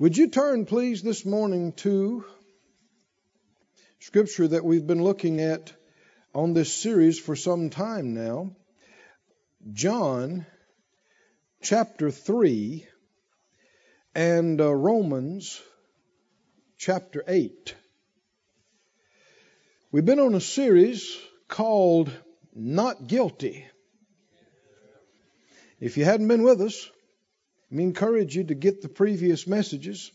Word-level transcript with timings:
Would 0.00 0.16
you 0.16 0.26
turn, 0.26 0.66
please, 0.66 1.02
this 1.02 1.24
morning 1.24 1.70
to 1.74 2.24
scripture 4.00 4.48
that 4.48 4.64
we've 4.64 4.84
been 4.84 5.04
looking 5.04 5.40
at 5.40 5.72
on 6.34 6.52
this 6.52 6.72
series 6.72 7.20
for 7.20 7.36
some 7.36 7.70
time 7.70 8.12
now? 8.12 8.56
John 9.72 10.46
chapter 11.62 12.10
3 12.10 12.84
and 14.16 14.60
uh, 14.60 14.74
Romans 14.74 15.62
chapter 16.76 17.22
8. 17.28 17.76
We've 19.92 20.04
been 20.04 20.18
on 20.18 20.34
a 20.34 20.40
series 20.40 21.16
called 21.46 22.10
Not 22.52 23.06
Guilty. 23.06 23.64
If 25.78 25.96
you 25.96 26.04
hadn't 26.04 26.26
been 26.26 26.42
with 26.42 26.62
us, 26.62 26.90
I 27.74 27.82
encourage 27.82 28.36
you 28.36 28.44
to 28.44 28.54
get 28.54 28.82
the 28.82 28.88
previous 28.88 29.48
messages, 29.48 30.12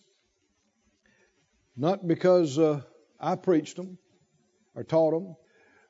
not 1.76 2.08
because 2.08 2.58
uh, 2.58 2.82
I 3.20 3.36
preached 3.36 3.76
them 3.76 3.98
or 4.76 4.86
taught 4.86 5.12
them, 5.12 5.36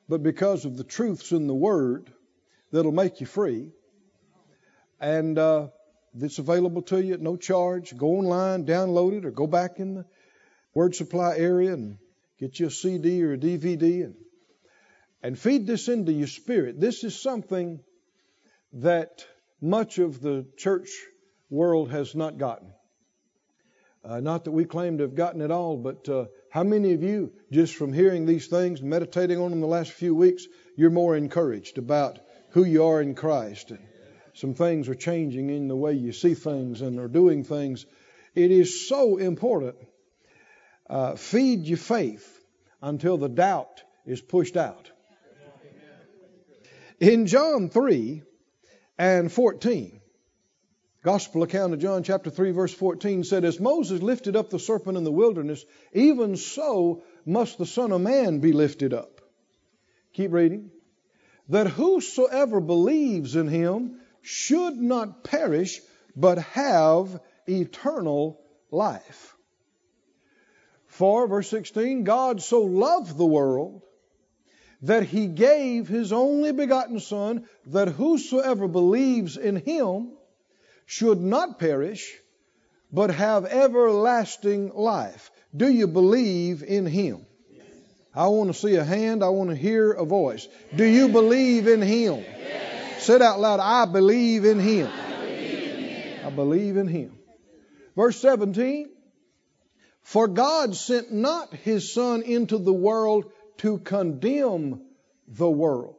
but 0.08 0.20
because 0.20 0.64
of 0.64 0.76
the 0.76 0.82
truths 0.82 1.30
in 1.30 1.46
the 1.46 1.54
Word 1.54 2.12
that'll 2.72 2.90
make 2.90 3.20
you 3.20 3.26
free. 3.26 3.70
And 5.00 5.38
uh, 5.38 5.68
it's 6.20 6.40
available 6.40 6.82
to 6.82 7.00
you 7.00 7.14
at 7.14 7.20
no 7.20 7.36
charge. 7.36 7.96
Go 7.96 8.16
online, 8.16 8.66
download 8.66 9.16
it, 9.16 9.24
or 9.24 9.30
go 9.30 9.46
back 9.46 9.78
in 9.78 9.94
the 9.94 10.04
Word 10.74 10.96
Supply 10.96 11.36
area 11.36 11.72
and 11.72 11.98
get 12.40 12.58
you 12.58 12.66
a 12.66 12.70
CD 12.70 13.22
or 13.22 13.34
a 13.34 13.38
DVD 13.38 14.06
and, 14.06 14.14
and 15.22 15.38
feed 15.38 15.68
this 15.68 15.86
into 15.86 16.12
your 16.12 16.26
spirit. 16.26 16.80
This 16.80 17.04
is 17.04 17.22
something 17.22 17.78
that 18.72 19.24
much 19.60 19.98
of 19.98 20.20
the 20.20 20.46
church 20.56 20.88
world 21.50 21.90
has 21.90 22.14
not 22.14 22.38
gotten. 22.38 22.72
Uh, 24.02 24.20
not 24.20 24.44
that 24.44 24.52
we 24.52 24.64
claim 24.64 24.96
to 24.96 25.04
have 25.04 25.14
gotten 25.14 25.42
it 25.42 25.50
all, 25.50 25.76
but 25.76 26.08
uh, 26.08 26.24
how 26.50 26.62
many 26.62 26.94
of 26.94 27.02
you, 27.02 27.32
just 27.52 27.74
from 27.74 27.92
hearing 27.92 28.24
these 28.24 28.46
things, 28.46 28.80
meditating 28.80 29.38
on 29.38 29.50
them 29.50 29.60
the 29.60 29.66
last 29.66 29.92
few 29.92 30.14
weeks, 30.14 30.46
you're 30.74 30.90
more 30.90 31.16
encouraged 31.16 31.76
about 31.76 32.18
who 32.50 32.64
you 32.64 32.84
are 32.84 33.02
in 33.02 33.14
Christ? 33.14 33.70
And 33.70 33.80
some 34.32 34.54
things 34.54 34.88
are 34.88 34.94
changing 34.94 35.50
in 35.50 35.68
the 35.68 35.76
way 35.76 35.92
you 35.92 36.12
see 36.12 36.34
things 36.34 36.80
and 36.80 36.98
are 36.98 37.08
doing 37.08 37.44
things. 37.44 37.84
It 38.34 38.50
is 38.50 38.88
so 38.88 39.18
important. 39.18 39.76
Uh, 40.88 41.16
feed 41.16 41.66
your 41.66 41.78
faith 41.78 42.42
until 42.80 43.18
the 43.18 43.28
doubt 43.28 43.82
is 44.06 44.22
pushed 44.22 44.56
out. 44.56 44.90
In 47.00 47.26
John 47.26 47.68
3 47.68 48.22
and 48.98 49.30
14, 49.30 49.99
Gospel 51.02 51.42
account 51.42 51.72
of 51.72 51.78
John 51.78 52.02
chapter 52.02 52.28
3 52.28 52.50
verse 52.50 52.74
14 52.74 53.24
said, 53.24 53.44
As 53.46 53.58
Moses 53.58 54.02
lifted 54.02 54.36
up 54.36 54.50
the 54.50 54.58
serpent 54.58 54.98
in 54.98 55.04
the 55.04 55.10
wilderness, 55.10 55.64
even 55.94 56.36
so 56.36 57.02
must 57.24 57.56
the 57.56 57.64
Son 57.64 57.90
of 57.90 58.02
Man 58.02 58.40
be 58.40 58.52
lifted 58.52 58.92
up. 58.92 59.22
Keep 60.12 60.32
reading. 60.32 60.70
That 61.48 61.68
whosoever 61.68 62.60
believes 62.60 63.34
in 63.34 63.48
him 63.48 64.00
should 64.20 64.76
not 64.76 65.24
perish, 65.24 65.80
but 66.14 66.38
have 66.38 67.20
eternal 67.48 68.38
life. 68.70 69.34
For, 70.86 71.26
verse 71.26 71.48
16, 71.48 72.04
God 72.04 72.42
so 72.42 72.60
loved 72.60 73.16
the 73.16 73.24
world 73.24 73.80
that 74.82 75.04
he 75.04 75.28
gave 75.28 75.88
his 75.88 76.12
only 76.12 76.52
begotten 76.52 77.00
Son, 77.00 77.46
that 77.66 77.88
whosoever 77.88 78.68
believes 78.68 79.38
in 79.38 79.56
him 79.56 80.12
should 80.90 81.20
not 81.20 81.60
perish, 81.60 82.18
but 82.92 83.10
have 83.12 83.44
everlasting 83.46 84.72
life. 84.74 85.30
Do 85.56 85.68
you 85.68 85.86
believe 85.86 86.64
in 86.64 86.84
Him? 86.84 87.26
I 88.12 88.26
want 88.26 88.52
to 88.52 88.58
see 88.58 88.74
a 88.74 88.82
hand. 88.82 89.22
I 89.22 89.28
want 89.28 89.50
to 89.50 89.56
hear 89.56 89.92
a 89.92 90.04
voice. 90.04 90.48
Do 90.74 90.84
you 90.84 91.08
believe 91.08 91.68
in 91.68 91.80
Him? 91.80 92.16
Yes. 92.16 93.04
Say 93.04 93.14
it 93.14 93.22
out 93.22 93.38
loud. 93.38 93.60
I 93.60 93.84
believe 93.84 94.42
Him. 94.42 94.58
I 94.88 95.20
believe 95.20 95.62
in 95.62 95.84
Him. 95.84 96.26
I 96.26 96.30
believe 96.30 96.76
in 96.76 96.88
him. 96.88 97.18
Verse 97.94 98.20
17. 98.20 98.90
For 100.02 100.26
God 100.26 100.74
sent 100.74 101.12
not 101.12 101.54
His 101.54 101.94
Son 101.94 102.22
into 102.22 102.58
the 102.58 102.72
world 102.72 103.30
to 103.58 103.78
condemn 103.78 104.82
the 105.28 105.48
world, 105.48 105.94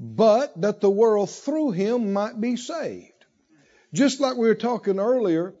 but 0.00 0.58
that 0.62 0.80
the 0.80 0.90
world 0.90 1.28
through 1.28 1.72
him 1.72 2.14
might 2.14 2.40
be 2.40 2.56
saved. 2.56 3.12
Just 3.92 4.18
like 4.18 4.38
we 4.38 4.48
were 4.48 4.54
talking 4.54 4.98
earlier, 4.98 5.54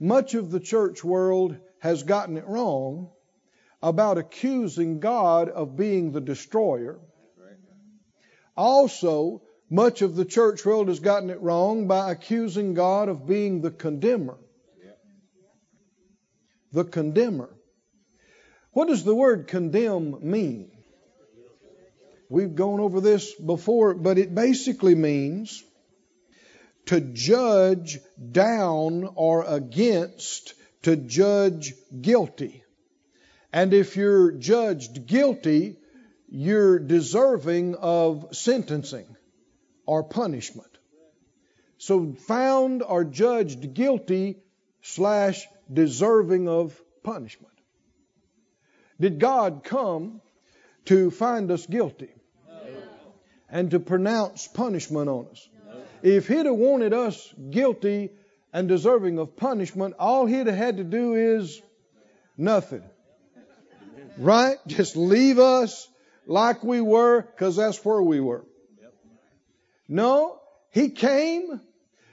much 0.00 0.32
of 0.34 0.50
the 0.50 0.60
church 0.60 1.04
world 1.04 1.56
has 1.78 2.02
gotten 2.02 2.38
it 2.38 2.46
wrong 2.46 3.10
about 3.82 4.16
accusing 4.16 4.98
God 4.98 5.50
of 5.50 5.76
being 5.76 6.12
the 6.12 6.22
destroyer. 6.22 7.00
Also, 8.56 9.42
much 9.68 10.00
of 10.00 10.16
the 10.16 10.24
church 10.24 10.64
world 10.64 10.88
has 10.88 11.00
gotten 11.00 11.28
it 11.28 11.40
wrong 11.40 11.86
by 11.86 12.12
accusing 12.12 12.72
God 12.72 13.10
of 13.10 13.26
being 13.26 13.60
the 13.60 13.70
condemner. 13.70 14.36
The 16.72 16.84
condemner. 16.84 17.50
What 18.70 18.88
does 18.88 19.04
the 19.04 19.14
word 19.14 19.48
condemn 19.48 20.30
mean? 20.30 20.71
We've 22.32 22.54
gone 22.54 22.80
over 22.80 23.02
this 23.02 23.34
before, 23.34 23.92
but 23.92 24.16
it 24.16 24.34
basically 24.34 24.94
means 24.94 25.62
to 26.86 26.98
judge 26.98 27.98
down 28.30 29.06
or 29.16 29.44
against, 29.44 30.54
to 30.84 30.96
judge 30.96 31.74
guilty. 32.00 32.64
And 33.52 33.74
if 33.74 33.98
you're 33.98 34.32
judged 34.32 35.06
guilty, 35.06 35.76
you're 36.26 36.78
deserving 36.78 37.74
of 37.74 38.34
sentencing 38.34 39.14
or 39.84 40.02
punishment. 40.02 40.78
So 41.76 42.14
found 42.14 42.82
or 42.82 43.04
judged 43.04 43.74
guilty 43.74 44.38
slash 44.80 45.46
deserving 45.70 46.48
of 46.48 46.80
punishment. 47.02 47.52
Did 48.98 49.20
God 49.20 49.64
come 49.64 50.22
to 50.86 51.10
find 51.10 51.50
us 51.50 51.66
guilty? 51.66 52.08
And 53.52 53.70
to 53.70 53.78
pronounce 53.78 54.48
punishment 54.48 55.08
on 55.08 55.26
us. 55.30 55.48
If 56.02 56.26
he'd 56.26 56.46
have 56.46 56.56
wanted 56.56 56.92
us 56.92 57.32
guilty 57.50 58.10
and 58.52 58.66
deserving 58.66 59.18
of 59.18 59.36
punishment, 59.36 59.94
all 59.98 60.26
he'd 60.26 60.46
have 60.48 60.56
had 60.56 60.78
to 60.78 60.84
do 60.84 61.14
is 61.14 61.62
nothing. 62.36 62.82
Right? 64.18 64.56
Just 64.66 64.96
leave 64.96 65.38
us 65.38 65.88
like 66.26 66.64
we 66.64 66.80
were, 66.80 67.22
because 67.22 67.56
that's 67.56 67.84
where 67.84 68.02
we 68.02 68.20
were. 68.20 68.44
No, 69.88 70.40
he 70.70 70.88
came 70.88 71.60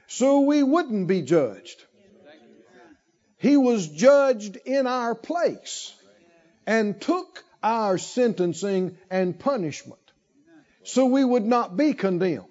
so 0.08 0.42
we 0.42 0.62
wouldn't 0.62 1.08
be 1.08 1.22
judged. 1.22 1.86
He 3.38 3.56
was 3.56 3.88
judged 3.88 4.58
in 4.66 4.86
our 4.86 5.16
place 5.16 5.94
and 6.68 7.00
took 7.00 7.44
our 7.64 7.98
sentencing 7.98 8.98
and 9.10 9.40
punishment 9.40 9.99
so 10.84 11.06
we 11.06 11.24
would 11.24 11.46
not 11.46 11.76
be 11.78 11.94
condemned. 11.94 12.46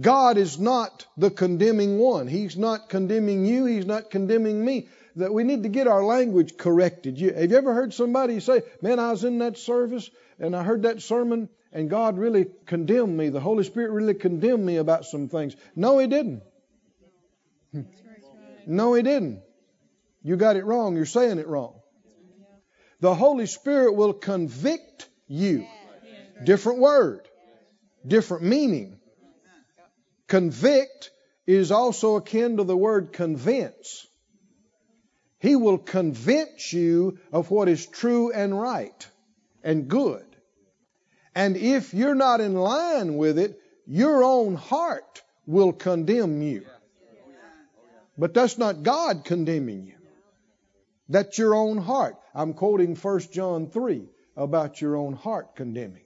God 0.00 0.38
is 0.38 0.58
not 0.58 1.06
the 1.16 1.30
condemning 1.30 1.98
one. 1.98 2.28
He's 2.28 2.56
not 2.56 2.88
condemning 2.88 3.44
you. 3.44 3.64
He's 3.64 3.86
not 3.86 4.10
condemning 4.10 4.64
me. 4.64 4.88
That 5.16 5.34
we 5.34 5.42
need 5.42 5.64
to 5.64 5.68
get 5.68 5.88
our 5.88 6.04
language 6.04 6.56
corrected. 6.56 7.18
You, 7.18 7.32
have 7.32 7.50
you 7.50 7.56
ever 7.56 7.74
heard 7.74 7.92
somebody 7.92 8.38
say, 8.38 8.62
"Man, 8.80 9.00
I 9.00 9.10
was 9.10 9.24
in 9.24 9.38
that 9.38 9.58
service 9.58 10.08
and 10.38 10.54
I 10.54 10.62
heard 10.62 10.82
that 10.82 11.02
sermon, 11.02 11.48
and 11.72 11.90
God 11.90 12.16
really 12.16 12.46
condemned 12.66 13.16
me. 13.16 13.30
The 13.30 13.40
Holy 13.40 13.64
Spirit 13.64 13.90
really 13.90 14.14
condemned 14.14 14.64
me 14.64 14.76
about 14.76 15.04
some 15.04 15.28
things." 15.28 15.56
No, 15.74 15.98
He 15.98 16.06
didn't. 16.06 16.42
No, 18.66 18.94
He 18.94 19.02
didn't. 19.02 19.42
You 20.22 20.36
got 20.36 20.54
it 20.54 20.64
wrong. 20.64 20.94
You're 20.94 21.06
saying 21.06 21.38
it 21.38 21.48
wrong. 21.48 21.80
The 23.00 23.14
Holy 23.14 23.46
Spirit 23.46 23.94
will 23.94 24.12
convict 24.12 25.07
you. 25.28 25.66
Different 26.44 26.78
word, 26.78 27.28
different 28.06 28.44
meaning. 28.44 28.98
Convict 30.26 31.10
is 31.46 31.70
also 31.70 32.16
akin 32.16 32.58
to 32.58 32.64
the 32.64 32.76
word 32.76 33.12
convince. 33.12 34.06
He 35.40 35.56
will 35.56 35.78
convince 35.78 36.72
you 36.72 37.18
of 37.32 37.50
what 37.50 37.68
is 37.68 37.86
true 37.86 38.32
and 38.32 38.58
right 38.58 39.08
and 39.62 39.88
good. 39.88 40.24
And 41.34 41.56
if 41.56 41.94
you're 41.94 42.14
not 42.14 42.40
in 42.40 42.54
line 42.54 43.16
with 43.16 43.38
it, 43.38 43.60
your 43.86 44.24
own 44.24 44.54
heart 44.56 45.22
will 45.46 45.72
condemn 45.72 46.42
you. 46.42 46.66
But 48.18 48.34
that's 48.34 48.58
not 48.58 48.82
God 48.82 49.24
condemning 49.24 49.86
you. 49.86 49.94
That's 51.08 51.38
your 51.38 51.54
own 51.54 51.78
heart. 51.78 52.16
I'm 52.34 52.52
quoting 52.52 52.96
1 52.96 53.20
John 53.32 53.70
3 53.70 54.08
about 54.38 54.80
your 54.80 54.96
own 54.96 55.12
heart 55.12 55.56
condemning. 55.56 56.04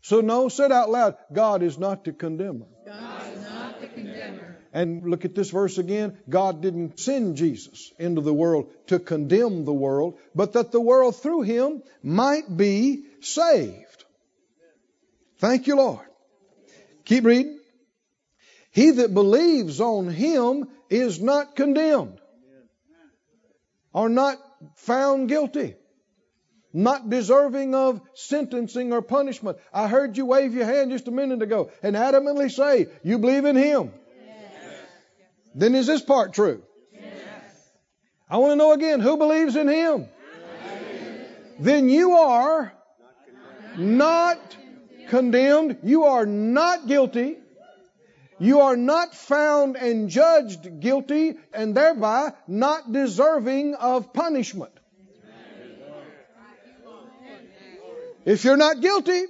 So, 0.00 0.20
no, 0.20 0.48
said 0.48 0.72
out 0.72 0.90
loud, 0.90 1.16
God 1.32 1.62
is 1.62 1.78
not 1.78 2.04
the 2.04 2.12
condemner. 2.12 2.66
God 2.86 3.32
is 3.32 3.42
not 3.42 3.80
the 3.80 3.88
condemner. 3.88 4.56
And 4.72 5.02
look 5.08 5.24
at 5.24 5.34
this 5.34 5.50
verse 5.50 5.78
again. 5.78 6.16
God 6.28 6.62
didn't 6.62 6.98
send 6.98 7.36
Jesus 7.36 7.92
into 7.98 8.20
the 8.20 8.34
world 8.34 8.70
to 8.86 8.98
condemn 8.98 9.64
the 9.64 9.72
world, 9.72 10.18
but 10.34 10.54
that 10.54 10.72
the 10.72 10.80
world 10.80 11.16
through 11.16 11.42
him 11.42 11.82
might 12.02 12.54
be 12.54 13.04
saved. 13.20 14.04
Thank 15.38 15.66
you, 15.66 15.76
Lord. 15.76 16.06
Keep 17.04 17.24
reading. 17.24 17.58
He 18.70 18.90
that 18.92 19.14
believes 19.14 19.80
on 19.80 20.08
him 20.08 20.68
is 20.90 21.20
not 21.20 21.56
condemned 21.56 22.20
or 23.92 24.08
not 24.08 24.38
found 24.76 25.28
guilty, 25.28 25.74
not 26.78 27.10
deserving 27.10 27.74
of 27.74 28.00
sentencing 28.14 28.92
or 28.92 29.02
punishment. 29.02 29.58
I 29.72 29.88
heard 29.88 30.16
you 30.16 30.26
wave 30.26 30.54
your 30.54 30.64
hand 30.64 30.90
just 30.92 31.08
a 31.08 31.10
minute 31.10 31.42
ago 31.42 31.70
and 31.82 31.96
adamantly 31.96 32.50
say, 32.50 32.86
You 33.02 33.18
believe 33.18 33.44
in 33.44 33.56
him. 33.56 33.92
Then 35.54 35.74
is 35.74 35.88
this 35.88 36.02
part 36.02 36.34
true? 36.34 36.62
Yes. 36.92 37.12
I 38.30 38.36
want 38.36 38.52
to 38.52 38.56
know 38.56 38.72
again 38.72 39.00
who 39.00 39.16
believes 39.16 39.56
in 39.56 39.66
Him? 39.66 40.06
Then 41.58 41.88
you 41.88 42.12
are 42.12 42.72
not 43.76 44.38
condemned. 45.08 45.78
You 45.82 46.04
are 46.04 46.26
not 46.26 46.86
guilty. 46.86 47.38
You 48.38 48.60
are 48.60 48.76
not 48.76 49.16
found 49.16 49.74
and 49.76 50.08
judged 50.08 50.78
guilty 50.78 51.34
and 51.52 51.74
thereby 51.76 52.34
not 52.46 52.92
deserving 52.92 53.74
of 53.74 54.12
punishment. 54.12 54.77
If 58.28 58.44
you're 58.44 58.58
not 58.58 58.82
guilty, 58.82 59.24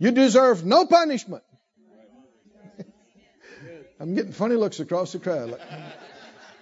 you 0.00 0.10
deserve 0.10 0.64
no 0.64 0.86
punishment. 0.86 1.44
I'm 4.00 4.16
getting 4.16 4.32
funny 4.32 4.56
looks 4.56 4.80
across 4.80 5.12
the 5.12 5.20
crowd. 5.20 5.52
Like, 5.52 5.60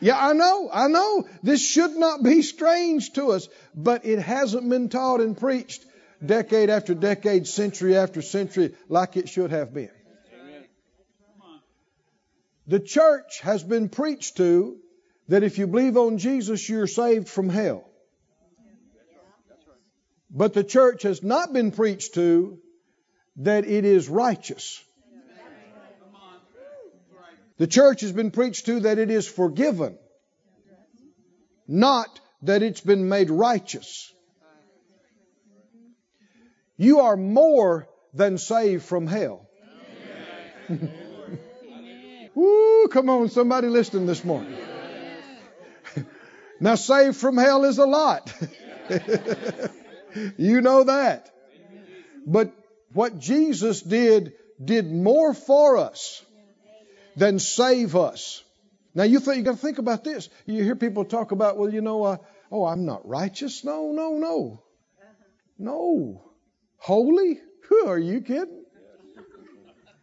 yeah, 0.00 0.18
I 0.22 0.34
know, 0.34 0.68
I 0.70 0.88
know. 0.88 1.26
This 1.42 1.66
should 1.66 1.96
not 1.96 2.22
be 2.22 2.42
strange 2.42 3.14
to 3.14 3.28
us, 3.28 3.48
but 3.74 4.04
it 4.04 4.18
hasn't 4.18 4.68
been 4.68 4.90
taught 4.90 5.22
and 5.22 5.34
preached 5.34 5.82
decade 6.24 6.68
after 6.68 6.92
decade, 6.92 7.46
century 7.46 7.96
after 7.96 8.20
century, 8.20 8.74
like 8.90 9.16
it 9.16 9.30
should 9.30 9.50
have 9.50 9.72
been. 9.72 9.88
The 12.66 12.80
church 12.80 13.40
has 13.40 13.64
been 13.64 13.88
preached 13.88 14.36
to 14.36 14.76
that 15.28 15.42
if 15.42 15.56
you 15.56 15.68
believe 15.68 15.96
on 15.96 16.18
Jesus, 16.18 16.68
you're 16.68 16.86
saved 16.86 17.30
from 17.30 17.48
hell. 17.48 17.87
But 20.30 20.52
the 20.52 20.64
church 20.64 21.02
has 21.02 21.22
not 21.22 21.52
been 21.52 21.70
preached 21.70 22.14
to 22.14 22.58
that 23.36 23.66
it 23.66 23.84
is 23.84 24.08
righteous. 24.08 24.82
The 27.56 27.66
church 27.66 28.02
has 28.02 28.12
been 28.12 28.30
preached 28.30 28.66
to 28.66 28.80
that 28.80 28.98
it 28.98 29.10
is 29.10 29.26
forgiven, 29.26 29.98
not 31.66 32.20
that 32.42 32.62
it's 32.62 32.80
been 32.80 33.08
made 33.08 33.30
righteous. 33.30 34.12
You 36.76 37.00
are 37.00 37.16
more 37.16 37.88
than 38.14 38.38
saved 38.38 38.84
from 38.84 39.08
hell. 39.08 39.48
Woo, 42.34 42.88
come 42.88 43.10
on, 43.10 43.28
somebody 43.30 43.66
listening 43.66 44.06
this 44.06 44.24
morning. 44.24 44.56
now, 46.60 46.76
saved 46.76 47.16
from 47.16 47.36
hell 47.36 47.64
is 47.64 47.78
a 47.78 47.86
lot. 47.86 48.32
you 50.36 50.60
know 50.60 50.84
that. 50.84 51.30
But 52.26 52.52
what 52.92 53.18
Jesus 53.18 53.82
did, 53.82 54.32
did 54.62 54.90
more 54.90 55.34
for 55.34 55.76
us 55.78 56.24
than 57.16 57.38
save 57.38 57.96
us. 57.96 58.42
Now 58.94 59.04
you 59.04 59.20
think 59.20 59.38
you 59.38 59.42
got 59.44 59.52
to 59.52 59.56
think 59.58 59.78
about 59.78 60.04
this. 60.04 60.28
You 60.46 60.62
hear 60.62 60.76
people 60.76 61.04
talk 61.04 61.32
about, 61.32 61.56
well, 61.56 61.72
you 61.72 61.80
know, 61.80 62.02
uh, 62.04 62.16
oh, 62.50 62.64
I'm 62.64 62.84
not 62.84 63.08
righteous. 63.08 63.64
No, 63.64 63.92
no, 63.92 64.18
no, 64.18 64.62
no. 65.58 66.22
Holy? 66.78 67.38
Are 67.86 67.98
you 67.98 68.20
kidding? 68.22 68.64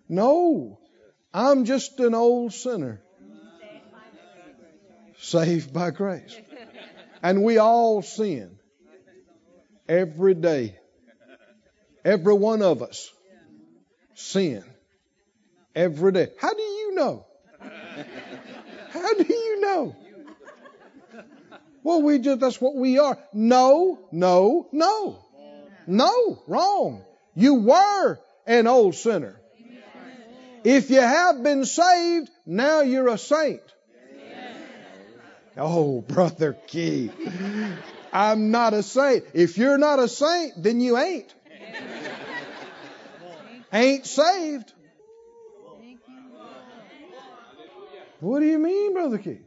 No, 0.07 0.79
I'm 1.33 1.65
just 1.65 1.99
an 1.99 2.13
old 2.13 2.53
sinner, 2.53 3.01
saved 5.17 5.73
by 5.73 5.89
grace, 5.89 6.35
and 7.23 7.43
we 7.43 7.57
all 7.57 8.03
sin 8.03 8.54
every 9.87 10.33
day. 10.33 10.77
Every 12.03 12.33
one 12.33 12.61
of 12.61 12.83
us 12.83 13.11
sin 14.13 14.63
every 15.75 16.11
day. 16.11 16.29
How 16.39 16.53
do 16.53 16.61
you 16.61 16.95
know? 16.95 17.25
How 18.91 19.13
do 19.13 19.25
you 19.27 19.61
know? 19.61 19.95
Well, 21.83 22.01
we 22.01 22.19
just, 22.19 22.39
that's 22.39 22.59
what 22.59 22.75
we 22.75 22.97
are. 22.97 23.17
No, 23.33 23.99
no, 24.11 24.67
no. 24.71 25.19
No, 25.87 26.41
wrong. 26.47 27.03
You 27.35 27.55
were 27.55 28.19
an 28.47 28.65
old 28.65 28.95
sinner. 28.95 29.39
If 30.63 30.89
you 30.89 30.99
have 31.01 31.43
been 31.43 31.63
saved, 31.65 32.29
now 32.45 32.81
you're 32.81 33.07
a 33.09 33.19
saint. 33.19 33.61
Oh, 35.57 36.01
Brother 36.01 36.57
Key. 36.67 37.11
I'm 38.15 38.49
not 38.49 38.73
a 38.73 38.81
saint. 38.81 39.25
If 39.33 39.57
you're 39.57 39.77
not 39.77 39.99
a 39.99 40.07
saint, 40.07 40.63
then 40.63 40.79
you 40.79 40.97
ain't. 40.97 41.35
Ain't 43.73 44.05
saved. 44.05 44.71
What 48.21 48.39
do 48.39 48.45
you 48.45 48.57
mean, 48.57 48.93
Brother 48.93 49.17
Keith? 49.17 49.45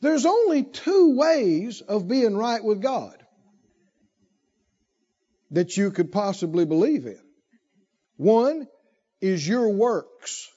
There's 0.00 0.24
only 0.24 0.62
two 0.62 1.16
ways 1.16 1.80
of 1.80 2.06
being 2.06 2.36
right 2.36 2.62
with 2.62 2.80
God 2.80 3.16
that 5.50 5.76
you 5.76 5.90
could 5.90 6.12
possibly 6.12 6.64
believe 6.64 7.06
in. 7.06 7.18
One 8.18 8.68
is 9.20 9.46
your 9.46 9.70
works, 9.70 10.48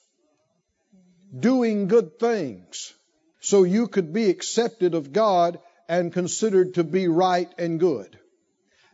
doing 1.36 1.88
good 1.88 2.20
things, 2.20 2.94
so 3.40 3.64
you 3.64 3.88
could 3.88 4.12
be 4.12 4.30
accepted 4.30 4.94
of 4.94 5.12
God 5.12 5.58
and 5.90 6.12
considered 6.12 6.74
to 6.74 6.84
be 6.84 7.08
right 7.08 7.52
and 7.58 7.80
good. 7.80 8.16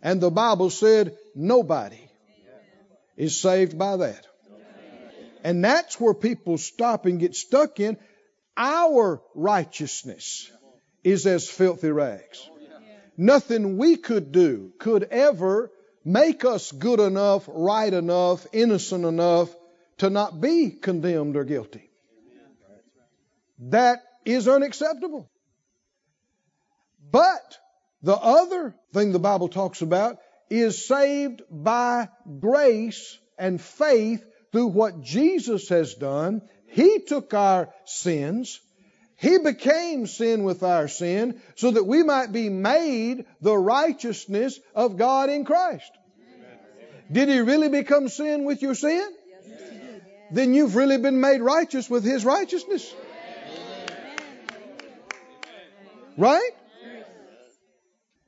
And 0.03 0.19
the 0.19 0.31
Bible 0.31 0.71
said 0.71 1.15
nobody 1.35 2.01
is 3.19 3.39
saved 3.39 3.79
by 3.79 3.99
that. 3.99 4.27
And 5.45 5.63
that's 5.63 6.01
where 6.01 6.15
people 6.15 6.57
stop 6.57 7.05
and 7.05 7.21
get 7.21 7.37
stuck 7.37 7.81
in. 7.81 7.99
Our 8.57 9.21
righteousness 9.35 10.51
is 11.05 11.27
as 11.27 11.47
filthy 11.47 11.91
rags. 11.91 12.49
Nothing 13.19 13.77
we 13.77 13.97
could 13.97 14.33
do 14.33 14.73
could 14.79 15.05
ever 15.05 15.71
make 16.03 16.47
us 16.47 16.73
good 16.73 17.01
enough, 17.01 17.45
right 17.47 17.93
enough, 17.93 18.47
innocent 18.55 19.05
enough 19.05 19.55
to 19.99 20.09
not 20.09 20.41
be 20.41 20.71
condemned 20.71 21.37
or 21.37 21.45
guilty. 21.45 21.91
That 23.59 24.03
is 24.25 24.49
unacceptable. 24.49 25.31
But 27.11 27.59
the 28.03 28.17
other 28.17 28.75
thing 28.93 29.13
the 29.13 29.19
Bible 29.19 29.49
talks 29.49 29.83
about 29.83 30.19
is 30.51 30.87
saved 30.87 31.43
by 31.51 32.09
grace 32.41 33.19
and 33.39 33.61
faith 33.61 34.25
through 34.53 34.69
what 34.69 35.03
Jesus 35.03 35.69
has 35.69 35.95
done. 35.95 36.43
He 36.69 37.01
took 37.01 37.35
our 37.35 37.73
sins. 37.85 38.61
He 39.17 39.39
became 39.39 40.07
sin 40.07 40.45
with 40.45 40.63
our 40.63 40.89
sin 40.89 41.41
so 41.55 41.71
that 41.71 41.85
we 41.85 42.03
might 42.03 42.33
be 42.33 42.49
made 42.49 43.25
the 43.41 43.57
righteousness 43.57 44.59
of 44.75 44.97
God 44.97 45.31
in 45.31 45.45
Christ. 45.45 45.91
Did 47.11 47.29
he 47.29 47.41
really 47.41 47.69
become 47.69 48.09
sin 48.09 48.45
with 48.45 48.63
your 48.63 48.75
sin? 48.75 49.09
Then 50.33 50.55
you've 50.55 50.75
really 50.75 50.99
been 50.99 51.21
made 51.21 51.41
righteous 51.41 51.89
with 51.89 52.05
his 52.05 52.25
righteousness. 52.25 52.95
Right? 56.19 56.51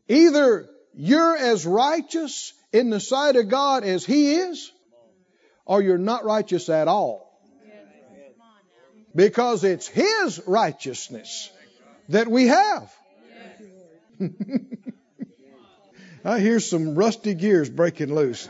Either 0.09 0.69
you're 0.95 1.37
as 1.37 1.67
righteous 1.67 2.53
in 2.73 2.91
the 2.91 3.01
sight 3.01 3.37
of 3.37 3.49
God 3.49 3.85
as 3.85 4.05
he 4.05 4.35
is, 4.35 4.73
or 5.69 5.83
you're 5.83 5.99
not 5.99 6.25
righteous 6.25 6.69
at 6.69 6.89
all. 6.89 7.29
Because 9.15 9.65
it's 9.65 9.87
His 9.87 10.41
righteousness 10.47 11.51
that 12.09 12.29
we 12.29 12.47
have. 12.49 12.93
I 16.25 16.41
hear 16.41 16.61
some 16.61 16.95
rusty 16.95 17.35
gears 17.35 17.71
breaking 17.71 18.15
loose. 18.15 18.49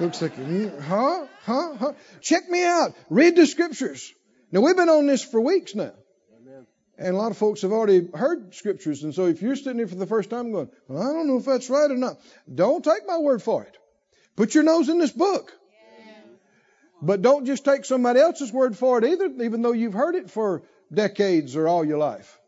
Looks 0.00 0.22
like, 0.22 0.34
huh? 0.36 1.26
Huh? 1.44 1.76
Huh? 1.76 1.92
Check 2.20 2.48
me 2.48 2.64
out. 2.64 2.94
Read 3.10 3.36
the 3.36 3.46
scriptures. 3.46 4.12
Now, 4.50 4.60
we've 4.60 4.76
been 4.76 4.88
on 4.88 5.06
this 5.06 5.22
for 5.22 5.40
weeks 5.40 5.74
now. 5.74 5.92
And 7.02 7.16
a 7.16 7.18
lot 7.18 7.32
of 7.32 7.36
folks 7.36 7.62
have 7.62 7.72
already 7.72 8.08
heard 8.14 8.54
scriptures. 8.54 9.02
And 9.02 9.12
so 9.12 9.26
if 9.26 9.42
you're 9.42 9.56
sitting 9.56 9.78
here 9.78 9.88
for 9.88 9.96
the 9.96 10.06
first 10.06 10.30
time 10.30 10.52
going, 10.52 10.70
well, 10.86 11.02
I 11.02 11.12
don't 11.12 11.26
know 11.26 11.36
if 11.36 11.44
that's 11.44 11.68
right 11.68 11.90
or 11.90 11.96
not, 11.96 12.20
don't 12.52 12.84
take 12.84 13.06
my 13.08 13.18
word 13.18 13.42
for 13.42 13.64
it. 13.64 13.76
Put 14.36 14.54
your 14.54 14.62
nose 14.62 14.88
in 14.88 14.98
this 14.98 15.10
book. 15.10 15.52
But 17.04 17.20
don't 17.20 17.46
just 17.46 17.64
take 17.64 17.84
somebody 17.84 18.20
else's 18.20 18.52
word 18.52 18.78
for 18.78 18.98
it 18.98 19.04
either, 19.04 19.26
even 19.42 19.62
though 19.62 19.72
you've 19.72 19.92
heard 19.92 20.14
it 20.14 20.30
for 20.30 20.62
decades 20.94 21.56
or 21.56 21.66
all 21.66 21.84
your 21.84 21.98
life. 21.98 22.38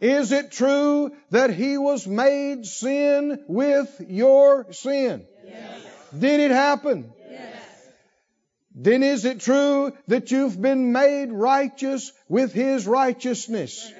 Is 0.00 0.30
it 0.30 0.52
true 0.52 1.10
that 1.30 1.50
he 1.50 1.76
was 1.76 2.06
made 2.06 2.64
sin 2.64 3.42
with 3.48 4.00
your 4.06 4.72
sin? 4.72 5.26
Yes. 5.44 5.80
Did 6.16 6.38
it 6.38 6.52
happen? 6.52 7.12
Then 8.80 9.02
is 9.02 9.24
it 9.24 9.40
true 9.40 9.92
that 10.06 10.30
you've 10.30 10.60
been 10.62 10.92
made 10.92 11.32
righteous 11.32 12.12
with 12.28 12.52
his 12.52 12.86
righteousness? 12.86 13.92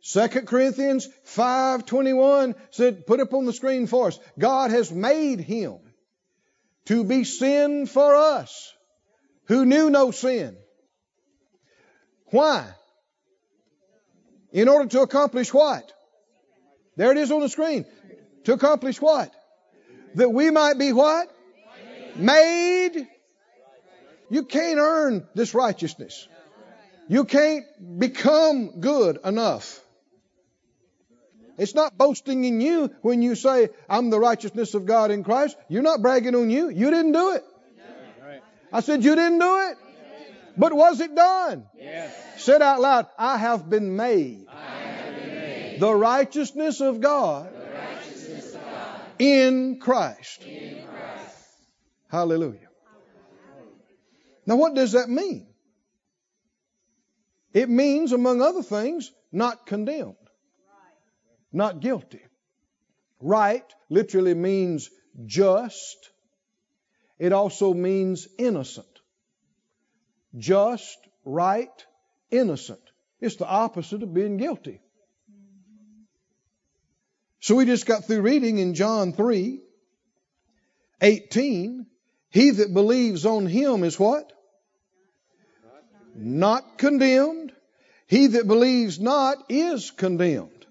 Second 0.00 0.46
Corinthians 0.46 1.08
5:21 1.26 2.54
said 2.70 3.04
put 3.04 3.18
up 3.18 3.34
on 3.34 3.46
the 3.46 3.52
screen 3.52 3.88
for 3.88 4.06
us. 4.08 4.18
God 4.38 4.70
has 4.70 4.92
made 4.92 5.40
him 5.40 5.78
to 6.84 7.02
be 7.02 7.24
sin 7.24 7.86
for 7.86 8.14
us 8.14 8.72
who 9.46 9.64
knew 9.64 9.90
no 9.90 10.12
sin. 10.12 10.56
Why? 12.26 12.70
In 14.52 14.68
order 14.68 14.88
to 14.90 15.00
accomplish 15.00 15.52
what? 15.52 15.92
There 16.94 17.10
it 17.10 17.18
is 17.18 17.32
on 17.32 17.40
the 17.40 17.48
screen. 17.48 17.86
To 18.44 18.52
accomplish 18.52 19.00
what? 19.00 19.34
That 20.14 20.30
we 20.30 20.52
might 20.52 20.78
be 20.78 20.92
what? 20.92 21.33
Made. 22.16 23.08
You 24.30 24.44
can't 24.44 24.78
earn 24.78 25.26
this 25.34 25.54
righteousness. 25.54 26.28
You 27.08 27.24
can't 27.24 27.64
become 27.98 28.80
good 28.80 29.18
enough. 29.24 29.80
It's 31.56 31.74
not 31.74 31.96
boasting 31.96 32.44
in 32.44 32.60
you 32.60 32.90
when 33.02 33.22
you 33.22 33.34
say, 33.34 33.68
I'm 33.88 34.10
the 34.10 34.18
righteousness 34.18 34.74
of 34.74 34.86
God 34.86 35.10
in 35.10 35.22
Christ. 35.22 35.56
You're 35.68 35.82
not 35.82 36.02
bragging 36.02 36.34
on 36.34 36.50
you. 36.50 36.68
You 36.68 36.90
didn't 36.90 37.12
do 37.12 37.34
it. 37.34 37.44
I 38.72 38.80
said, 38.80 39.04
You 39.04 39.14
didn't 39.14 39.38
do 39.38 39.68
it. 39.68 39.76
But 40.56 40.72
was 40.72 41.00
it 41.00 41.14
done? 41.14 41.66
Yes. 41.78 42.12
Said 42.38 42.62
out 42.62 42.80
loud, 42.80 43.06
I 43.18 43.38
have 43.38 43.68
been 43.70 43.96
made, 43.96 44.46
have 44.48 45.16
been 45.16 45.34
made 45.34 45.80
the 45.80 45.94
righteousness 45.94 46.80
of 46.80 47.00
God 47.00 47.52
the 47.52 47.72
righteousness 47.72 48.54
of 48.54 48.60
God 48.60 49.00
in 49.18 49.78
Christ. 49.80 50.42
in 50.42 50.84
Christ. 50.86 51.33
Hallelujah. 52.08 52.68
Now, 54.46 54.56
what 54.56 54.74
does 54.74 54.92
that 54.92 55.08
mean? 55.08 55.46
It 57.52 57.68
means, 57.68 58.12
among 58.12 58.42
other 58.42 58.62
things, 58.62 59.12
not 59.32 59.66
condemned, 59.66 60.16
not 61.52 61.80
guilty. 61.80 62.20
Right 63.20 63.64
literally 63.88 64.34
means 64.34 64.90
just. 65.24 66.10
It 67.18 67.32
also 67.32 67.72
means 67.72 68.26
innocent. 68.38 68.86
Just, 70.36 70.98
right, 71.24 71.86
innocent. 72.30 72.80
It's 73.20 73.36
the 73.36 73.46
opposite 73.46 74.02
of 74.02 74.12
being 74.12 74.36
guilty. 74.36 74.80
So 77.40 77.54
we 77.54 77.66
just 77.66 77.86
got 77.86 78.04
through 78.04 78.22
reading 78.22 78.58
in 78.58 78.74
John 78.74 79.12
3 79.12 79.60
18. 81.00 81.86
He 82.34 82.50
that 82.50 82.74
believes 82.74 83.24
on 83.26 83.46
him 83.46 83.84
is 83.84 83.96
what? 83.96 84.32
Not 86.16 86.78
condemned. 86.78 87.52
He 88.08 88.26
that 88.26 88.48
believes 88.48 88.98
not 88.98 89.38
is 89.48 89.92
condemned 89.92 90.66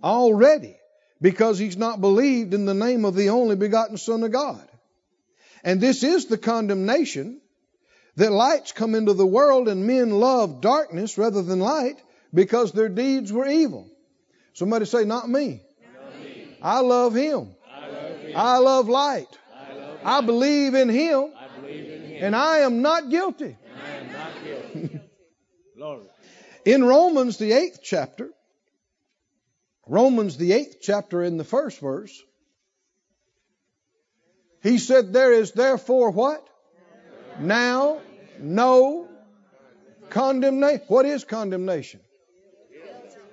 already 0.00 0.76
because 1.20 1.58
he's 1.58 1.76
not 1.76 2.00
believed 2.00 2.54
in 2.54 2.66
the 2.66 2.74
name 2.74 3.04
of 3.04 3.16
the 3.16 3.30
only 3.30 3.56
begotten 3.56 3.96
Son 3.96 4.22
of 4.22 4.30
God. 4.30 4.62
And 5.64 5.80
this 5.80 6.04
is 6.04 6.26
the 6.26 6.38
condemnation 6.38 7.40
that 8.14 8.30
lights 8.30 8.70
come 8.70 8.94
into 8.94 9.12
the 9.12 9.26
world 9.26 9.66
and 9.66 9.88
men 9.88 10.10
love 10.10 10.60
darkness 10.60 11.18
rather 11.18 11.42
than 11.42 11.58
light 11.58 12.00
because 12.32 12.70
their 12.70 12.88
deeds 12.88 13.32
were 13.32 13.48
evil. 13.48 13.90
Somebody 14.52 14.84
say, 14.84 15.04
Not 15.04 15.28
me. 15.28 15.62
I 16.62 16.78
love 16.78 17.16
him. 17.16 17.56
I 17.68 17.88
love 17.88 18.22
you. 18.22 18.34
I 18.36 18.58
love 18.58 18.88
light. 18.88 19.38
I 20.08 20.20
believe 20.22 20.74
in 20.74 20.88
him 20.88 21.32
I 21.36 21.60
believe 21.60 21.90
in 21.90 22.02
him. 22.02 22.24
and 22.24 22.36
I 22.36 22.58
am 22.58 22.82
not 22.82 23.10
guilty. 23.10 23.56
Am 23.84 24.12
not 24.12 24.30
guilty. 24.44 25.00
In 26.64 26.84
Romans, 26.84 27.38
the 27.38 27.52
eighth 27.52 27.80
chapter, 27.82 28.30
Romans, 29.86 30.36
the 30.36 30.52
eighth 30.52 30.78
chapter, 30.82 31.22
in 31.22 31.38
the 31.38 31.44
first 31.44 31.80
verse, 31.80 32.22
he 34.62 34.78
said, 34.78 35.12
There 35.12 35.32
is 35.32 35.52
therefore 35.52 36.10
what? 36.10 36.46
Now, 37.38 38.00
no 38.38 39.08
condemnation. 40.10 40.82
What 40.88 41.06
is 41.06 41.24
condemnation? 41.24 42.00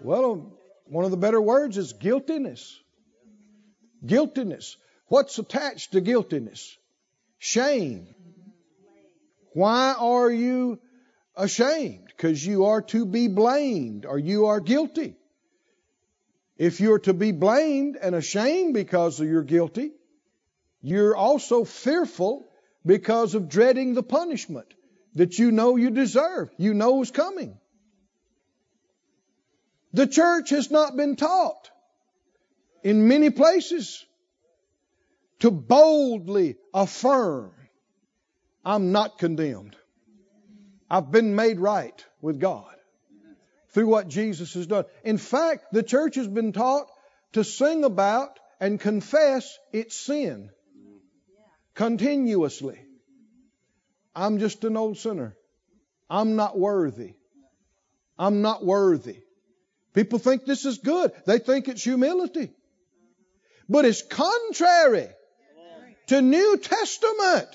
Well, 0.01 0.51
one 0.85 1.03
of 1.03 1.11
the 1.11 1.17
better 1.17 1.41
words 1.41 1.77
is 1.77 1.93
guiltiness. 1.93 2.79
Guiltiness. 4.05 4.77
What's 5.07 5.37
attached 5.37 5.91
to 5.91 6.01
guiltiness? 6.01 6.77
Shame. 7.37 8.15
Why 9.53 9.95
are 9.97 10.31
you 10.31 10.79
ashamed? 11.35 12.07
Because 12.07 12.45
you 12.45 12.65
are 12.65 12.81
to 12.83 13.05
be 13.05 13.27
blamed 13.27 14.05
or 14.05 14.17
you 14.17 14.47
are 14.47 14.59
guilty. 14.59 15.15
If 16.57 16.79
you're 16.79 16.99
to 16.99 17.13
be 17.13 17.31
blamed 17.31 17.97
and 18.01 18.15
ashamed 18.15 18.73
because 18.73 19.19
you're 19.19 19.43
guilty, 19.43 19.91
you're 20.81 21.15
also 21.15 21.65
fearful 21.65 22.47
because 22.85 23.35
of 23.35 23.49
dreading 23.49 23.93
the 23.93 24.03
punishment 24.03 24.73
that 25.15 25.37
you 25.37 25.51
know 25.51 25.75
you 25.75 25.89
deserve, 25.89 26.49
you 26.57 26.73
know 26.73 27.01
is 27.01 27.11
coming. 27.11 27.57
The 29.93 30.07
church 30.07 30.49
has 30.49 30.71
not 30.71 30.97
been 30.97 31.15
taught 31.15 31.69
in 32.83 33.07
many 33.07 33.29
places 33.29 34.05
to 35.39 35.51
boldly 35.51 36.57
affirm, 36.73 37.51
I'm 38.63 38.91
not 38.91 39.17
condemned. 39.17 39.75
I've 40.89 41.11
been 41.11 41.35
made 41.35 41.59
right 41.59 42.05
with 42.21 42.39
God 42.39 42.73
through 43.69 43.87
what 43.87 44.07
Jesus 44.07 44.53
has 44.53 44.67
done. 44.67 44.85
In 45.03 45.17
fact, 45.17 45.65
the 45.71 45.83
church 45.83 46.15
has 46.15 46.27
been 46.27 46.53
taught 46.53 46.87
to 47.33 47.43
sing 47.43 47.83
about 47.83 48.39
and 48.59 48.79
confess 48.79 49.57
its 49.73 49.95
sin 49.95 50.49
continuously. 51.73 52.79
I'm 54.15 54.39
just 54.39 54.63
an 54.63 54.77
old 54.77 54.97
sinner. 54.97 55.35
I'm 56.09 56.35
not 56.35 56.57
worthy. 56.57 57.15
I'm 58.17 58.41
not 58.41 58.63
worthy. 58.63 59.17
People 59.93 60.19
think 60.19 60.45
this 60.45 60.65
is 60.65 60.77
good. 60.77 61.11
They 61.25 61.39
think 61.39 61.67
it's 61.67 61.83
humility. 61.83 62.51
But 63.67 63.85
it's 63.85 64.01
contrary 64.01 65.09
to 66.07 66.21
New 66.21 66.57
Testament. 66.57 67.47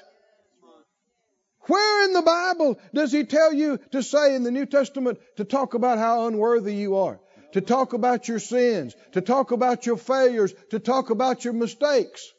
Where 1.63 2.05
in 2.07 2.13
the 2.15 2.23
Bible 2.23 2.81
does 2.95 3.13
he 3.13 3.25
tell 3.25 3.53
you 3.53 3.79
to 3.93 4.03
say 4.03 4.35
in 4.35 4.43
the 4.43 4.51
New 4.51 4.67
Testament 4.67 5.19
to 5.37 5.45
talk 5.45 5.75
about 5.75 5.99
how 5.99 6.27
unworthy 6.27 6.75
you 6.75 6.97
are? 6.97 7.21
To 7.53 7.61
talk 7.61 7.93
about 7.93 8.29
your 8.29 8.39
sins, 8.39 8.95
to 9.13 9.21
talk 9.21 9.51
about 9.51 9.87
your 9.87 9.97
failures, 9.97 10.55
to 10.71 10.79
talk 10.79 11.11
about 11.11 11.45
your 11.45 11.53
mistakes. 11.53 12.33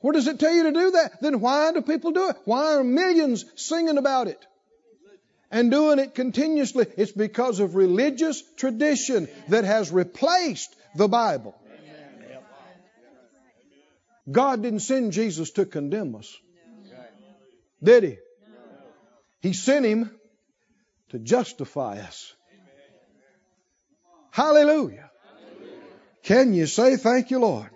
Where 0.00 0.12
does 0.12 0.26
it 0.28 0.38
tell 0.38 0.54
you 0.54 0.64
to 0.64 0.72
do 0.72 0.90
that? 0.92 1.20
Then 1.20 1.40
why 1.40 1.72
do 1.72 1.82
people 1.82 2.12
do 2.12 2.28
it? 2.30 2.36
Why 2.44 2.76
are 2.76 2.84
millions 2.84 3.44
singing 3.56 3.98
about 3.98 4.28
it? 4.28 4.44
And 5.50 5.70
doing 5.70 5.98
it 5.98 6.14
continuously. 6.14 6.86
It's 6.96 7.12
because 7.12 7.60
of 7.60 7.74
religious 7.74 8.42
tradition 8.56 9.28
that 9.48 9.64
has 9.64 9.90
replaced 9.90 10.74
the 10.94 11.08
Bible. 11.08 11.54
God 14.30 14.62
didn't 14.62 14.80
send 14.80 15.12
Jesus 15.12 15.52
to 15.52 15.64
condemn 15.64 16.14
us. 16.16 16.36
Did 17.82 18.02
he? 18.02 18.16
He 19.40 19.52
sent 19.52 19.84
him 19.84 20.10
to 21.10 21.18
justify 21.18 22.00
us. 22.00 22.34
Hallelujah. 24.30 25.10
Can 26.22 26.52
you 26.52 26.66
say 26.66 26.96
thank 26.96 27.30
you, 27.30 27.38
Lord? 27.38 27.70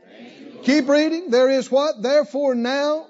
Keep 0.65 0.89
reading. 0.89 1.31
There 1.31 1.49
is 1.51 1.71
what? 1.71 2.03
Therefore 2.03 2.55
now 2.55 3.07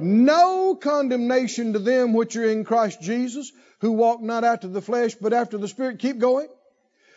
no 0.00 0.74
condemnation 0.74 1.72
to 1.72 1.78
them 1.78 2.12
which 2.12 2.36
are 2.36 2.44
in 2.44 2.64
Christ 2.64 3.00
Jesus, 3.00 3.52
who 3.80 3.92
walk 3.92 4.20
not 4.20 4.44
after 4.44 4.68
the 4.68 4.82
flesh, 4.82 5.14
but 5.14 5.32
after 5.32 5.58
the 5.58 5.68
Spirit. 5.68 5.98
Keep 5.98 6.18
going. 6.18 6.48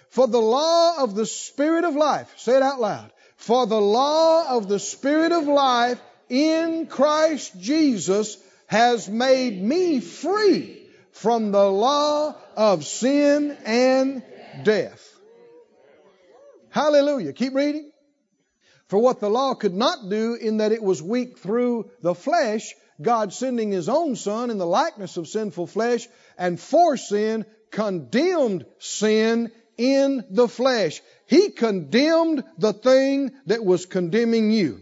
For 0.09 0.27
the 0.27 0.41
law 0.41 1.03
of 1.03 1.15
the 1.15 1.25
Spirit 1.25 1.83
of 1.83 1.95
life, 1.95 2.33
say 2.37 2.55
it 2.55 2.63
out 2.63 2.79
loud. 2.79 3.11
For 3.39 3.65
the 3.65 3.79
law 3.79 4.57
of 4.57 4.67
the 4.67 4.79
Spirit 4.79 5.31
of 5.31 5.47
life 5.47 5.99
in 6.27 6.87
Christ 6.87 7.57
Jesus 7.57 8.37
has 8.67 9.07
made 9.07 9.63
me 9.63 10.01
free 10.01 10.85
from 11.13 11.53
the 11.53 11.71
law 11.71 12.35
of 12.57 12.85
sin 12.85 13.57
and 13.65 14.23
death. 14.63 15.17
Hallelujah. 16.69 17.31
Keep 17.31 17.55
reading. 17.55 17.91
For 18.87 18.99
what 18.99 19.21
the 19.21 19.29
law 19.29 19.53
could 19.53 19.73
not 19.73 20.09
do, 20.09 20.33
in 20.33 20.57
that 20.57 20.73
it 20.73 20.83
was 20.83 21.01
weak 21.01 21.37
through 21.37 21.89
the 22.01 22.15
flesh, 22.15 22.75
God 23.01 23.31
sending 23.31 23.71
His 23.71 23.87
own 23.87 24.17
Son 24.17 24.49
in 24.49 24.57
the 24.57 24.67
likeness 24.67 25.15
of 25.15 25.29
sinful 25.29 25.67
flesh, 25.67 26.05
and 26.37 26.59
for 26.59 26.97
sin, 26.97 27.45
condemned 27.71 28.65
sin 28.79 29.53
in 29.79 30.25
the 30.29 30.47
flesh. 30.47 31.01
He 31.25 31.49
condemned 31.49 32.43
the 32.57 32.73
thing 32.73 33.31
that 33.45 33.63
was 33.63 33.85
condemning 33.85 34.51
you. 34.51 34.81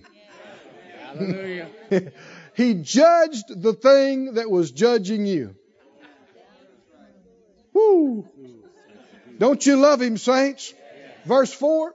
Hallelujah. 1.04 1.70
he 2.56 2.74
judged 2.74 3.62
the 3.62 3.74
thing 3.74 4.34
that 4.34 4.50
was 4.50 4.72
judging 4.72 5.26
you. 5.28 5.56
Woo! 7.74 8.28
Don't 9.38 9.64
you 9.64 9.76
love 9.78 10.02
him, 10.02 10.18
saints? 10.18 10.74
Verse 11.26 11.54
4 11.54 11.94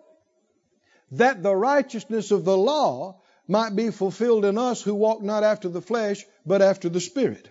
that 1.13 1.43
the 1.43 1.55
righteousness 1.55 2.31
of 2.31 2.45
the 2.45 2.57
law 2.57 3.21
might 3.47 3.77
be 3.77 3.91
fulfilled 3.91 4.47
in 4.47 4.57
us 4.57 4.81
who 4.81 4.95
walk 4.95 5.23
not 5.23 5.45
after 5.45 5.69
the 5.69 5.83
flesh, 5.83 6.25
but 6.47 6.63
after 6.63 6.89
the 6.89 7.01
Spirit. 7.01 7.49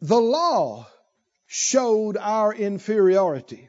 The 0.00 0.20
law 0.20 0.86
showed 1.46 2.16
our 2.16 2.52
inferiority. 2.52 3.68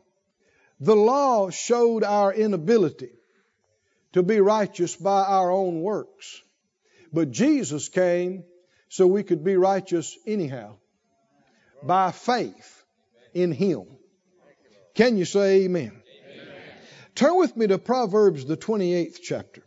The 0.80 0.96
law 0.96 1.50
showed 1.50 2.04
our 2.04 2.34
inability 2.34 3.12
to 4.14 4.24
be 4.24 4.40
righteous 4.40 4.96
by 4.96 5.24
our 5.24 5.52
own 5.52 5.82
works. 5.82 6.42
But 7.14 7.32
Jesus 7.32 7.90
came 7.90 8.44
so 8.90 9.08
we 9.08 9.24
could 9.24 9.44
be 9.44 9.58
righteous 9.58 10.18
anyhow 10.26 10.78
by 11.84 12.12
faith 12.12 12.84
in 13.34 13.52
Him. 13.52 13.86
Can 14.96 15.18
you 15.18 15.26
say 15.26 15.66
amen? 15.66 16.02
Turn 17.16 17.38
with 17.38 17.56
me 17.56 17.68
to 17.68 17.78
Proverbs, 17.78 18.46
the 18.46 18.58
28th 18.58 19.20
chapter. 19.22 19.64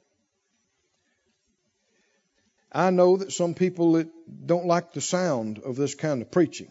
I 2.73 2.91
know 2.91 3.17
that 3.17 3.33
some 3.33 3.55
people 3.55 4.05
don't 4.47 4.67
like 4.67 4.93
the 4.93 5.01
sound 5.01 5.59
of 5.59 5.77
this 5.77 5.95
kind 5.95 6.23
of 6.23 6.31
preaching. 6.31 6.71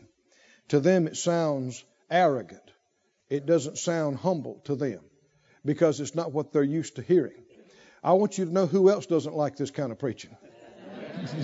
To 0.69 0.79
them, 0.79 1.07
it 1.07 1.17
sounds 1.17 1.83
arrogant. 2.09 2.61
It 3.29 3.45
doesn't 3.45 3.77
sound 3.77 4.17
humble 4.17 4.61
to 4.65 4.75
them 4.75 5.01
because 5.65 5.99
it's 5.99 6.15
not 6.15 6.31
what 6.31 6.51
they're 6.51 6.63
used 6.63 6.95
to 6.95 7.01
hearing. 7.01 7.43
I 8.03 8.13
want 8.13 8.37
you 8.37 8.45
to 8.45 8.51
know 8.51 8.65
who 8.65 8.89
else 8.89 9.05
doesn't 9.05 9.35
like 9.35 9.57
this 9.57 9.71
kind 9.71 9.91
of 9.91 9.99
preaching 9.99 10.35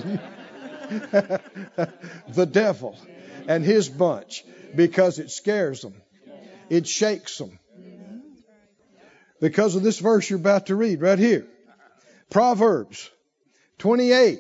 the 2.30 2.48
devil 2.50 2.98
and 3.48 3.64
his 3.64 3.90
bunch 3.90 4.46
because 4.74 5.20
it 5.20 5.32
scares 5.32 5.82
them, 5.82 5.96
it 6.70 6.88
shakes 6.88 7.38
them, 7.38 7.60
because 9.42 9.76
of 9.76 9.84
this 9.84 10.00
verse 10.00 10.30
you're 10.30 10.40
about 10.40 10.68
to 10.68 10.76
read 10.76 11.02
right 11.02 11.20
here. 11.20 11.46
Proverbs 12.30 13.10
28. 13.80 14.40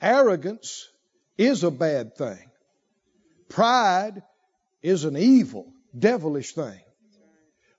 Arrogance 0.00 0.88
is 1.38 1.62
a 1.62 1.70
bad 1.70 2.16
thing. 2.16 2.50
Pride 3.48 4.22
is 4.82 5.04
an 5.04 5.16
evil, 5.16 5.72
devilish 5.96 6.52
thing. 6.52 6.80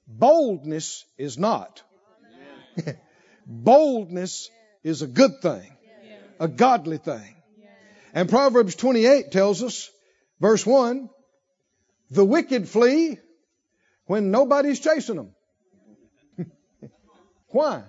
Boldness 0.07 1.05
is 1.17 1.37
not. 1.37 1.83
Boldness 3.45 4.49
is 4.83 5.01
a 5.01 5.07
good 5.07 5.41
thing, 5.41 5.71
a 6.39 6.47
godly 6.47 6.97
thing. 6.97 7.35
And 8.13 8.27
Proverbs 8.27 8.75
28 8.75 9.31
tells 9.31 9.61
us, 9.61 9.89
verse 10.39 10.65
1, 10.65 11.09
the 12.09 12.25
wicked 12.25 12.67
flee 12.67 13.19
when 14.05 14.31
nobody's 14.31 14.79
chasing 14.79 15.17
them. 15.17 15.35
Why? 17.49 17.83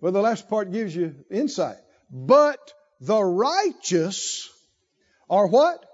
Well, 0.00 0.12
the 0.12 0.22
last 0.22 0.48
part 0.48 0.72
gives 0.72 0.96
you 0.96 1.14
insight. 1.30 1.76
But 2.10 2.72
the 3.00 3.22
righteous 3.22 4.48
are 5.28 5.46
what? 5.46 5.84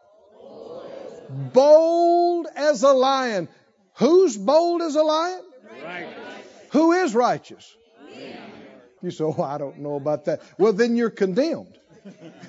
Bold 1.52 2.46
as 2.54 2.82
a 2.82 2.92
lion. 2.92 3.48
Who's 3.98 4.36
bold 4.36 4.82
as 4.82 4.96
a 4.96 5.02
lion? 5.02 5.42
Righteous. 5.82 6.14
Who 6.70 6.92
is 6.92 7.14
righteous? 7.14 7.76
You 9.02 9.10
say, 9.10 9.24
oh, 9.24 9.42
I 9.42 9.58
don't 9.58 9.78
know 9.78 9.94
about 9.94 10.24
that. 10.24 10.42
Well, 10.58 10.72
then 10.72 10.96
you're 10.96 11.10
condemned. 11.10 11.78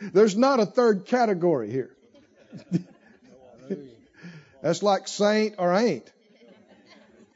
There's 0.00 0.36
not 0.36 0.60
a 0.60 0.66
third 0.66 1.06
category 1.06 1.70
here. 1.70 1.90
That's 4.62 4.82
like 4.82 5.08
saint 5.08 5.56
or 5.58 5.74
ain't. 5.74 6.10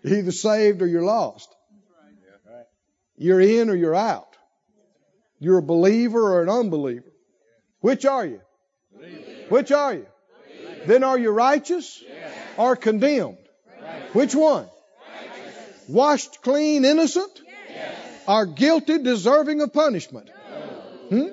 Either 0.04 0.32
saved 0.32 0.82
or 0.82 0.86
you're 0.86 1.04
lost. 1.04 1.48
You're 3.16 3.40
in 3.40 3.70
or 3.70 3.74
you're 3.74 3.94
out. 3.94 4.35
You're 5.38 5.58
a 5.58 5.62
believer 5.62 6.34
or 6.34 6.42
an 6.42 6.48
unbeliever. 6.48 7.12
Which 7.80 8.04
are 8.04 8.24
you? 8.24 8.40
Which 9.48 9.70
are 9.70 9.94
you? 9.94 10.06
Then 10.86 11.04
are 11.04 11.18
you 11.18 11.30
righteous 11.30 12.02
or 12.56 12.76
condemned? 12.76 13.38
Which 14.12 14.34
one? 14.34 14.68
Washed 15.88 16.42
clean, 16.42 16.84
innocent? 16.84 17.40
Are 18.26 18.46
guilty, 18.46 18.98
deserving 18.98 19.60
of 19.60 19.72
punishment? 19.72 20.30
Hmm? 21.10 21.28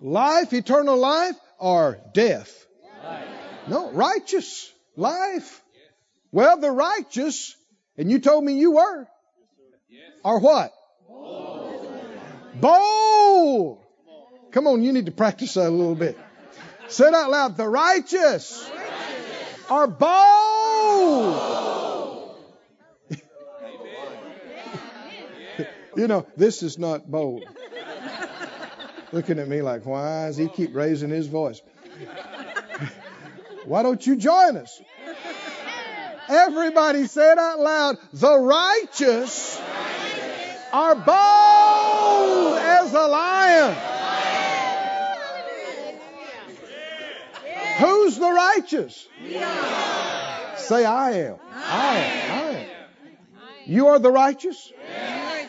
Life, 0.00 0.52
eternal 0.52 0.96
life, 0.96 1.34
or 1.58 1.98
death? 2.14 2.66
No, 3.66 3.90
righteous 3.92 4.70
life. 4.96 5.62
Well, 6.30 6.58
the 6.60 6.70
righteous, 6.70 7.56
and 7.96 8.10
you 8.10 8.18
told 8.20 8.44
me 8.44 8.58
you 8.58 8.72
were, 8.72 9.08
are 10.24 10.38
what? 10.38 10.72
Bold. 12.60 13.78
Come 14.50 14.66
on, 14.66 14.82
you 14.82 14.92
need 14.92 15.06
to 15.06 15.12
practice 15.12 15.54
that 15.54 15.68
a 15.68 15.70
little 15.70 15.94
bit. 15.94 16.18
Say 16.88 17.06
it 17.06 17.14
out 17.14 17.30
loud. 17.30 17.56
The 17.56 17.68
righteous 17.68 18.70
are 19.68 19.86
bold. 19.86 21.38
you 25.96 26.08
know, 26.08 26.26
this 26.36 26.62
is 26.62 26.78
not 26.78 27.10
bold. 27.10 27.44
Looking 29.12 29.38
at 29.38 29.48
me 29.48 29.62
like, 29.62 29.86
why 29.86 30.26
does 30.26 30.36
he 30.36 30.48
keep 30.48 30.74
raising 30.74 31.10
his 31.10 31.26
voice? 31.26 31.62
Why 33.64 33.82
don't 33.82 34.06
you 34.06 34.16
join 34.16 34.56
us? 34.56 34.80
Everybody 36.28 37.06
say 37.06 37.32
it 37.32 37.38
out 37.38 37.58
loud. 37.58 37.98
The 38.14 38.38
righteous 38.38 39.60
are 40.72 40.94
bold 40.94 41.57
as 42.88 42.94
a 42.94 43.06
lion. 43.06 43.76
Who's 47.78 48.16
the 48.18 48.30
righteous? 48.30 49.06
Say, 50.56 50.84
I 50.84 51.10
am. 51.12 51.36
I 51.54 51.96
am. 51.96 52.30
I 52.32 52.50
am. 52.50 52.66
You 53.66 53.88
are 53.88 53.98
the 53.98 54.10
righteous? 54.10 54.72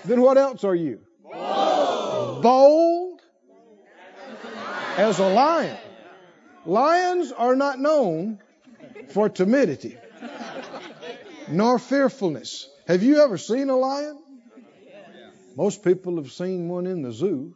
Then 0.05 0.21
what 0.21 0.37
else 0.37 0.63
are 0.63 0.75
you? 0.75 0.99
Bold 1.23 3.21
as 4.97 5.19
a 5.19 5.27
lion. 5.27 5.77
Lions 6.65 7.31
are 7.31 7.55
not 7.55 7.79
known 7.79 8.39
for 9.09 9.29
timidity 9.29 9.97
nor 11.47 11.79
fearfulness. 11.79 12.69
Have 12.87 13.01
you 13.01 13.21
ever 13.23 13.37
seen 13.37 13.69
a 13.69 13.77
lion? 13.77 14.19
Most 15.55 15.83
people 15.83 16.17
have 16.17 16.31
seen 16.31 16.69
one 16.69 16.87
in 16.87 17.01
the 17.01 17.11
zoo. 17.11 17.55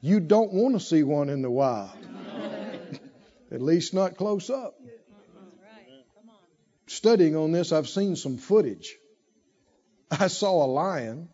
You 0.00 0.20
don't 0.20 0.52
want 0.52 0.74
to 0.74 0.80
see 0.80 1.02
one 1.02 1.30
in 1.30 1.42
the 1.42 1.50
wild, 1.50 1.90
at 3.50 3.62
least 3.62 3.94
not 3.94 4.16
close 4.16 4.50
up. 4.50 4.74
Studying 6.86 7.34
on 7.34 7.50
this, 7.50 7.72
I've 7.72 7.88
seen 7.88 8.14
some 8.14 8.36
footage. 8.36 8.96
I 10.10 10.28
saw 10.28 10.64
a 10.64 10.68
lion 10.68 11.28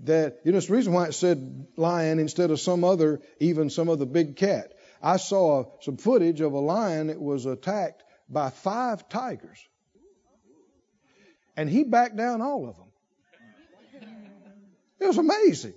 that, 0.00 0.40
you 0.44 0.52
know, 0.52 0.58
it's 0.58 0.66
the 0.66 0.74
reason 0.74 0.92
why 0.92 1.06
it 1.06 1.14
said 1.14 1.66
lion 1.76 2.18
instead 2.18 2.50
of 2.50 2.60
some 2.60 2.84
other, 2.84 3.20
even 3.40 3.70
some 3.70 3.88
other 3.88 4.04
big 4.04 4.36
cat. 4.36 4.72
I 5.02 5.16
saw 5.16 5.64
some 5.80 5.96
footage 5.96 6.40
of 6.40 6.52
a 6.52 6.58
lion 6.58 7.06
that 7.06 7.20
was 7.20 7.46
attacked 7.46 8.02
by 8.28 8.50
five 8.50 9.08
tigers. 9.08 9.58
And 11.56 11.70
he 11.70 11.84
backed 11.84 12.16
down 12.16 12.42
all 12.42 12.68
of 12.68 12.76
them. 12.76 12.85
It 15.00 15.06
was 15.06 15.18
amazing. 15.18 15.74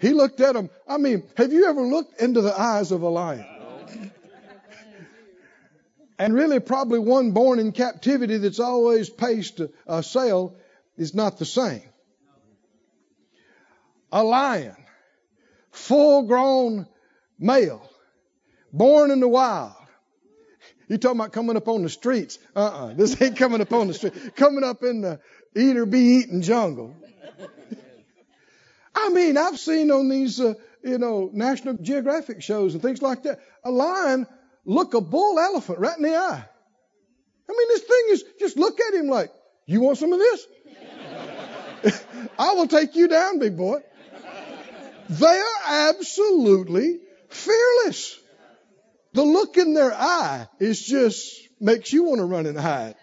he 0.00 0.10
looked 0.10 0.40
at 0.40 0.54
him. 0.56 0.70
I 0.86 0.98
mean, 0.98 1.24
have 1.36 1.52
you 1.52 1.66
ever 1.66 1.82
looked 1.82 2.20
into 2.20 2.40
the 2.40 2.58
eyes 2.58 2.92
of 2.92 3.02
a 3.02 3.08
lion? 3.08 3.46
and 6.18 6.34
really, 6.34 6.60
probably 6.60 6.98
one 6.98 7.32
born 7.32 7.58
in 7.58 7.72
captivity 7.72 8.36
that's 8.36 8.60
always 8.60 9.10
paced 9.10 9.60
a, 9.86 10.02
sail 10.02 10.56
is 10.96 11.14
not 11.14 11.38
the 11.38 11.44
same. 11.44 11.82
A 14.12 14.22
lion, 14.22 14.76
full 15.70 16.24
grown 16.24 16.86
male, 17.38 17.88
born 18.72 19.10
in 19.10 19.20
the 19.20 19.28
wild. 19.28 19.74
You 20.88 20.98
talking 20.98 21.18
about 21.18 21.32
coming 21.32 21.56
up 21.56 21.68
on 21.68 21.82
the 21.82 21.88
streets? 21.88 22.38
Uh-uh. 22.54 22.92
This 22.94 23.20
ain't 23.22 23.36
coming 23.36 23.62
up 23.62 23.72
on 23.72 23.86
the 23.88 23.94
street. 23.94 24.36
Coming 24.36 24.62
up 24.62 24.82
in 24.82 25.00
the 25.00 25.20
eat 25.56 25.76
or 25.76 25.86
be 25.86 26.18
eaten 26.18 26.42
jungle. 26.42 26.94
I 28.94 29.08
mean, 29.08 29.36
I've 29.36 29.58
seen 29.58 29.90
on 29.90 30.08
these, 30.08 30.40
uh, 30.40 30.54
you 30.82 30.98
know, 30.98 31.30
National 31.32 31.74
Geographic 31.74 32.42
shows 32.42 32.74
and 32.74 32.82
things 32.82 33.02
like 33.02 33.22
that, 33.24 33.40
a 33.64 33.70
lion 33.70 34.26
look 34.64 34.94
a 34.94 35.00
bull 35.00 35.38
elephant 35.38 35.78
right 35.78 35.96
in 35.96 36.02
the 36.02 36.16
eye. 36.16 36.44
I 37.48 37.52
mean, 37.52 37.68
this 37.68 37.82
thing 37.82 38.04
is 38.10 38.24
just 38.38 38.56
look 38.56 38.80
at 38.80 38.94
him 38.94 39.08
like, 39.08 39.30
you 39.66 39.80
want 39.80 39.98
some 39.98 40.12
of 40.12 40.18
this? 40.18 40.46
I 42.38 42.54
will 42.54 42.68
take 42.68 42.94
you 42.94 43.08
down, 43.08 43.38
big 43.38 43.56
boy. 43.56 43.80
They 45.08 45.26
are 45.26 45.90
absolutely 45.90 47.00
fearless. 47.28 48.18
The 49.12 49.22
look 49.22 49.56
in 49.56 49.74
their 49.74 49.92
eye 49.92 50.46
is 50.58 50.80
just 50.80 51.48
makes 51.60 51.92
you 51.92 52.04
want 52.04 52.18
to 52.20 52.24
run 52.24 52.46
and 52.46 52.58
hide. 52.58 52.94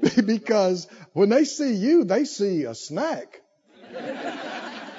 because 0.24 0.86
when 1.12 1.28
they 1.28 1.44
see 1.44 1.74
you, 1.74 2.04
they 2.04 2.24
see 2.24 2.64
a 2.64 2.74
snack. 2.74 3.40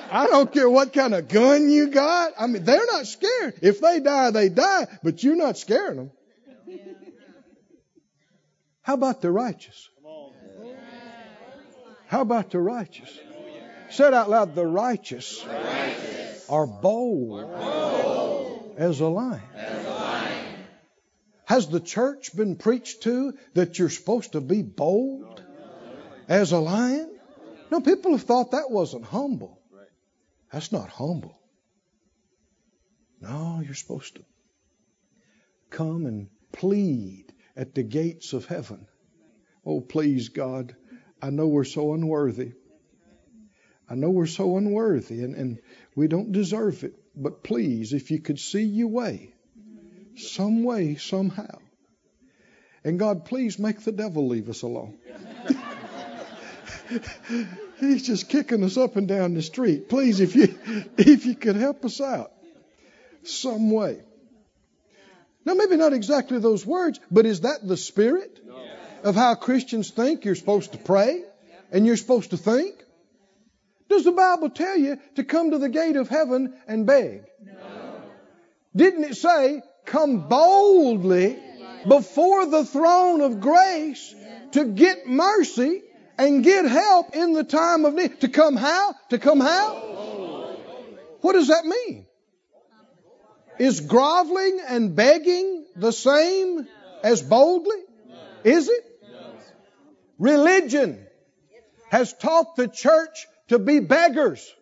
I 0.10 0.27
don't 0.27 0.51
care 0.51 0.69
what 0.69 0.93
kind 0.93 1.13
of 1.13 1.27
gun 1.27 1.69
you 1.69 1.89
got. 1.89 2.33
I 2.39 2.47
mean, 2.47 2.63
they're 2.63 2.86
not 2.86 3.07
scared. 3.07 3.55
If 3.62 3.81
they 3.81 3.99
die, 3.99 4.31
they 4.31 4.49
die, 4.49 4.88
but 5.03 5.23
you're 5.23 5.36
not 5.36 5.57
scaring 5.57 5.97
them. 5.97 6.12
How 8.81 8.93
about 8.93 9.21
the 9.21 9.31
righteous? 9.31 9.89
How 12.07 12.21
about 12.21 12.51
the 12.51 12.60
righteous? 12.60 13.19
Said 13.89 14.13
out 14.13 14.29
loud, 14.29 14.55
the 14.55 14.65
righteous, 14.65 15.45
Are, 16.49 16.67
bold 16.67 18.75
as 18.77 19.01
a 19.01 19.07
lion. 19.07 19.41
Has 21.47 21.69
the 21.69 21.79
church 21.79 22.36
been 22.36 22.57
preached 22.57 23.03
to 23.03 23.33
that 23.53 23.79
you're 23.79 23.88
supposed 23.88 24.33
to 24.33 24.41
be 24.41 24.63
bold 24.63 25.41
as 26.27 26.51
a 26.51 26.60
lion? 26.60 27.10
No, 27.71 27.79
people 27.79 28.12
have 28.12 28.23
thought 28.23 28.51
that 28.51 28.69
wasn't 28.69 29.05
humble. 29.05 29.57
That's 30.51 30.73
not 30.73 30.89
humble. 30.89 31.39
No, 33.21 33.62
you're 33.63 33.75
supposed 33.75 34.17
to 34.17 34.25
come 35.69 36.05
and 36.05 36.27
plead 36.51 37.31
at 37.55 37.73
the 37.73 37.83
gates 37.83 38.33
of 38.33 38.45
heaven. 38.45 38.86
Oh, 39.65 39.79
please, 39.79 40.27
God, 40.27 40.75
I 41.21 41.29
know 41.29 41.47
we're 41.47 41.63
so 41.63 41.93
unworthy. 41.93 42.55
I 43.89 43.95
know 43.95 44.10
we're 44.10 44.25
so 44.25 44.57
unworthy 44.57 45.23
and, 45.23 45.33
and 45.33 45.60
we 45.95 46.10
don't 46.10 46.33
deserve 46.33 46.83
it. 46.83 46.93
But 47.15 47.41
please, 47.41 47.93
if 47.93 48.12
you 48.12 48.19
could 48.19 48.38
see 48.38 48.63
your 48.63 48.89
way, 48.89 49.33
some 50.17 50.63
way, 50.63 50.95
somehow. 50.95 51.60
And 52.84 52.99
God, 52.99 53.25
please 53.25 53.60
make 53.60 53.82
the 53.82 53.91
devil 53.91 54.27
leave 54.27 54.49
us 54.49 54.62
alone. 54.62 54.97
He's 57.80 58.08
just 58.08 58.30
kicking 58.30 58.63
us 58.63 58.77
up 58.77 58.95
and 58.95 59.08
down 59.08 59.34
the 59.34 59.41
street. 59.41 59.89
Please, 59.89 60.19
if 60.19 60.36
you 60.36 60.58
if 60.97 61.25
you 61.25 61.36
could 61.36 61.56
help 61.56 61.84
us 61.86 61.99
out 62.01 62.32
some 63.23 63.71
way. 63.71 63.99
Now, 65.45 65.53
maybe 65.53 65.77
not 65.77 65.93
exactly 65.93 66.39
those 66.39 66.65
words, 66.65 66.99
but 67.10 67.25
is 67.25 67.41
that 67.41 67.65
the 67.65 67.77
spirit 67.77 68.39
of 69.03 69.15
how 69.15 69.36
Christians 69.36 69.91
think 69.91 70.25
you're 70.25 70.36
supposed 70.36 70.73
to 70.73 70.77
pray 70.77 71.23
and 71.71 71.86
you're 71.86 71.97
supposed 71.97 72.32
to 72.32 72.38
think? 72.38 72.75
Does 73.89 74.03
the 74.03 74.12
Bible 74.12 74.49
tell 74.49 74.77
you 74.77 74.99
to 75.15 75.23
come 75.23 75.51
to 75.51 75.58
the 75.58 75.69
gate 75.69 75.95
of 75.95 76.10
heaven 76.10 76.53
and 76.67 76.86
beg? 76.86 77.23
No. 77.41 77.53
Didn't 78.75 79.06
it 79.06 79.15
say, 79.15 79.62
come 79.88 80.28
boldly 80.28 81.39
before 81.88 82.45
the 82.45 82.63
throne 82.63 83.21
of 83.21 83.39
grace 83.39 84.13
to 84.52 84.65
get 84.65 85.08
mercy 85.08 85.82
and 86.17 86.43
get 86.43 86.65
help 86.65 87.15
in 87.15 87.34
the 87.34 87.43
time 87.43 87.86
of 87.86 87.93
need? 87.93 88.21
To 88.21 88.30
come 88.30 88.56
how? 88.56 88.95
To 89.10 89.17
come 89.17 89.39
how? 89.39 90.56
What 91.21 91.34
does 91.34 91.47
that 91.47 91.65
mean? 91.65 92.06
Is 93.60 93.82
groveling 93.82 94.60
and 94.67 94.95
begging 94.95 95.65
the 95.76 95.91
same 95.91 96.67
as 97.04 97.21
boldly? 97.21 97.78
Is 98.43 98.69
it? 98.69 98.84
Religion 100.19 101.06
has 101.89 102.13
taught 102.13 102.56
the 102.56 102.67
church 102.67 103.28
to 103.47 103.60
be 103.60 103.80
beggars. 103.80 104.54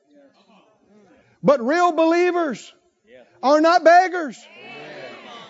But 1.44 1.62
real 1.62 1.92
believers 1.92 2.74
are 3.44 3.62
not 3.62 3.84
beggars. 3.84 4.38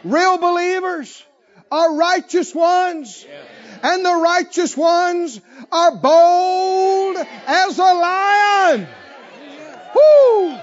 Real 0.05 0.37
believers 0.37 1.25
are 1.71 1.95
righteous 1.95 2.53
ones. 2.53 3.25
And 3.81 4.05
the 4.05 4.13
righteous 4.13 4.77
ones 4.77 5.41
are 5.71 5.95
bold 5.95 7.17
as 7.47 7.77
a 7.79 7.81
lion. 7.81 8.87
Woo! 9.95 10.59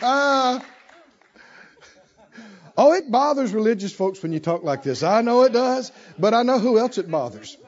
Uh, 0.00 0.60
oh, 2.76 2.92
it 2.94 3.10
bothers 3.10 3.52
religious 3.52 3.92
folks 3.92 4.22
when 4.22 4.32
you 4.32 4.40
talk 4.40 4.62
like 4.64 4.82
this. 4.82 5.02
I 5.02 5.20
know 5.20 5.42
it 5.42 5.52
does, 5.52 5.92
but 6.18 6.32
I 6.32 6.44
know 6.44 6.58
who 6.58 6.78
else 6.78 6.96
it 6.96 7.10
bothers. 7.10 7.58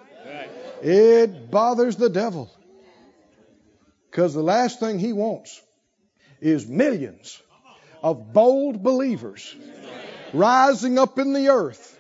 It 0.83 1.51
bothers 1.51 1.97
the 1.97 2.09
devil. 2.09 2.51
Because 4.11 4.33
the 4.33 4.43
last 4.43 4.81
thing 4.81 4.99
he 4.99 5.13
wants 5.13 5.61
is 6.41 6.67
millions 6.67 7.43
of 8.03 8.33
bold 8.33 8.83
believers 8.83 9.55
rising 10.33 10.99
up 10.99 11.19
in 11.19 11.33
the 11.33 11.49
earth, 11.49 11.99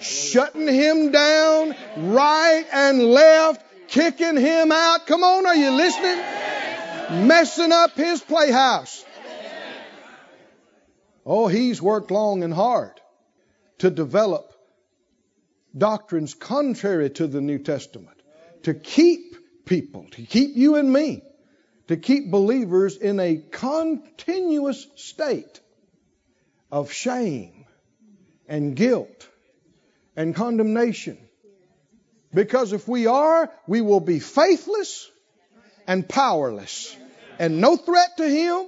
shutting 0.00 0.66
him 0.66 1.10
down 1.10 1.74
right 1.96 2.64
and 2.72 3.02
left, 3.02 3.64
kicking 3.88 4.36
him 4.36 4.72
out. 4.72 5.06
Come 5.06 5.22
on, 5.22 5.46
are 5.46 5.56
you 5.56 5.70
listening? 5.70 7.26
Messing 7.26 7.72
up 7.72 7.96
his 7.96 8.20
playhouse. 8.20 9.04
Oh, 11.26 11.48
he's 11.48 11.82
worked 11.82 12.10
long 12.10 12.42
and 12.42 12.54
hard 12.54 13.00
to 13.78 13.90
develop 13.90 14.52
doctrines 15.76 16.34
contrary 16.34 17.10
to 17.10 17.26
the 17.26 17.40
New 17.40 17.58
Testament 17.58 18.20
to 18.64 18.74
keep 18.74 19.64
people, 19.64 20.06
to 20.12 20.22
keep 20.22 20.56
you 20.56 20.76
and 20.76 20.92
me, 20.92 21.22
to 21.90 21.96
keep 21.96 22.30
believers 22.30 22.96
in 22.96 23.18
a 23.18 23.42
continuous 23.50 24.86
state 24.94 25.58
of 26.70 26.92
shame 26.92 27.64
and 28.48 28.76
guilt 28.76 29.28
and 30.14 30.32
condemnation. 30.32 31.18
Because 32.32 32.72
if 32.72 32.86
we 32.86 33.08
are, 33.08 33.50
we 33.66 33.80
will 33.80 33.98
be 33.98 34.20
faithless 34.20 35.10
and 35.88 36.08
powerless 36.08 36.96
and 37.40 37.60
no 37.60 37.76
threat 37.76 38.18
to 38.18 38.28
Him 38.28 38.66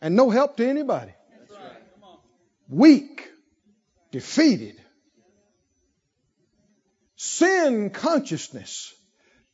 and 0.00 0.16
no 0.16 0.30
help 0.30 0.56
to 0.56 0.66
anybody. 0.66 1.12
Weak, 2.70 3.28
defeated. 4.12 4.80
Sin 7.16 7.90
consciousness 7.90 8.94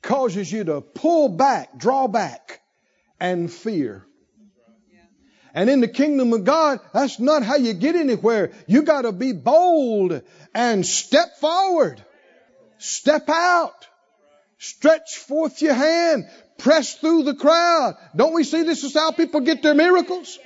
causes 0.02 0.52
you 0.52 0.62
to 0.62 0.80
pull 0.82 1.30
back, 1.30 1.76
draw 1.76 2.06
back, 2.06 2.60
and 3.20 3.52
fear. 3.52 4.06
And 5.54 5.70
in 5.70 5.80
the 5.80 5.88
kingdom 5.88 6.34
of 6.34 6.44
God, 6.44 6.80
that's 6.92 7.18
not 7.18 7.42
how 7.42 7.56
you 7.56 7.72
get 7.72 7.96
anywhere. 7.96 8.52
You 8.66 8.82
got 8.82 9.02
to 9.02 9.12
be 9.12 9.32
bold 9.32 10.20
and 10.54 10.84
step 10.84 11.38
forward, 11.40 12.04
step 12.76 13.30
out, 13.30 13.86
stretch 14.58 15.16
forth 15.16 15.62
your 15.62 15.72
hand, 15.72 16.28
press 16.58 16.96
through 16.96 17.22
the 17.22 17.34
crowd. 17.34 17.96
Don't 18.14 18.34
we 18.34 18.44
see 18.44 18.64
this 18.64 18.84
is 18.84 18.92
how 18.92 19.12
people 19.12 19.40
get 19.40 19.62
their 19.62 19.74
miracles? 19.74 20.38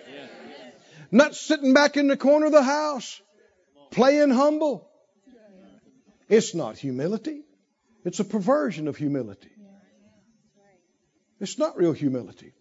Not 1.10 1.34
sitting 1.34 1.74
back 1.74 1.96
in 1.96 2.06
the 2.06 2.16
corner 2.16 2.46
of 2.46 2.52
the 2.52 2.62
house, 2.62 3.20
playing 3.90 4.30
humble. 4.30 4.88
It's 6.28 6.54
not 6.54 6.78
humility. 6.78 7.42
It's 8.04 8.20
a 8.20 8.24
perversion 8.24 8.86
of 8.86 8.96
humility. 8.96 9.50
It's 11.40 11.58
not 11.58 11.76
real 11.76 11.92
humility. 11.92 12.52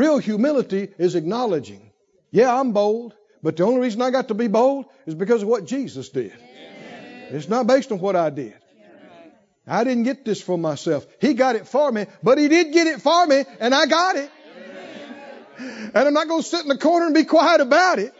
Real 0.00 0.16
humility 0.16 0.88
is 0.96 1.14
acknowledging, 1.14 1.90
yeah, 2.30 2.58
I'm 2.58 2.72
bold, 2.72 3.12
but 3.42 3.58
the 3.58 3.64
only 3.64 3.80
reason 3.80 4.00
I 4.00 4.08
got 4.10 4.28
to 4.28 4.34
be 4.34 4.48
bold 4.48 4.86
is 5.04 5.14
because 5.14 5.42
of 5.42 5.48
what 5.48 5.66
Jesus 5.66 6.08
did. 6.08 6.32
It's 7.28 7.50
not 7.50 7.66
based 7.66 7.92
on 7.92 7.98
what 7.98 8.16
I 8.16 8.30
did. 8.30 8.54
I 9.66 9.84
didn't 9.84 10.04
get 10.04 10.24
this 10.24 10.40
for 10.40 10.56
myself. 10.56 11.06
He 11.20 11.34
got 11.34 11.54
it 11.54 11.68
for 11.68 11.92
me, 11.92 12.06
but 12.22 12.38
He 12.38 12.48
did 12.48 12.72
get 12.72 12.86
it 12.86 13.02
for 13.02 13.26
me, 13.26 13.44
and 13.60 13.74
I 13.74 13.84
got 13.84 14.16
it. 14.16 14.30
And 15.58 16.08
I'm 16.08 16.14
not 16.14 16.28
going 16.28 16.42
to 16.44 16.48
sit 16.48 16.62
in 16.62 16.68
the 16.68 16.78
corner 16.78 17.04
and 17.04 17.14
be 17.14 17.24
quiet 17.24 17.60
about 17.60 17.98
it 17.98 18.14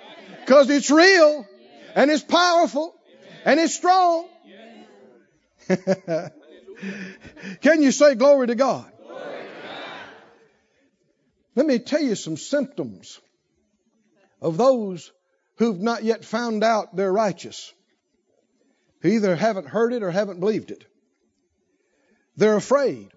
because 0.45 0.69
it's 0.69 0.91
real 0.91 1.47
and 1.95 2.11
it's 2.11 2.23
powerful 2.23 2.95
and 3.47 3.59
it's 3.59 3.75
strong. 3.75 4.29
Can 7.63 7.81
you 7.81 7.91
say 7.91 8.17
glory 8.17 8.49
to 8.49 8.55
God? 8.55 8.93
Let 11.55 11.67
me 11.67 11.79
tell 11.79 12.01
you 12.01 12.15
some 12.15 12.37
symptoms 12.37 13.21
of 14.41 14.57
those 14.57 15.13
who've 15.57 15.81
not 15.81 16.05
yet 16.05 16.25
found 16.25 16.65
out 16.65 16.97
they're 16.97 17.13
righteous, 17.13 17.73
who 19.01 19.09
either 19.09 19.37
haven't 19.37 19.67
heard 19.67 19.93
it 19.93 20.03
or 20.03 20.11
haven't 20.11 20.41
believed 20.41 20.71
it. 20.71 20.85
They're 22.37 22.57
afraid. 22.57 23.11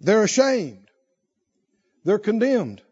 They're 0.00 0.22
ashamed. 0.22 0.88
They're 2.04 2.18
condemned. 2.18 2.82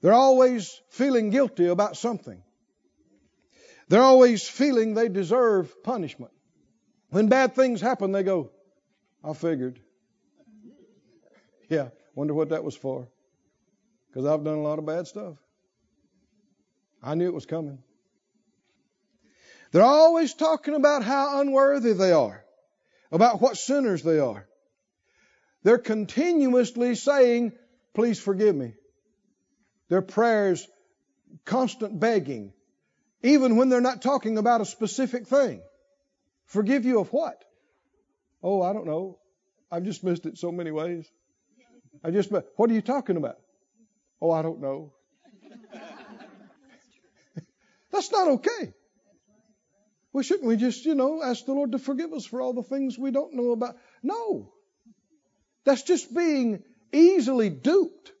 They're 0.00 0.12
always 0.12 0.80
feeling 0.90 1.30
guilty 1.30 1.66
about 1.66 1.96
something. 1.96 2.42
They're 3.88 4.02
always 4.02 4.48
feeling 4.48 4.94
they 4.94 5.08
deserve 5.08 5.82
punishment. 5.84 6.32
When 7.10 7.28
bad 7.28 7.54
things 7.54 7.80
happen, 7.80 8.12
they 8.12 8.22
go, 8.22 8.50
I 9.22 9.32
figured. 9.32 9.80
Yeah, 11.68 11.88
wonder 12.16 12.34
what 12.34 12.48
that 12.48 12.64
was 12.64 12.76
for. 12.76 13.08
Because 14.08 14.26
I've 14.26 14.42
done 14.42 14.56
a 14.56 14.62
lot 14.62 14.80
of 14.80 14.86
bad 14.86 15.06
stuff. 15.06 15.36
I 17.02 17.14
knew 17.14 17.26
it 17.26 17.34
was 17.34 17.46
coming. 17.46 17.78
They're 19.70 19.82
always 19.82 20.34
talking 20.34 20.74
about 20.74 21.04
how 21.04 21.40
unworthy 21.40 21.92
they 21.92 22.12
are, 22.12 22.44
about 23.12 23.40
what 23.40 23.56
sinners 23.56 24.02
they 24.02 24.18
are. 24.18 24.48
They're 25.62 25.78
continuously 25.78 26.94
saying, 26.94 27.52
Please 27.94 28.18
forgive 28.18 28.54
me. 28.54 28.74
Their 29.88 30.02
prayers, 30.02 30.66
constant 31.44 31.98
begging, 31.98 32.52
even 33.22 33.56
when 33.56 33.68
they're 33.68 33.80
not 33.80 34.02
talking 34.02 34.38
about 34.38 34.60
a 34.60 34.66
specific 34.66 35.26
thing. 35.26 35.62
Forgive 36.46 36.84
you 36.84 37.00
of 37.00 37.12
what? 37.12 37.44
Oh, 38.42 38.62
I 38.62 38.72
don't 38.72 38.86
know. 38.86 39.18
I've 39.70 39.84
just 39.84 40.04
missed 40.04 40.26
it 40.26 40.38
so 40.38 40.52
many 40.52 40.70
ways. 40.70 41.10
I 42.04 42.10
just, 42.10 42.30
what 42.30 42.70
are 42.70 42.74
you 42.74 42.82
talking 42.82 43.16
about? 43.16 43.38
Oh, 44.20 44.30
I 44.30 44.42
don't 44.42 44.60
know. 44.60 44.92
That's 47.92 48.10
not 48.12 48.28
okay. 48.28 48.72
Well, 50.12 50.22
shouldn't 50.22 50.48
we 50.48 50.56
just, 50.56 50.84
you 50.86 50.94
know, 50.94 51.22
ask 51.22 51.44
the 51.44 51.52
Lord 51.52 51.72
to 51.72 51.78
forgive 51.78 52.12
us 52.12 52.24
for 52.24 52.40
all 52.40 52.54
the 52.54 52.62
things 52.62 52.98
we 52.98 53.10
don't 53.10 53.34
know 53.34 53.50
about? 53.52 53.76
No. 54.02 54.52
That's 55.64 55.82
just 55.82 56.14
being 56.14 56.62
easily 56.92 57.50
duped 57.50 58.12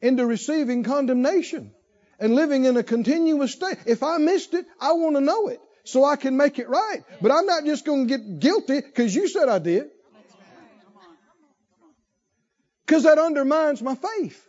into 0.00 0.24
receiving 0.26 0.84
condemnation 0.84 1.72
and 2.20 2.34
living 2.34 2.64
in 2.64 2.76
a 2.76 2.82
continuous 2.82 3.52
state. 3.52 3.78
If 3.86 4.02
I 4.02 4.18
missed 4.18 4.54
it, 4.54 4.66
I 4.80 4.92
want 4.92 5.16
to 5.16 5.20
know 5.20 5.48
it 5.48 5.60
so 5.84 6.04
I 6.04 6.16
can 6.16 6.36
make 6.36 6.58
it 6.58 6.68
right. 6.68 7.02
But 7.20 7.32
I'm 7.32 7.46
not 7.46 7.64
just 7.64 7.84
going 7.84 8.06
to 8.06 8.18
get 8.18 8.38
guilty 8.38 8.80
because 8.80 9.14
you 9.14 9.28
said 9.28 9.48
I 9.48 9.58
did. 9.58 9.90
Because 12.92 13.04
that 13.04 13.16
undermines 13.18 13.80
my 13.80 13.94
faith. 13.94 14.46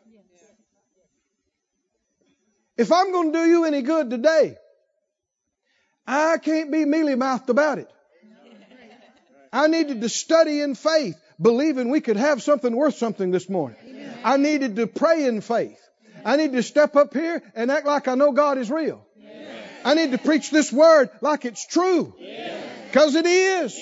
If 2.76 2.92
I'm 2.92 3.14
going 3.14 3.32
to 3.32 3.40
do 3.40 3.46
you 3.46 3.64
any 3.64 3.82
good 3.82 4.10
today, 4.10 4.58
I 6.06 6.38
can't 6.40 6.70
be 6.70 6.84
mealy 6.84 7.16
mouthed 7.16 7.50
about 7.50 7.78
it. 7.78 7.90
I 9.54 9.68
needed 9.68 10.02
to 10.02 10.10
study 10.10 10.60
in 10.60 10.76
faith, 10.76 11.16
believing 11.42 11.90
we 11.90 12.02
could 12.02 12.18
have 12.18 12.44
something 12.44 12.76
worth 12.76 12.96
something 12.96 13.32
this 13.32 13.48
morning. 13.48 13.78
I 14.26 14.36
needed 14.36 14.76
to 14.76 14.88
pray 14.88 15.26
in 15.26 15.40
faith. 15.40 15.80
I 16.26 16.36
need 16.36 16.52
to 16.52 16.64
step 16.64 16.98
up 16.98 17.14
here 17.14 17.42
and 17.56 17.72
act 17.72 17.86
like 17.86 18.10
I 18.10 18.16
know 18.16 18.34
God 18.34 18.58
is 18.58 18.70
real. 18.70 19.08
I 19.86 19.94
need 19.94 20.12
to 20.12 20.18
preach 20.18 20.52
this 20.52 20.70
word 20.70 21.10
like 21.22 21.46
it's 21.46 21.66
true. 21.66 22.14
Because 22.88 23.16
it 23.16 23.26
is. 23.26 23.82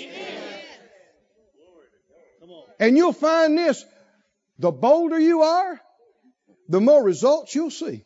And 2.80 2.96
you'll 2.96 3.12
find 3.12 3.58
this 3.58 3.84
the 4.62 4.72
bolder 4.72 5.20
you 5.20 5.42
are, 5.42 5.82
the 6.70 6.80
more 6.80 7.04
results 7.04 7.54
you'll 7.56 7.72
see. 7.72 8.06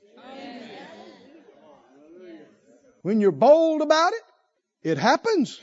When 3.01 3.21
you're 3.21 3.31
bold 3.31 3.81
about 3.81 4.13
it, 4.13 4.89
it 4.89 4.97
happens. 4.97 5.61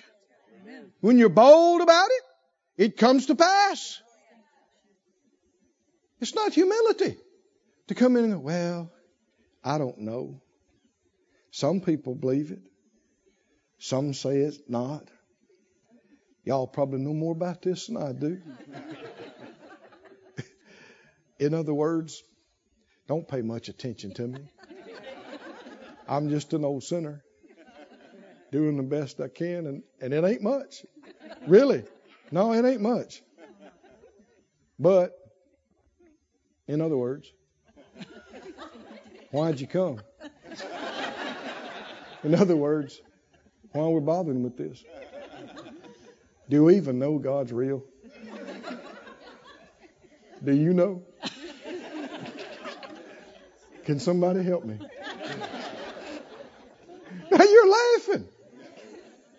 When 1.00 1.18
you're 1.18 1.28
bold 1.28 1.80
about 1.80 2.08
it, 2.10 2.84
it 2.84 2.96
comes 2.96 3.26
to 3.26 3.34
pass. 3.34 4.00
It's 6.20 6.34
not 6.34 6.52
humility 6.52 7.16
to 7.88 7.94
come 7.94 8.16
in 8.16 8.24
and 8.24 8.34
go, 8.34 8.38
well, 8.38 8.92
I 9.64 9.78
don't 9.78 9.98
know. 9.98 10.40
Some 11.50 11.80
people 11.80 12.14
believe 12.14 12.52
it. 12.52 12.60
Some 13.78 14.14
say 14.14 14.38
it's 14.38 14.60
not. 14.68 15.08
Y'all 16.44 16.66
probably 16.68 17.00
know 17.00 17.12
more 17.12 17.32
about 17.32 17.62
this 17.62 17.86
than 17.86 17.96
I 17.96 18.12
do. 18.12 18.40
In 21.42 21.54
other 21.54 21.74
words, 21.74 22.22
don't 23.08 23.26
pay 23.26 23.42
much 23.42 23.68
attention 23.68 24.14
to 24.14 24.28
me. 24.28 24.38
I'm 26.08 26.30
just 26.30 26.52
an 26.52 26.64
old 26.64 26.84
sinner 26.84 27.24
doing 28.52 28.76
the 28.76 28.84
best 28.84 29.20
I 29.20 29.26
can, 29.26 29.66
and, 29.66 29.82
and 30.00 30.14
it 30.14 30.24
ain't 30.24 30.42
much. 30.42 30.86
Really. 31.48 31.82
No, 32.30 32.52
it 32.52 32.64
ain't 32.64 32.80
much. 32.80 33.22
But, 34.78 35.12
in 36.68 36.80
other 36.80 36.96
words, 36.96 37.32
why'd 39.32 39.60
you 39.60 39.66
come? 39.66 40.00
In 42.22 42.36
other 42.36 42.56
words, 42.56 43.00
why 43.72 43.82
are 43.82 43.90
we 43.90 44.00
bothering 44.00 44.44
with 44.44 44.56
this? 44.56 44.84
Do 46.48 46.64
we 46.64 46.76
even 46.76 47.00
know 47.00 47.18
God's 47.18 47.52
real? 47.52 47.82
Do 50.44 50.54
you 50.54 50.72
know? 50.72 51.02
Can 53.84 53.98
somebody 53.98 54.42
help 54.42 54.64
me? 54.64 54.78
Now 57.30 57.44
you're 57.44 57.68
laughing. 57.70 58.28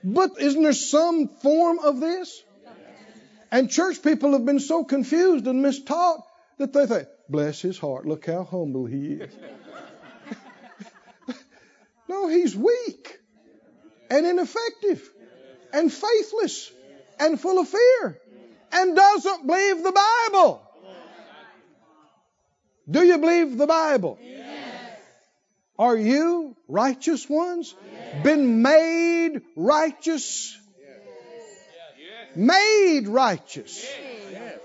But 0.04 0.32
isn't 0.40 0.62
there 0.62 0.74
some 0.74 1.30
form 1.30 1.80
of 1.80 2.00
this? 2.00 2.44
And 3.52 3.70
church 3.70 4.02
people 4.02 4.34
have 4.34 4.46
been 4.46 4.60
so 4.60 4.84
confused 4.84 5.46
and 5.46 5.64
mistaught 5.64 6.24
that 6.58 6.74
they 6.74 6.88
think, 6.88 7.08
bless 7.30 7.62
his 7.62 7.78
heart, 7.78 8.06
look 8.06 8.26
how 8.26 8.44
humble 8.44 8.86
he 8.86 9.14
is. 9.14 9.34
no, 12.10 12.28
he's 12.28 12.56
weak 12.56 13.20
and 14.10 14.26
ineffective 14.26 15.08
and 15.72 15.94
faithless 15.94 16.72
and 17.20 17.40
full 17.40 17.60
of 17.60 17.70
fear 17.70 18.20
and 18.72 18.96
doesn't 18.96 19.46
believe 19.46 19.84
the 19.84 19.92
Bible. 20.32 20.63
Do 22.90 23.04
you 23.04 23.18
believe 23.18 23.58
the 23.58 23.68
Bible? 23.68 24.20
Yes. 24.22 25.00
Are 25.80 25.98
you 25.98 26.56
righteous 26.68 27.30
ones? 27.30 27.74
Yes. 27.92 28.24
Been 28.24 28.62
made 28.62 29.42
righteous? 29.56 30.58
Yes. 30.80 32.36
Made 32.36 33.08
righteous 33.08 33.86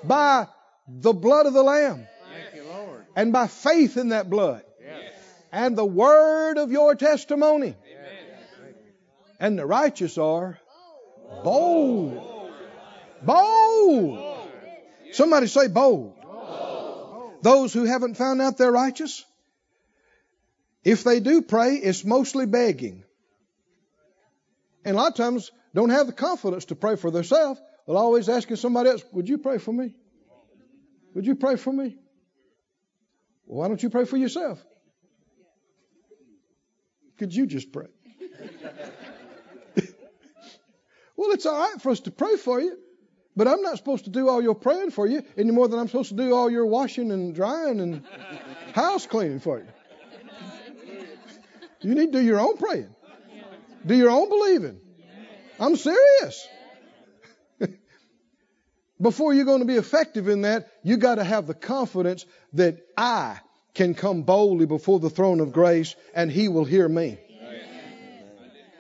by 0.05 0.49
the 0.89 1.13
blood 1.13 1.47
of 1.47 1.53
the 1.53 1.63
Lamb 1.63 2.07
you, 2.55 2.65
and 3.17 3.33
by 3.33 3.47
faith 3.47 3.97
in 3.97 4.11
that 4.11 4.29
blood 4.29 4.63
and 5.53 5.77
the 5.77 5.85
word 5.85 6.59
of 6.59 6.71
your 6.71 6.95
testimony. 6.95 7.75
And 9.41 9.59
the 9.59 9.67
righteous 9.67 10.19
are 10.19 10.59
bold. 11.45 12.51
Bold. 13.23 14.49
Somebody 15.13 15.47
say 15.47 15.69
bold. 15.69 16.18
Those 17.43 17.73
who 17.73 17.85
haven't 17.85 18.17
found 18.17 18.41
out 18.41 18.59
they're 18.59 18.73
righteous, 18.73 19.25
if 20.85 21.05
they 21.05 21.21
do 21.21 21.43
pray, 21.43 21.77
it's 21.77 22.05
mostly 22.05 22.47
begging. 22.47 23.05
And 24.85 24.97
a 24.97 24.99
lot 24.99 25.09
of 25.09 25.17
times 25.17 25.51
don't 25.75 25.91
have 25.91 26.07
the 26.07 26.13
confidence 26.13 26.67
to 26.67 26.75
pray 26.75 26.97
for 26.97 27.11
themselves. 27.11 27.61
They'll 27.87 27.97
always 27.97 28.29
asking 28.29 28.57
somebody 28.57 28.91
else, 28.91 29.05
Would 29.13 29.29
you 29.29 29.39
pray 29.39 29.59
for 29.59 29.73
me? 29.73 29.95
Would 31.15 31.27
you 31.27 31.35
pray 31.35 31.57
for 31.57 31.73
me? 31.73 31.97
Well, 33.47 33.61
why 33.61 33.69
don't 33.69 33.83
you 33.83 33.91
pray 33.91 34.05
for 34.05 34.17
yourself? 34.17 34.65
Could 37.19 37.35
you 37.35 37.47
just 37.47 37.73
pray? 37.73 37.89
well, 41.17 41.33
it's 41.33 41.47
all 41.47 41.59
right 41.59 41.83
for 41.83 41.91
us 41.91 42.01
to 42.01 42.11
pray 42.11 42.37
for 42.37 42.61
you. 42.61 42.79
But 43.39 43.47
I'm 43.47 43.63
not 43.63 43.77
supposed 43.77 44.03
to 44.07 44.11
do 44.11 44.29
all 44.29 44.43
your 44.43 44.57
praying 44.57 44.91
for 44.91 45.07
you 45.07 45.23
any 45.37 45.53
more 45.53 45.69
than 45.69 45.79
I'm 45.79 45.87
supposed 45.87 46.09
to 46.09 46.17
do 46.17 46.35
all 46.35 46.51
your 46.51 46.67
washing 46.67 47.13
and 47.13 47.33
drying 47.33 47.79
and 47.79 48.03
house 48.75 49.07
cleaning 49.07 49.39
for 49.39 49.61
you. 49.61 49.67
You 51.81 51.95
need 51.95 52.11
to 52.13 52.19
do 52.19 52.25
your 52.25 52.41
own 52.41 52.57
praying, 52.57 52.93
do 53.87 53.95
your 53.95 54.11
own 54.11 54.29
believing. 54.29 54.81
I'm 55.61 55.77
serious. 55.77 56.49
Before 59.01 59.33
you're 59.33 59.45
going 59.45 59.61
to 59.61 59.67
be 59.67 59.77
effective 59.77 60.27
in 60.27 60.43
that, 60.43 60.73
you 60.83 60.97
got 60.97 61.15
to 61.15 61.25
have 61.25 61.47
the 61.47 61.55
confidence 61.55 62.27
that 62.55 62.85
I 62.97 63.39
can 63.73 63.95
come 63.95 64.23
boldly 64.23 64.67
before 64.67 64.99
the 64.99 65.11
throne 65.11 65.39
of 65.39 65.53
grace 65.53 65.95
and 66.13 66.29
He 66.29 66.49
will 66.49 66.65
hear 66.65 66.89
me. 66.89 67.19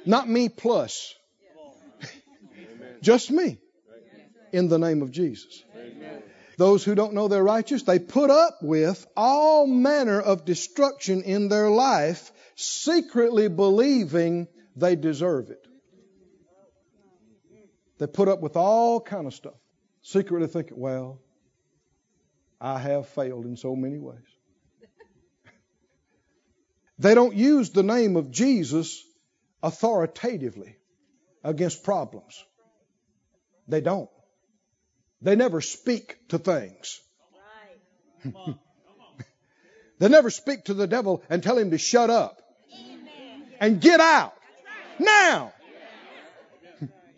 Not 0.04 0.28
me 0.28 0.48
plus. 0.48 1.14
Just 3.02 3.30
me 3.30 3.60
in 4.52 4.68
the 4.68 4.78
name 4.78 5.02
of 5.02 5.10
Jesus. 5.10 5.62
Those 6.56 6.82
who 6.82 6.96
don't 6.96 7.14
know 7.14 7.28
they're 7.28 7.44
righteous, 7.44 7.84
they 7.84 8.00
put 8.00 8.30
up 8.30 8.58
with 8.62 9.06
all 9.16 9.66
manner 9.66 10.20
of 10.20 10.44
destruction 10.44 11.22
in 11.22 11.48
their 11.48 11.70
life, 11.70 12.32
secretly 12.56 13.48
believing 13.48 14.48
they 14.74 14.96
deserve 14.96 15.50
it. 15.50 15.64
They 17.98 18.08
put 18.08 18.28
up 18.28 18.40
with 18.40 18.56
all 18.56 19.00
kind 19.00 19.26
of 19.26 19.34
stuff, 19.34 19.54
secretly 20.02 20.48
thinking, 20.48 20.78
well, 20.78 21.20
I 22.60 22.78
have 22.78 23.08
failed 23.08 23.44
in 23.44 23.56
so 23.56 23.76
many 23.76 23.98
ways. 23.98 24.18
they 26.98 27.14
don't 27.14 27.34
use 27.34 27.70
the 27.70 27.84
name 27.84 28.16
of 28.16 28.32
Jesus 28.32 29.04
authoritatively 29.62 30.76
against 31.44 31.84
problems. 31.84 32.44
They 33.68 33.80
don't. 33.80 34.10
They 35.20 35.36
never 35.36 35.60
speak 35.60 36.16
to 36.28 36.38
things. 36.38 37.00
they 39.98 40.08
never 40.08 40.30
speak 40.30 40.64
to 40.64 40.74
the 40.74 40.86
devil 40.86 41.22
and 41.28 41.42
tell 41.42 41.58
him 41.58 41.70
to 41.70 41.78
shut 41.78 42.10
up. 42.10 42.40
And 43.60 43.80
get 43.80 44.00
out. 44.00 44.34
Now. 44.98 45.52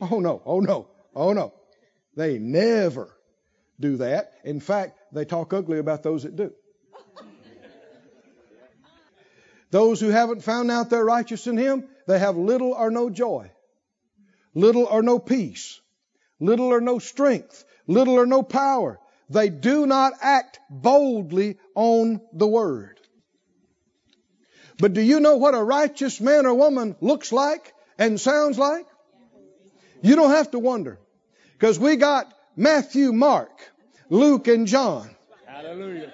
Oh 0.02 0.18
no, 0.18 0.40
oh 0.46 0.60
no, 0.60 0.88
oh 1.14 1.34
no. 1.34 1.52
They 2.16 2.38
never 2.38 3.14
do 3.78 3.98
that. 3.98 4.32
In 4.44 4.60
fact, 4.60 4.98
they 5.12 5.26
talk 5.26 5.52
ugly 5.52 5.78
about 5.78 6.02
those 6.02 6.22
that 6.22 6.36
do. 6.36 6.54
Those 9.70 10.00
who 10.00 10.08
haven't 10.08 10.42
found 10.42 10.70
out 10.70 10.88
they're 10.88 11.04
righteous 11.04 11.46
in 11.46 11.58
Him, 11.58 11.86
they 12.08 12.18
have 12.18 12.38
little 12.38 12.72
or 12.72 12.90
no 12.90 13.10
joy, 13.10 13.50
little 14.54 14.86
or 14.86 15.02
no 15.02 15.18
peace, 15.18 15.78
little 16.40 16.72
or 16.72 16.80
no 16.80 16.98
strength, 16.98 17.62
little 17.90 18.18
or 18.18 18.26
no 18.26 18.42
power. 18.42 18.98
They 19.28 19.48
do 19.48 19.86
not 19.86 20.14
act 20.22 20.58
boldly 20.70 21.58
on 21.74 22.20
the 22.32 22.46
Word. 22.46 23.00
But 24.78 24.94
do 24.94 25.00
you 25.00 25.20
know 25.20 25.36
what 25.36 25.54
a 25.54 25.62
righteous 25.62 26.20
man 26.20 26.46
or 26.46 26.54
woman 26.54 26.96
looks 27.00 27.32
like 27.32 27.74
and 27.98 28.18
sounds 28.18 28.58
like? 28.58 28.86
You 30.02 30.16
don't 30.16 30.30
have 30.30 30.50
to 30.52 30.58
wonder. 30.58 30.98
Because 31.52 31.78
we 31.78 31.96
got 31.96 32.32
Matthew, 32.56 33.12
Mark, 33.12 33.50
Luke, 34.08 34.48
and 34.48 34.66
John. 34.66 35.10
Hallelujah. 35.46 36.12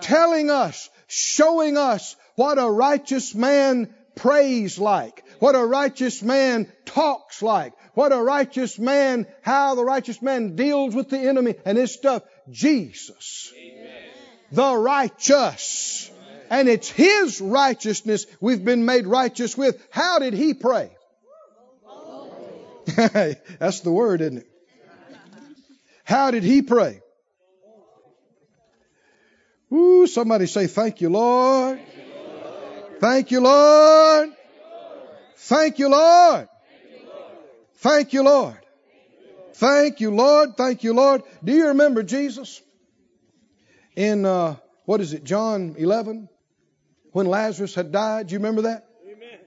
Telling 0.00 0.50
us, 0.50 0.88
showing 1.08 1.76
us 1.76 2.14
what 2.36 2.58
a 2.58 2.70
righteous 2.70 3.34
man 3.34 3.92
prays 4.14 4.78
like, 4.78 5.23
what 5.38 5.54
a 5.54 5.64
righteous 5.64 6.22
man 6.22 6.70
talks 6.84 7.42
like, 7.42 7.72
what 7.94 8.12
a 8.12 8.20
righteous 8.20 8.78
man, 8.78 9.26
how 9.42 9.74
the 9.74 9.84
righteous 9.84 10.20
man 10.20 10.56
deals 10.56 10.94
with 10.94 11.10
the 11.10 11.18
enemy 11.18 11.54
and 11.64 11.78
his 11.78 11.92
stuff. 11.92 12.22
Jesus, 12.50 13.52
Amen. 13.56 14.02
the 14.52 14.76
righteous. 14.76 16.10
And 16.50 16.68
it's 16.68 16.90
his 16.90 17.40
righteousness 17.40 18.26
we've 18.40 18.64
been 18.64 18.84
made 18.84 19.06
righteous 19.06 19.56
with. 19.56 19.82
How 19.90 20.18
did 20.18 20.34
he 20.34 20.54
pray? 20.54 20.90
That's 22.96 23.80
the 23.80 23.90
word, 23.90 24.20
isn't 24.20 24.38
it? 24.38 24.46
How 26.04 26.30
did 26.30 26.44
he 26.44 26.60
pray? 26.60 27.00
Ooh, 29.72 30.06
somebody 30.06 30.46
say, 30.46 30.66
Thank 30.66 31.00
you, 31.00 31.08
Lord. 31.08 31.78
Thank 31.78 31.90
you, 31.96 32.20
Lord. 32.20 33.00
Thank 33.00 33.30
you, 33.30 33.40
Lord. 33.40 34.30
Thank 35.44 35.78
you, 35.78 35.90
Lord. 35.90 36.48
Thank 37.74 38.14
you, 38.14 38.22
Lord. 38.22 38.56
Thank 39.52 40.00
you, 40.00 40.10
Lord. 40.10 40.56
Thank 40.56 40.84
you, 40.84 40.94
Lord. 40.94 41.22
Do 41.44 41.52
you 41.52 41.68
remember 41.68 42.02
Jesus 42.02 42.62
in, 43.94 44.24
uh, 44.24 44.56
what 44.86 45.02
is 45.02 45.12
it, 45.12 45.22
John 45.22 45.74
11? 45.76 46.30
When 47.12 47.26
Lazarus 47.26 47.74
had 47.74 47.92
died. 47.92 48.28
Do 48.28 48.32
you 48.32 48.38
remember 48.38 48.62
that? 48.62 48.88
Amen. 49.06 49.38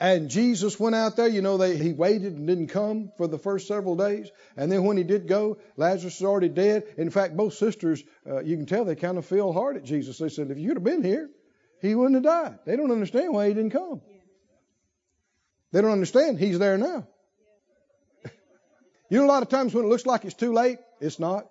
And 0.00 0.28
Jesus 0.28 0.80
went 0.80 0.96
out 0.96 1.14
there. 1.14 1.28
You 1.28 1.42
know, 1.42 1.56
they, 1.56 1.76
he 1.76 1.92
waited 1.92 2.32
and 2.32 2.48
didn't 2.48 2.68
come 2.68 3.12
for 3.18 3.28
the 3.28 3.38
first 3.38 3.68
several 3.68 3.94
days. 3.94 4.32
And 4.56 4.70
then 4.70 4.82
when 4.82 4.96
he 4.96 5.04
did 5.04 5.28
go, 5.28 5.58
Lazarus 5.76 6.18
was 6.18 6.26
already 6.26 6.48
dead. 6.48 6.92
In 6.98 7.10
fact, 7.10 7.36
both 7.36 7.54
sisters, 7.54 8.02
uh, 8.28 8.40
you 8.40 8.56
can 8.56 8.66
tell 8.66 8.84
they 8.84 8.96
kind 8.96 9.16
of 9.16 9.24
feel 9.24 9.52
hard 9.52 9.76
at 9.76 9.84
Jesus. 9.84 10.18
They 10.18 10.28
said, 10.28 10.50
if 10.50 10.58
you'd 10.58 10.76
have 10.76 10.82
been 10.82 11.04
here, 11.04 11.30
he 11.80 11.94
wouldn't 11.94 12.16
have 12.16 12.24
died. 12.24 12.58
They 12.66 12.74
don't 12.74 12.90
understand 12.90 13.32
why 13.32 13.46
he 13.46 13.54
didn't 13.54 13.70
come. 13.70 14.00
They 15.72 15.80
don't 15.80 15.92
understand 15.92 16.38
he's 16.38 16.58
there 16.58 16.76
now. 16.76 17.06
you 19.08 19.18
know, 19.18 19.24
a 19.24 19.26
lot 19.26 19.42
of 19.42 19.48
times 19.48 19.72
when 19.74 19.84
it 19.84 19.88
looks 19.88 20.06
like 20.06 20.24
it's 20.24 20.34
too 20.34 20.52
late, 20.52 20.78
it's 21.00 21.18
not. 21.18 21.46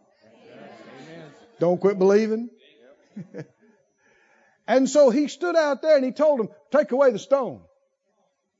Don't 1.59 1.79
quit 1.79 1.99
believing. 1.99 2.49
and 4.67 4.89
so 4.89 5.09
he 5.09 5.27
stood 5.27 5.55
out 5.55 5.81
there 5.81 5.95
and 5.95 6.05
he 6.05 6.11
told 6.11 6.39
them, 6.39 6.49
take 6.71 6.91
away 6.91 7.11
the 7.11 7.19
stone. 7.19 7.61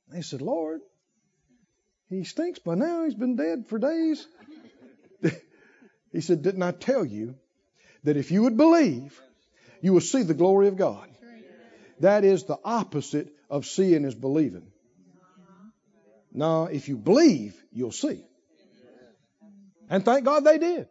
They 0.10 0.22
said, 0.22 0.42
Lord, 0.42 0.82
he 2.10 2.24
stinks 2.24 2.60
by 2.60 2.76
now. 2.76 3.06
He's 3.06 3.14
been 3.14 3.36
dead 3.36 3.68
for 3.68 3.78
days. 3.78 4.26
he 6.12 6.22
said, 6.22 6.42
Didn't 6.42 6.64
I 6.64 6.72
tell 6.72 7.06
you 7.06 7.36
that 8.04 8.18
if 8.18 8.32
you 8.32 8.44
would 8.44 8.58
believe, 8.58 9.20
you 9.82 9.94
will 9.94 10.02
see 10.02 10.24
the 10.24 10.34
glory 10.34 10.68
of 10.68 10.78
God? 10.78 11.08
That 12.00 12.24
is 12.24 12.46
the 12.46 12.58
opposite 12.64 13.30
of 13.50 13.66
seeing 13.66 14.06
is 14.06 14.16
believing. 14.16 14.72
Now, 16.32 16.66
if 16.66 16.88
you 16.88 16.98
believe, 16.98 17.56
you'll 17.72 17.92
see. 17.92 18.24
And 19.90 20.06
thank 20.06 20.24
God 20.24 20.44
they 20.44 20.58
did. 20.58 20.88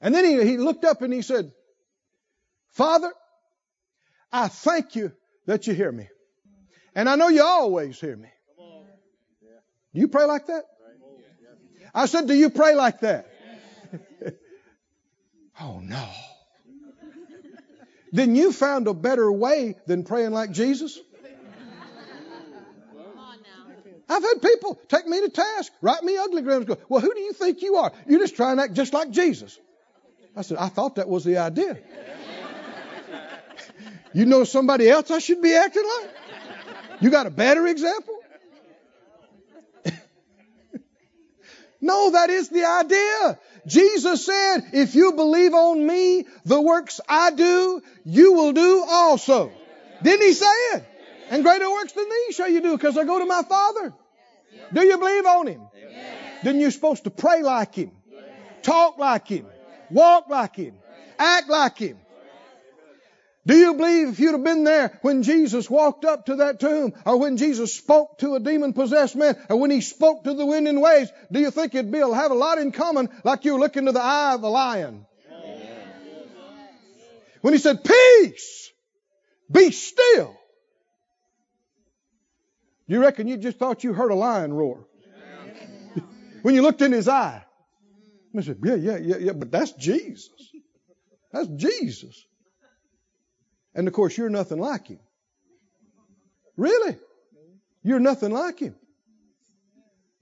And 0.00 0.14
then 0.14 0.24
he, 0.24 0.44
he 0.44 0.58
looked 0.58 0.84
up 0.84 1.00
and 1.00 1.12
he 1.12 1.22
said, 1.22 1.50
Father, 2.72 3.10
I 4.30 4.48
thank 4.48 4.96
you 4.96 5.12
that 5.46 5.66
you 5.66 5.74
hear 5.74 5.90
me. 5.90 6.08
And 6.94 7.08
I 7.08 7.16
know 7.16 7.28
you 7.28 7.42
always 7.42 7.98
hear 7.98 8.16
me. 8.16 8.28
Do 9.94 10.00
you 10.00 10.08
pray 10.08 10.24
like 10.24 10.46
that? 10.46 10.64
I 11.94 12.06
said, 12.06 12.26
Do 12.26 12.34
you 12.34 12.50
pray 12.50 12.74
like 12.74 13.00
that? 13.00 13.30
oh, 15.60 15.80
no. 15.80 16.08
Then 18.12 18.34
you 18.34 18.52
found 18.52 18.88
a 18.88 18.94
better 18.94 19.30
way 19.30 19.76
than 19.86 20.04
praying 20.04 20.32
like 20.32 20.50
Jesus? 20.50 20.98
I've 24.08 24.22
had 24.22 24.42
people 24.42 24.78
take 24.88 25.06
me 25.06 25.20
to 25.20 25.28
task, 25.30 25.72
write 25.80 26.02
me 26.02 26.16
ugly 26.16 26.42
grams, 26.42 26.66
go, 26.66 26.76
Well, 26.88 27.00
who 27.00 27.14
do 27.14 27.20
you 27.20 27.32
think 27.32 27.62
you 27.62 27.76
are? 27.76 27.92
You're 28.06 28.20
just 28.20 28.36
trying 28.36 28.58
to 28.58 28.64
act 28.64 28.74
just 28.74 28.92
like 28.92 29.10
Jesus. 29.10 29.58
I 30.36 30.42
said, 30.42 30.58
I 30.58 30.68
thought 30.68 30.96
that 30.96 31.08
was 31.08 31.24
the 31.24 31.38
idea. 31.38 31.78
you 34.12 34.26
know 34.26 34.44
somebody 34.44 34.90
else 34.90 35.10
I 35.10 35.20
should 35.20 35.40
be 35.40 35.54
acting 35.54 35.84
like? 36.00 36.10
You 37.00 37.10
got 37.10 37.26
a 37.26 37.30
better 37.30 37.66
example? 37.66 38.14
no, 41.80 42.10
that 42.10 42.30
is 42.30 42.48
the 42.48 42.64
idea. 42.64 43.38
Jesus 43.66 44.26
said, 44.26 44.58
if 44.72 44.94
you 44.94 45.12
believe 45.12 45.54
on 45.54 45.86
me, 45.86 46.26
the 46.44 46.60
works 46.60 47.00
I 47.08 47.30
do, 47.30 47.82
you 48.04 48.32
will 48.34 48.52
do 48.52 48.84
also. 48.86 49.50
Didn't 50.02 50.26
he 50.26 50.32
say 50.32 50.46
it? 50.46 50.84
And 51.30 51.42
greater 51.42 51.70
works 51.70 51.92
than 51.92 52.08
these 52.08 52.36
shall 52.36 52.48
you 52.48 52.60
do 52.60 52.76
because 52.76 52.96
I 52.96 53.04
go 53.04 53.18
to 53.18 53.26
my 53.26 53.42
Father. 53.42 53.92
Do 54.72 54.84
you 54.84 54.98
believe 54.98 55.26
on 55.26 55.46
him? 55.46 55.62
Then 56.42 56.60
you're 56.60 56.70
supposed 56.70 57.04
to 57.04 57.10
pray 57.10 57.42
like 57.42 57.74
him, 57.74 57.92
talk 58.62 58.98
like 58.98 59.26
him, 59.26 59.46
walk 59.90 60.28
like 60.28 60.56
him, 60.56 60.74
act 61.18 61.48
like 61.48 61.78
him. 61.78 61.98
Do 63.46 63.56
you 63.56 63.74
believe 63.74 64.08
if 64.08 64.20
you'd 64.20 64.32
have 64.32 64.44
been 64.44 64.64
there 64.64 64.98
when 65.02 65.22
Jesus 65.22 65.68
walked 65.68 66.06
up 66.06 66.26
to 66.26 66.36
that 66.36 66.60
tomb, 66.60 66.94
or 67.04 67.18
when 67.18 67.36
Jesus 67.36 67.74
spoke 67.74 68.18
to 68.18 68.36
a 68.36 68.40
demon 68.40 68.72
possessed 68.72 69.16
man, 69.16 69.36
or 69.50 69.58
when 69.58 69.70
he 69.70 69.82
spoke 69.82 70.24
to 70.24 70.32
the 70.32 70.46
wind 70.46 70.66
and 70.66 70.80
waves, 70.80 71.12
do 71.30 71.40
you 71.40 71.50
think 71.50 71.74
it'd 71.74 71.92
be 71.92 71.98
have 71.98 72.30
a 72.30 72.34
lot 72.34 72.58
in 72.58 72.72
common 72.72 73.10
like 73.22 73.44
you 73.44 73.54
were 73.54 73.60
looking 73.60 73.84
to 73.84 73.92
the 73.92 74.02
eye 74.02 74.34
of 74.34 74.42
a 74.42 74.48
lion? 74.48 75.04
When 77.42 77.52
he 77.52 77.58
said, 77.58 77.84
Peace, 77.84 78.72
be 79.52 79.70
still. 79.70 80.34
You 82.86 83.00
reckon 83.00 83.28
you 83.28 83.36
just 83.36 83.58
thought 83.58 83.84
you 83.84 83.92
heard 83.92 84.10
a 84.10 84.14
lion 84.14 84.52
roar? 84.52 84.86
when 86.42 86.54
you 86.54 86.62
looked 86.62 86.82
in 86.82 86.92
his 86.92 87.08
eye. 87.08 87.42
I 88.36 88.40
said, 88.42 88.58
Yeah, 88.62 88.74
yeah, 88.74 88.96
yeah, 88.98 89.16
yeah, 89.18 89.32
but 89.32 89.50
that's 89.50 89.72
Jesus. 89.72 90.30
That's 91.32 91.48
Jesus. 91.48 92.24
And 93.74 93.88
of 93.88 93.94
course, 93.94 94.16
you're 94.16 94.30
nothing 94.30 94.58
like 94.58 94.86
him. 94.88 95.00
Really? 96.56 96.96
You're 97.82 98.00
nothing 98.00 98.30
like 98.30 98.58
him. 98.58 98.74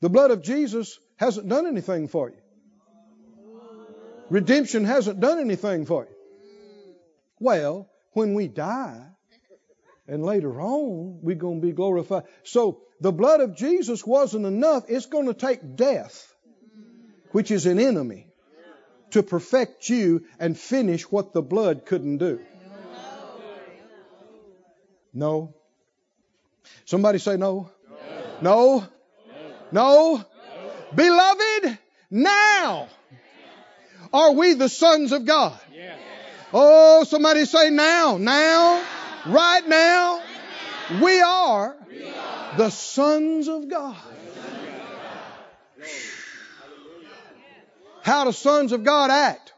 The 0.00 0.08
blood 0.08 0.30
of 0.30 0.42
Jesus 0.42 0.98
hasn't 1.16 1.48
done 1.48 1.66
anything 1.66 2.08
for 2.08 2.30
you. 2.30 2.36
Redemption 4.30 4.84
hasn't 4.84 5.20
done 5.20 5.38
anything 5.38 5.84
for 5.86 6.04
you. 6.04 6.14
Well, 7.38 7.88
when 8.12 8.34
we 8.34 8.48
die, 8.48 9.11
and 10.06 10.24
later 10.24 10.60
on, 10.60 11.20
we're 11.22 11.36
going 11.36 11.60
to 11.60 11.66
be 11.66 11.72
glorified. 11.72 12.24
So, 12.44 12.80
the 13.00 13.12
blood 13.12 13.40
of 13.40 13.56
Jesus 13.56 14.06
wasn't 14.06 14.46
enough. 14.46 14.84
It's 14.88 15.06
going 15.06 15.26
to 15.26 15.34
take 15.34 15.76
death, 15.76 16.32
which 17.30 17.50
is 17.50 17.66
an 17.66 17.78
enemy, 17.78 18.28
to 19.10 19.22
perfect 19.22 19.88
you 19.88 20.24
and 20.38 20.58
finish 20.58 21.10
what 21.10 21.32
the 21.32 21.42
blood 21.42 21.86
couldn't 21.86 22.18
do? 22.18 22.40
No. 25.14 25.54
Somebody 26.84 27.18
say 27.18 27.36
no. 27.36 27.70
No. 28.40 28.86
No. 29.70 30.24
Beloved, 30.94 31.78
now 32.10 32.88
are 34.12 34.32
we 34.32 34.54
the 34.54 34.68
sons 34.68 35.12
of 35.12 35.24
God. 35.24 35.58
Oh, 36.54 37.04
somebody 37.04 37.46
say 37.46 37.70
now, 37.70 38.18
now, 38.18 38.84
right 39.26 39.66
now, 39.66 40.22
we 41.02 41.20
are 41.20 41.76
the 42.56 42.70
sons 42.70 43.48
of 43.48 43.68
God. 43.68 43.96
How 48.02 48.24
do 48.24 48.32
sons 48.32 48.72
of 48.72 48.84
God 48.84 49.10
act? 49.10 49.52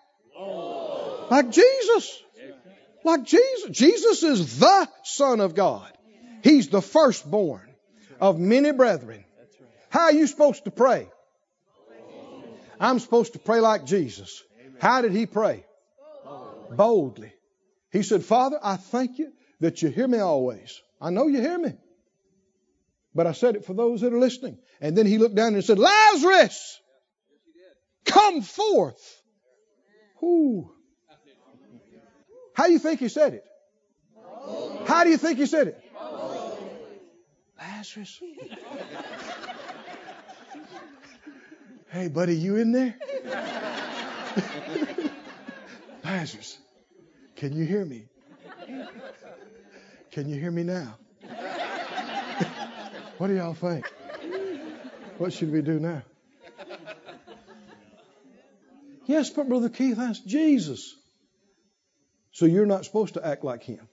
Like 1.30 1.50
Jesus. 1.50 2.22
Like 3.02 3.24
Jesus. 3.24 3.70
Jesus 3.70 4.22
is 4.22 4.58
the 4.58 4.88
Son 5.02 5.40
of 5.40 5.54
God. 5.54 5.90
He's 6.42 6.68
the 6.68 6.82
firstborn 6.82 7.68
of 8.20 8.38
many 8.38 8.72
brethren. 8.72 9.24
How 9.88 10.02
are 10.02 10.12
you 10.12 10.26
supposed 10.26 10.64
to 10.64 10.70
pray? 10.70 11.08
I'm 12.78 12.98
supposed 12.98 13.32
to 13.32 13.38
pray 13.38 13.60
like 13.60 13.86
Jesus. 13.86 14.42
How 14.80 15.00
did 15.00 15.12
he 15.12 15.26
pray? 15.26 15.64
Boldly. 16.70 17.32
He 17.92 18.02
said, 18.02 18.24
Father, 18.24 18.58
I 18.62 18.76
thank 18.76 19.18
you 19.18 19.32
that 19.60 19.82
you 19.82 19.88
hear 19.88 20.06
me 20.06 20.18
always. 20.18 20.80
I 21.00 21.10
know 21.10 21.26
you 21.26 21.40
hear 21.40 21.58
me. 21.58 21.74
But 23.14 23.26
I 23.26 23.32
said 23.32 23.56
it 23.56 23.64
for 23.64 23.74
those 23.74 24.00
that 24.00 24.12
are 24.12 24.18
listening. 24.18 24.58
And 24.80 24.96
then 24.96 25.06
he 25.06 25.18
looked 25.18 25.36
down 25.36 25.54
and 25.54 25.64
said, 25.64 25.78
Lazarus, 25.78 26.80
come 28.04 28.42
forth. 28.42 29.22
Who? 30.16 30.70
How 32.54 32.66
do 32.66 32.72
you 32.72 32.78
think 32.78 33.00
he 33.00 33.08
said 33.08 33.34
it? 33.34 33.44
How 34.86 35.04
do 35.04 35.10
you 35.10 35.16
think 35.16 35.38
he 35.38 35.46
said 35.46 35.68
it? 35.68 35.80
Lazarus. 37.58 38.20
hey, 41.90 42.08
buddy, 42.08 42.36
you 42.36 42.56
in 42.56 42.72
there? 42.72 42.94
Lazarus, 46.04 46.58
can 47.36 47.52
you 47.54 47.64
hear 47.64 47.84
me? 47.84 48.06
Can 50.14 50.28
you 50.28 50.38
hear 50.38 50.52
me 50.52 50.62
now? 50.62 50.96
what 53.18 53.26
do 53.26 53.34
y'all 53.34 53.52
think? 53.52 53.92
What 55.18 55.32
should 55.32 55.50
we 55.50 55.60
do 55.60 55.80
now? 55.80 56.02
Yes, 59.06 59.30
but 59.30 59.48
Brother 59.48 59.68
Keith, 59.68 59.96
that's 59.96 60.20
Jesus. 60.20 60.94
So 62.30 62.46
you're 62.46 62.64
not 62.64 62.84
supposed 62.84 63.14
to 63.14 63.26
act 63.26 63.42
like 63.42 63.64
him. 63.64 63.88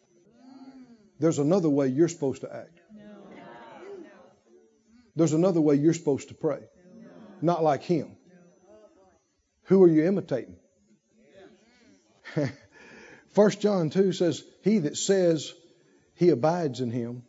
There's 1.17 1.39
another 1.39 1.69
way 1.69 1.87
you're 1.87 2.07
supposed 2.07 2.41
to 2.41 2.55
act. 2.55 2.79
There's 5.15 5.33
another 5.33 5.59
way 5.59 5.73
you're 5.73 5.95
supposed 5.95 6.27
to 6.27 6.35
pray. 6.35 6.61
Not 7.41 7.63
like 7.63 7.81
him. 7.81 8.15
Who 9.63 9.81
are 9.81 9.89
you 9.89 10.05
imitating? 10.05 10.57
First 13.29 13.59
John 13.59 13.89
2 13.89 14.13
says, 14.13 14.43
He 14.63 14.77
that 14.77 14.97
says 14.97 15.51
he 16.21 16.29
abides 16.29 16.81
in 16.81 16.91
him 16.91 17.23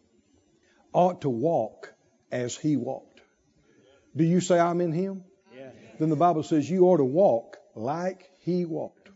ought 0.92 1.22
to 1.22 1.30
walk 1.30 1.94
as 2.30 2.54
he 2.54 2.76
walked. 2.76 3.22
Do 4.14 4.22
you 4.22 4.42
say 4.42 4.60
I'm 4.60 4.82
in 4.82 4.92
him? 4.92 5.24
Then 5.98 6.10
the 6.10 6.16
Bible 6.16 6.42
says 6.42 6.68
you 6.68 6.84
ought 6.84 6.98
to 6.98 7.04
walk 7.04 7.56
like 7.74 8.28
he 8.40 8.66
walked. 8.66 9.08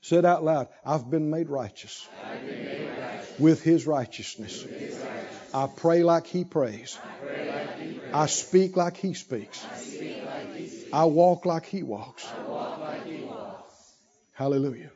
Said 0.00 0.24
out 0.24 0.42
loud, 0.42 0.66
I've 0.84 1.08
been 1.08 1.30
made 1.30 1.48
righteous, 1.48 2.08
been 2.44 2.64
made 2.64 2.90
righteous. 2.98 3.38
With, 3.38 3.62
his 3.62 3.86
righteousness. 3.86 4.64
with 4.64 4.72
his 4.72 4.98
righteousness. 4.98 5.54
I 5.54 5.68
pray 5.68 6.02
like 6.02 6.26
he 6.26 6.44
prays. 6.44 6.98
I, 7.00 7.24
pray 7.24 7.48
like 7.48 7.78
he 7.78 7.92
prays. 7.98 8.12
I 8.12 8.26
speak 8.26 8.76
like 8.76 8.96
he 8.96 9.14
speaks. 9.14 9.64
I, 9.72 9.76
speak 9.76 10.24
like 10.24 10.54
he 10.56 10.66
speaks. 10.66 10.92
I 10.92 11.04
walk 11.04 11.46
like 11.46 11.66
he 11.66 11.84
walks. 11.84 12.26
I 12.26 12.48
walk 12.48 12.80
like 12.80 13.06
he 13.06 13.22
walks. 13.22 13.92
Hallelujah. 14.32 14.90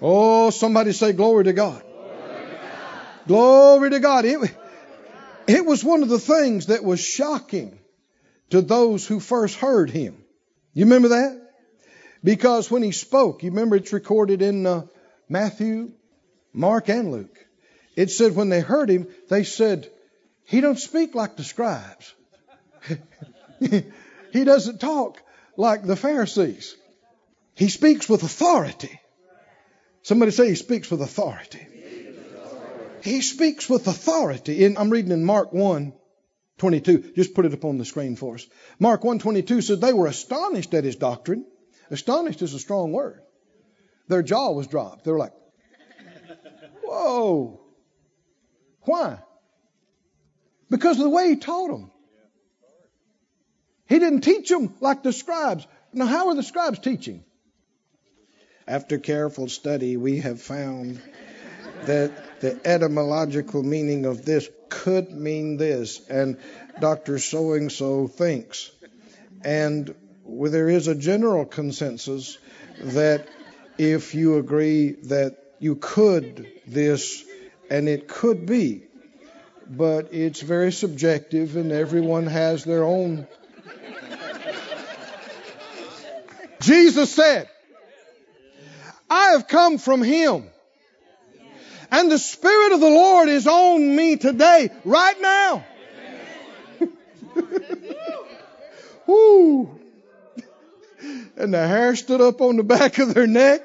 Oh, 0.00 0.50
somebody 0.50 0.92
say 0.92 1.12
glory 1.12 1.42
to 1.44 1.52
God. 1.52 1.82
Glory 3.26 3.90
to 3.90 4.00
God. 4.00 4.24
It, 4.24 4.56
it 5.46 5.64
was 5.64 5.82
one 5.82 6.02
of 6.02 6.08
the 6.08 6.18
things 6.18 6.66
that 6.66 6.84
was 6.84 7.00
shocking 7.00 7.78
to 8.50 8.60
those 8.60 9.06
who 9.06 9.20
first 9.20 9.56
heard 9.56 9.90
him. 9.90 10.22
You 10.74 10.84
remember 10.84 11.08
that? 11.08 11.40
Because 12.22 12.70
when 12.70 12.82
he 12.82 12.92
spoke, 12.92 13.42
you 13.42 13.50
remember 13.50 13.76
it's 13.76 13.92
recorded 13.92 14.42
in 14.42 14.66
uh, 14.66 14.86
Matthew, 15.28 15.92
Mark, 16.52 16.88
and 16.88 17.10
Luke. 17.12 17.38
It 17.96 18.10
said 18.10 18.34
when 18.34 18.48
they 18.48 18.60
heard 18.60 18.90
him, 18.90 19.08
they 19.28 19.44
said, 19.44 19.90
He 20.44 20.60
don't 20.60 20.78
speak 20.78 21.14
like 21.14 21.36
the 21.36 21.44
scribes. 21.44 22.14
he 23.60 24.44
doesn't 24.44 24.80
talk 24.80 25.22
like 25.56 25.84
the 25.84 25.96
Pharisees. 25.96 26.74
He 27.54 27.68
speaks 27.68 28.08
with 28.08 28.22
authority. 28.22 29.00
Somebody 30.02 30.32
say 30.32 30.48
he 30.48 30.54
speaks 30.56 30.90
with 30.90 31.00
authority. 31.00 31.66
He 33.04 33.20
speaks 33.20 33.68
with 33.68 33.86
authority. 33.86 34.64
In, 34.64 34.78
I'm 34.78 34.88
reading 34.88 35.12
in 35.12 35.26
Mark 35.26 35.52
1, 35.52 35.92
22. 36.56 37.12
Just 37.14 37.34
put 37.34 37.44
it 37.44 37.52
up 37.52 37.66
on 37.66 37.76
the 37.76 37.84
screen 37.84 38.16
for 38.16 38.36
us. 38.36 38.46
Mark 38.78 39.04
1, 39.04 39.18
22 39.18 39.60
says 39.60 39.78
they 39.78 39.92
were 39.92 40.06
astonished 40.06 40.72
at 40.72 40.84
his 40.84 40.96
doctrine. 40.96 41.44
Astonished 41.90 42.40
is 42.40 42.54
a 42.54 42.58
strong 42.58 42.92
word. 42.92 43.20
Their 44.08 44.22
jaw 44.22 44.52
was 44.52 44.68
dropped. 44.68 45.04
They 45.04 45.10
were 45.10 45.18
like, 45.18 45.34
whoa. 46.82 47.60
Why? 48.84 49.18
Because 50.70 50.96
of 50.96 51.04
the 51.04 51.10
way 51.10 51.28
he 51.28 51.36
taught 51.36 51.68
them. 51.68 51.90
He 53.86 53.98
didn't 53.98 54.22
teach 54.22 54.48
them 54.48 54.76
like 54.80 55.02
the 55.02 55.12
scribes. 55.12 55.66
Now, 55.92 56.06
how 56.06 56.28
are 56.28 56.34
the 56.34 56.42
scribes 56.42 56.78
teaching? 56.78 57.22
After 58.66 58.96
careful 58.96 59.48
study, 59.48 59.98
we 59.98 60.20
have 60.20 60.40
found 60.40 61.02
that 61.84 62.33
the 62.44 62.60
etymological 62.66 63.62
meaning 63.62 64.04
of 64.04 64.22
this 64.26 64.50
could 64.68 65.10
mean 65.10 65.56
this, 65.56 66.06
and 66.10 66.36
Dr. 66.78 67.18
So 67.18 67.54
and 67.54 67.72
so 67.72 68.06
thinks. 68.06 68.70
And 69.42 69.94
there 70.28 70.68
is 70.68 70.86
a 70.86 70.94
general 70.94 71.46
consensus 71.46 72.36
that 72.82 73.26
if 73.78 74.14
you 74.14 74.36
agree 74.36 74.90
that 75.04 75.38
you 75.58 75.76
could 75.76 76.46
this 76.66 77.24
and 77.70 77.88
it 77.88 78.08
could 78.08 78.44
be, 78.44 78.82
but 79.66 80.12
it's 80.12 80.42
very 80.42 80.70
subjective 80.70 81.56
and 81.56 81.72
everyone 81.72 82.26
has 82.26 82.62
their 82.62 82.84
own. 82.84 83.26
Jesus 86.60 87.10
said, 87.10 87.48
I 89.08 89.30
have 89.30 89.48
come 89.48 89.78
from 89.78 90.02
Him. 90.02 90.50
And 91.94 92.10
the 92.10 92.18
Spirit 92.18 92.72
of 92.72 92.80
the 92.80 92.90
Lord 92.90 93.28
is 93.28 93.46
on 93.46 93.94
me 93.94 94.16
today, 94.16 94.70
right 94.84 95.20
now. 95.20 95.64
And 101.36 101.52
the 101.52 101.66
hair 101.66 101.96
stood 101.96 102.20
up 102.20 102.40
on 102.40 102.56
the 102.56 102.62
back 102.62 102.98
of 102.98 103.12
their 103.12 103.26
neck, 103.26 103.62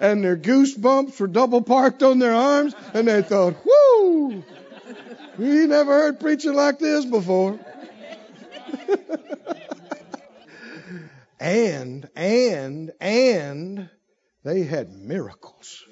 and 0.00 0.22
their 0.22 0.36
goosebumps 0.36 1.18
were 1.18 1.26
double 1.26 1.62
parked 1.62 2.02
on 2.02 2.18
their 2.18 2.34
arms, 2.34 2.74
and 2.94 3.08
they 3.08 3.22
thought, 3.22 3.56
whoo! 3.64 4.44
We 5.38 5.66
never 5.66 5.92
heard 5.92 6.20
preaching 6.20 6.54
like 6.54 6.78
this 6.78 7.04
before. 7.04 7.58
and, 11.40 12.08
and, 12.14 12.92
and, 13.00 13.90
they 14.44 14.62
had 14.62 14.92
miracles. 14.92 15.84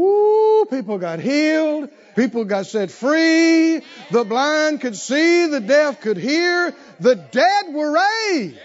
Woo, 0.00 0.64
people 0.64 0.96
got 0.96 1.20
healed. 1.20 1.90
People 2.16 2.46
got 2.46 2.64
set 2.64 2.90
free. 2.90 3.82
The 4.10 4.24
blind 4.24 4.80
could 4.80 4.96
see. 4.96 5.46
The 5.46 5.60
deaf 5.60 6.00
could 6.00 6.16
hear. 6.16 6.74
The 7.00 7.16
dead 7.16 7.74
were 7.74 7.92
raised. 7.92 8.56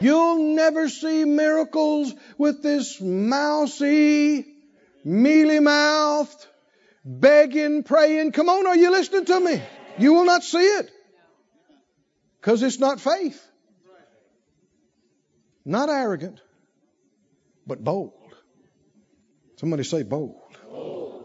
You'll 0.00 0.56
never 0.56 0.88
see 0.88 1.24
miracles 1.24 2.12
with 2.36 2.64
this 2.64 3.00
mousy, 3.00 4.44
mealy 5.04 5.60
mouthed, 5.60 6.46
begging, 7.04 7.84
praying. 7.84 8.32
Come 8.32 8.48
on, 8.48 8.66
are 8.66 8.76
you 8.76 8.90
listening 8.90 9.24
to 9.26 9.38
me? 9.38 9.62
You 9.98 10.14
will 10.14 10.24
not 10.24 10.42
see 10.42 10.66
it. 10.66 10.90
Because 12.40 12.60
it's 12.62 12.80
not 12.80 13.00
faith. 13.00 13.40
Not 15.64 15.88
arrogant, 15.88 16.40
but 17.66 17.82
bold. 17.82 18.15
Somebody 19.56 19.84
say 19.84 20.02
bold. 20.02 20.36
bold. 20.70 21.24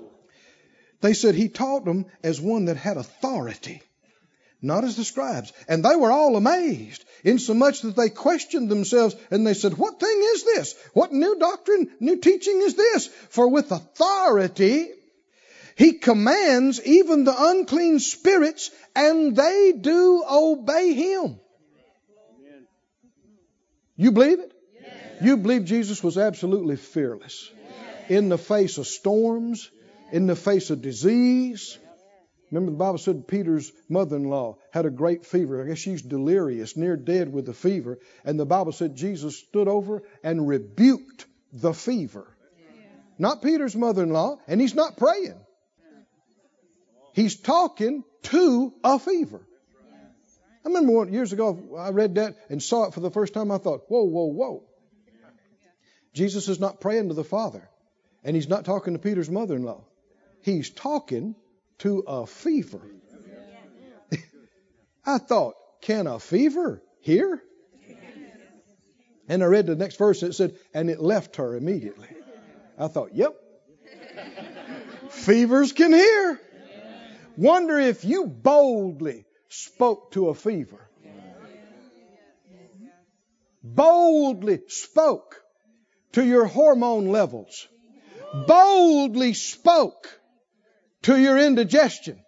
They 1.01 1.13
said 1.13 1.35
he 1.35 1.49
taught 1.49 1.85
them 1.85 2.05
as 2.23 2.39
one 2.39 2.65
that 2.65 2.77
had 2.77 2.97
authority, 2.97 3.81
not 4.61 4.83
as 4.83 4.95
the 4.95 5.03
scribes. 5.03 5.51
And 5.67 5.83
they 5.83 5.95
were 5.95 6.11
all 6.11 6.37
amazed, 6.37 7.03
insomuch 7.23 7.81
that 7.81 7.95
they 7.95 8.09
questioned 8.09 8.69
themselves, 8.69 9.15
and 9.31 9.45
they 9.45 9.53
said, 9.53 9.77
What 9.77 9.99
thing 9.99 10.21
is 10.33 10.43
this? 10.43 10.75
What 10.93 11.11
new 11.11 11.37
doctrine, 11.37 11.89
new 11.99 12.17
teaching 12.17 12.61
is 12.61 12.75
this? 12.75 13.07
For 13.07 13.47
with 13.49 13.71
authority 13.71 14.89
he 15.75 15.93
commands 15.93 16.81
even 16.85 17.23
the 17.23 17.35
unclean 17.35 17.99
spirits, 17.99 18.71
and 18.95 19.35
they 19.35 19.73
do 19.79 20.23
obey 20.29 20.93
him. 20.93 21.39
You 23.95 24.11
believe 24.11 24.39
it? 24.39 24.53
You 25.21 25.37
believe 25.37 25.65
Jesus 25.65 26.03
was 26.03 26.17
absolutely 26.17 26.75
fearless 26.75 27.51
in 28.09 28.29
the 28.29 28.37
face 28.37 28.77
of 28.77 28.87
storms, 28.87 29.69
in 30.11 30.27
the 30.27 30.35
face 30.35 30.69
of 30.69 30.81
disease. 30.81 31.77
Remember, 32.51 32.71
the 32.71 32.77
Bible 32.77 32.97
said 32.97 33.27
Peter's 33.27 33.71
mother 33.87 34.17
in 34.17 34.25
law 34.25 34.57
had 34.71 34.85
a 34.85 34.89
great 34.89 35.25
fever. 35.25 35.63
I 35.63 35.67
guess 35.67 35.77
she's 35.77 36.01
delirious, 36.01 36.75
near 36.75 36.97
dead 36.97 37.31
with 37.31 37.45
the 37.45 37.53
fever. 37.53 37.99
And 38.25 38.37
the 38.37 38.45
Bible 38.45 38.73
said 38.73 38.95
Jesus 38.95 39.37
stood 39.37 39.69
over 39.69 40.03
and 40.21 40.47
rebuked 40.47 41.25
the 41.53 41.73
fever. 41.73 42.27
Not 43.17 43.41
Peter's 43.41 43.75
mother 43.75 44.03
in 44.03 44.09
law, 44.09 44.37
and 44.47 44.59
he's 44.59 44.75
not 44.75 44.97
praying. 44.97 45.39
He's 47.13 47.39
talking 47.39 48.03
to 48.23 48.73
a 48.83 48.99
fever. 48.99 49.41
I 50.63 50.67
remember 50.67 50.93
one, 50.93 51.13
years 51.13 51.33
ago 51.33 51.75
I 51.77 51.89
read 51.89 52.15
that 52.15 52.35
and 52.49 52.61
saw 52.61 52.85
it 52.85 52.93
for 52.93 52.99
the 52.99 53.11
first 53.11 53.33
time. 53.33 53.51
I 53.51 53.57
thought, 53.57 53.83
whoa, 53.87 54.03
whoa, 54.03 54.25
whoa. 54.25 54.63
Jesus 56.13 56.49
is 56.49 56.59
not 56.59 56.81
praying 56.81 57.07
to 57.07 57.13
the 57.13 57.23
Father, 57.23 57.69
and 58.23 58.35
he's 58.35 58.47
not 58.47 58.65
talking 58.65 58.93
to 58.93 58.99
Peter's 58.99 59.29
mother 59.29 59.55
in 59.55 59.63
law. 59.63 59.83
He's 60.41 60.69
talking 60.69 61.35
to 61.79 61.99
a 62.07 62.25
fever. 62.25 62.81
I 65.05 65.17
thought, 65.17 65.55
can 65.81 66.07
a 66.07 66.19
fever 66.19 66.81
hear? 67.01 67.41
And 69.27 69.43
I 69.43 69.45
read 69.45 69.65
the 69.65 69.75
next 69.75 69.97
verse 69.97 70.21
and 70.23 70.31
it 70.31 70.35
said, 70.35 70.55
and 70.73 70.89
it 70.89 70.99
left 70.99 71.37
her 71.37 71.55
immediately. 71.55 72.09
I 72.77 72.87
thought, 72.87 73.13
yep. 73.13 73.35
Fevers 75.09 75.71
can 75.71 75.93
hear. 75.93 76.39
Wonder 77.37 77.79
if 77.79 78.03
you 78.03 78.25
boldly 78.25 79.25
spoke 79.49 80.11
to 80.11 80.29
a 80.29 80.35
fever. 80.35 80.89
Boldly 83.63 84.61
spoke 84.67 85.39
to 86.13 86.25
your 86.25 86.45
hormone 86.45 87.09
levels. 87.09 87.67
Boldly 88.33 89.33
spoke 89.33 90.07
to 91.03 91.19
your 91.19 91.37
indigestion. 91.37 92.19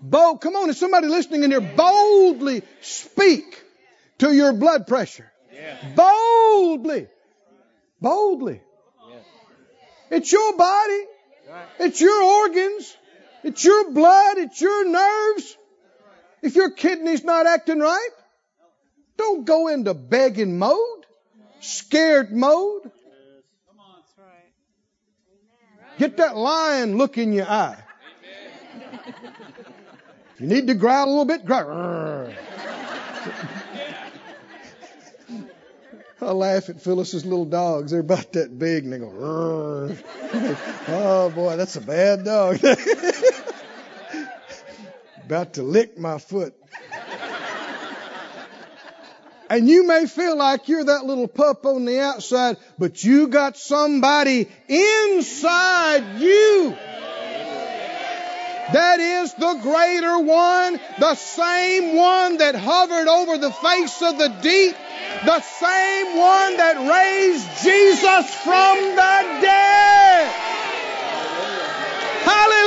Bold, 0.00 0.40
come 0.40 0.54
on, 0.56 0.68
is 0.70 0.78
somebody 0.78 1.06
listening 1.06 1.44
in 1.44 1.50
here? 1.50 1.60
Boldly 1.60 2.62
speak 2.82 3.62
to 4.18 4.32
your 4.34 4.52
blood 4.52 4.86
pressure. 4.86 5.30
Boldly. 5.94 7.08
Boldly. 8.00 8.60
It's 10.10 10.30
your 10.30 10.56
body. 10.56 11.04
It's 11.78 12.00
your 12.00 12.22
organs. 12.22 12.96
It's 13.42 13.64
your 13.64 13.90
blood. 13.92 14.38
It's 14.38 14.60
your 14.60 14.88
nerves. 14.88 15.56
If 16.42 16.54
your 16.56 16.70
kidney's 16.70 17.24
not 17.24 17.46
acting 17.46 17.78
right, 17.78 18.10
don't 19.16 19.46
go 19.46 19.68
into 19.68 19.94
begging 19.94 20.58
mode, 20.58 21.06
scared 21.60 22.32
mode. 22.32 22.90
Get 25.98 26.16
that 26.16 26.36
lion 26.36 26.96
look 26.96 27.18
in 27.18 27.32
your 27.32 27.46
eye. 27.46 27.82
If 30.34 30.40
you 30.40 30.48
need 30.48 30.66
to 30.66 30.74
growl 30.74 31.06
a 31.06 31.10
little 31.10 31.24
bit, 31.24 31.44
growl. 31.44 32.32
I 36.20 36.32
laugh 36.32 36.68
at 36.70 36.80
Phyllis's 36.80 37.24
little 37.24 37.44
dogs. 37.44 37.90
They're 37.90 38.00
about 38.00 38.32
that 38.32 38.58
big, 38.58 38.84
and 38.84 38.92
they 38.92 38.98
go. 38.98 39.12
oh 40.88 41.30
boy, 41.34 41.56
that's 41.56 41.76
a 41.76 41.80
bad 41.80 42.24
dog. 42.24 42.58
about 45.24 45.54
to 45.54 45.62
lick 45.62 45.98
my 45.98 46.18
foot. 46.18 46.54
And 49.50 49.68
you 49.68 49.86
may 49.86 50.06
feel 50.06 50.36
like 50.36 50.68
you're 50.68 50.84
that 50.84 51.04
little 51.04 51.28
pup 51.28 51.66
on 51.66 51.84
the 51.84 52.00
outside, 52.00 52.56
but 52.78 53.04
you 53.04 53.28
got 53.28 53.56
somebody 53.56 54.48
inside 54.68 56.18
you. 56.18 56.76
That 58.72 58.98
is 58.98 59.34
the 59.34 59.58
greater 59.60 60.18
one, 60.18 60.80
the 60.98 61.14
same 61.14 61.96
one 61.96 62.38
that 62.38 62.54
hovered 62.54 63.08
over 63.08 63.36
the 63.36 63.52
face 63.52 64.00
of 64.00 64.16
the 64.16 64.28
deep, 64.40 64.74
the 65.26 65.40
same 65.40 66.16
one 66.16 66.56
that 66.56 66.76
raised 66.88 67.62
Jesus 67.62 68.34
from 68.36 68.78
the 68.96 69.40
dead. 69.42 70.32
Hallelujah. 72.24 72.63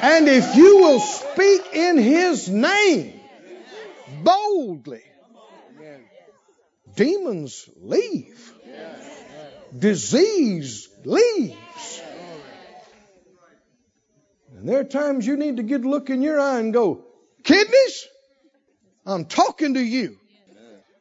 And 0.00 0.28
if 0.28 0.54
you 0.54 0.78
will 0.78 1.00
speak 1.00 1.74
in 1.74 1.98
his 1.98 2.48
name 2.48 3.20
boldly, 4.22 5.02
demons 6.94 7.68
leave. 7.80 8.52
Disease 9.76 10.88
leaves. 11.04 12.02
And 14.56 14.68
there 14.68 14.80
are 14.80 14.84
times 14.84 15.26
you 15.26 15.36
need 15.36 15.58
to 15.58 15.62
get 15.62 15.84
a 15.84 15.88
look 15.88 16.10
in 16.10 16.22
your 16.22 16.40
eye 16.40 16.58
and 16.58 16.72
go, 16.72 17.04
kidneys, 17.44 18.06
I'm 19.06 19.24
talking 19.24 19.74
to 19.74 19.80
you. 19.80 20.16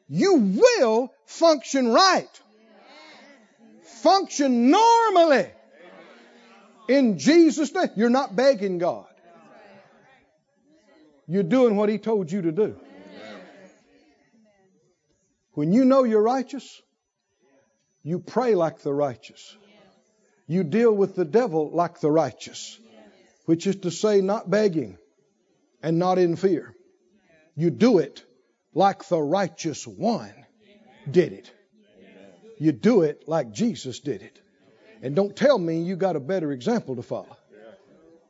You 0.09 0.59
will 0.79 1.11
function 1.25 1.89
right. 1.89 2.29
Function 4.01 4.69
normally. 4.71 5.47
In 6.87 7.17
Jesus' 7.17 7.73
name. 7.73 7.89
You're 7.95 8.09
not 8.09 8.35
begging 8.35 8.77
God. 8.77 9.05
You're 11.27 11.43
doing 11.43 11.75
what 11.75 11.89
He 11.89 11.97
told 11.97 12.31
you 12.31 12.43
to 12.43 12.51
do. 12.51 12.77
When 15.51 15.73
you 15.73 15.85
know 15.85 16.03
you're 16.03 16.21
righteous, 16.21 16.81
you 18.03 18.19
pray 18.19 18.55
like 18.55 18.79
the 18.79 18.93
righteous. 18.93 19.57
You 20.47 20.63
deal 20.63 20.93
with 20.93 21.15
the 21.15 21.25
devil 21.25 21.71
like 21.71 21.99
the 21.99 22.09
righteous, 22.09 22.79
which 23.45 23.67
is 23.67 23.77
to 23.77 23.91
say, 23.91 24.21
not 24.21 24.49
begging 24.49 24.97
and 25.83 25.99
not 25.99 26.19
in 26.19 26.35
fear. 26.35 26.73
You 27.55 27.69
do 27.69 27.97
it 27.97 28.23
like 28.73 29.07
the 29.07 29.19
righteous 29.19 29.85
one 29.85 30.33
did 31.09 31.33
it. 31.33 31.51
You 32.59 32.71
do 32.71 33.01
it 33.01 33.27
like 33.27 33.51
Jesus 33.51 33.99
did 33.99 34.21
it. 34.21 34.39
And 35.01 35.15
don't 35.15 35.35
tell 35.35 35.57
me 35.57 35.81
you 35.81 35.95
got 35.95 36.15
a 36.15 36.19
better 36.19 36.51
example 36.51 36.95
to 36.95 37.03
follow 37.03 37.37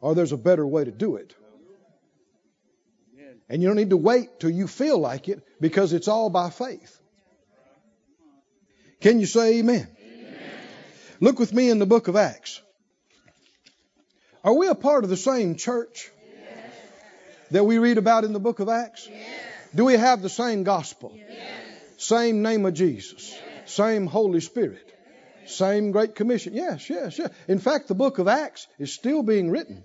or 0.02 0.16
there's 0.16 0.32
a 0.32 0.38
better 0.38 0.66
way 0.66 0.84
to 0.84 0.92
do 0.92 1.16
it. 1.16 1.34
And 3.50 3.62
you 3.62 3.70
don't 3.70 3.78
need 3.78 3.92
to 3.92 3.98
wait 3.98 4.40
till 4.40 4.50
you 4.50 4.68
feel 4.68 4.98
like 4.98 5.30
it 5.30 5.42
because 5.62 5.94
it's 5.94 6.08
all 6.08 6.30
by 6.30 6.50
faith. 6.50 7.00
Can 9.00 9.20
you 9.20 9.26
say 9.26 9.60
amen? 9.60 9.88
amen? 10.02 10.50
Look 11.22 11.40
with 11.40 11.54
me 11.54 11.70
in 11.70 11.80
the 11.80 11.86
book 11.86 12.10
of 12.10 12.18
Acts. 12.18 12.62
Are 14.44 14.54
we 14.54 14.68
a 14.68 14.76
part 14.76 15.04
of 15.04 15.10
the 15.10 15.18
same 15.18 15.56
church 15.56 16.12
yes. 16.34 16.72
that 17.52 17.64
we 17.64 17.78
read 17.78 17.98
about 17.98 18.26
in 18.26 18.34
the 18.34 18.40
book 18.40 18.60
of 18.60 18.68
Acts? 18.68 19.08
Yes. 19.10 19.30
Do 19.74 19.86
we 19.86 19.94
have 19.94 20.22
the 20.22 20.30
same 20.30 20.64
gospel? 20.64 21.14
Yes. 21.16 21.38
Same 21.98 22.42
name 22.42 22.66
of 22.66 22.74
Jesus? 22.74 23.34
Same 23.66 24.08
Holy 24.08 24.42
Spirit? 24.42 24.94
Same 25.48 25.92
Great 25.92 26.16
Commission. 26.16 26.54
Yes, 26.54 26.90
yes, 26.90 27.18
yes. 27.18 27.30
In 27.48 27.60
fact, 27.60 27.88
the 27.88 27.96
book 27.96 28.20
of 28.20 28.28
Acts 28.28 28.68
is 28.80 28.94
still 28.94 29.24
being 29.24 29.50
written. 29.50 29.84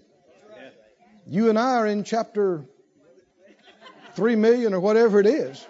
You 1.27 1.49
and 1.49 1.59
I 1.59 1.77
are 1.77 1.87
in 1.87 2.05
chapter 2.05 2.65
3 4.15 4.37
million 4.37 4.75
or 4.75 4.81
whatever 4.81 5.21
it 5.21 5.27
is. 5.27 5.65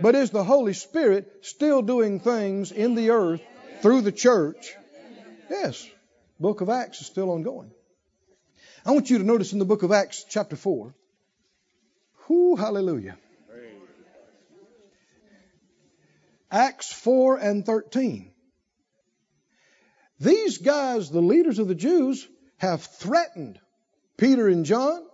But 0.00 0.14
is 0.14 0.30
the 0.30 0.44
Holy 0.44 0.74
Spirit 0.74 1.32
still 1.42 1.82
doing 1.82 2.20
things 2.20 2.70
in 2.70 2.94
the 2.94 3.10
earth 3.10 3.40
through 3.80 4.02
the 4.02 4.12
church? 4.12 4.74
Yes. 5.50 5.88
Book 6.38 6.60
of 6.60 6.68
Acts 6.68 7.00
is 7.00 7.06
still 7.06 7.30
ongoing. 7.30 7.72
I 8.86 8.92
want 8.92 9.10
you 9.10 9.18
to 9.18 9.24
notice 9.24 9.52
in 9.52 9.58
the 9.58 9.64
book 9.64 9.82
of 9.82 9.90
Acts, 9.90 10.24
chapter 10.28 10.56
4. 10.56 10.94
Whoo, 12.28 12.56
hallelujah. 12.56 13.16
Acts 16.50 16.92
4 16.92 17.38
and 17.38 17.66
13. 17.66 18.30
These 20.20 20.58
guys, 20.58 21.10
the 21.10 21.20
leaders 21.20 21.58
of 21.58 21.68
the 21.68 21.74
Jews, 21.74 22.26
have 22.56 22.82
threatened 22.82 23.60
Peter 24.16 24.48
and 24.48 24.64
John, 24.64 25.06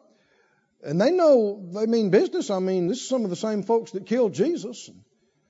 and 0.83 1.01
they 1.01 1.11
know 1.11 1.63
they 1.73 1.87
mean 1.87 2.11
business. 2.11 2.51
I 2.51 2.59
mean, 2.59 2.89
this 2.89 2.99
is 2.99 3.09
some 3.09 3.25
of 3.25 3.31
the 3.31 3.37
same 3.37 3.63
folks 3.63 3.93
that 3.93 4.07
killed 4.07 4.35
Jesus 4.35 4.89
and 4.89 5.03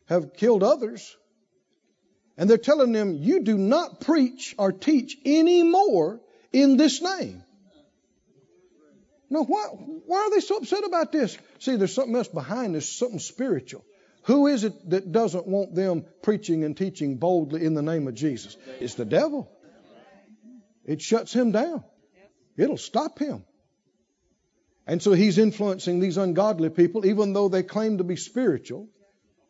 have 0.07 0.35
killed 0.35 0.63
others. 0.63 1.17
And 2.37 2.51
they're 2.51 2.59
telling 2.59 2.93
them, 2.93 3.15
you 3.15 3.43
do 3.43 3.57
not 3.57 4.01
preach 4.01 4.55
or 4.59 4.73
teach 4.73 5.17
anymore 5.25 6.21
in 6.53 6.77
this 6.77 7.01
name. 7.01 7.45
Now, 9.31 9.45
why, 9.45 9.65
why 10.07 10.19
are 10.19 10.31
they 10.31 10.41
so 10.41 10.57
upset 10.57 10.85
about 10.85 11.13
this? 11.13 11.39
See, 11.61 11.77
there's 11.77 11.95
something 11.95 12.15
else 12.15 12.29
behind 12.29 12.75
this, 12.75 12.89
something 12.89 13.21
spiritual. 13.21 13.85
Who 14.25 14.47
is 14.47 14.64
it 14.64 14.91
that 14.91 15.12
doesn't 15.12 15.47
want 15.47 15.75
them 15.75 16.05
preaching 16.22 16.64
and 16.64 16.77
teaching 16.77 17.18
boldly 17.18 17.64
in 17.64 17.75
the 17.75 17.83
name 17.83 18.09
of 18.09 18.14
Jesus? 18.14 18.57
It's 18.81 18.95
the 18.95 19.05
devil. 19.05 19.51
It 20.85 21.03
shuts 21.03 21.33
him 21.33 21.53
down. 21.53 21.85
It'll 22.57 22.79
stop 22.79 23.18
him. 23.18 23.45
And 24.87 25.03
so 25.03 25.12
he's 25.12 25.39
influencing 25.39 26.01
these 26.01 26.16
ungodly 26.16 26.70
people, 26.70 27.07
even 27.07 27.33
though 27.33 27.49
they 27.49 27.62
claim 27.62 27.99
to 27.99 28.05
be 28.05 28.16
spiritual. 28.16 28.89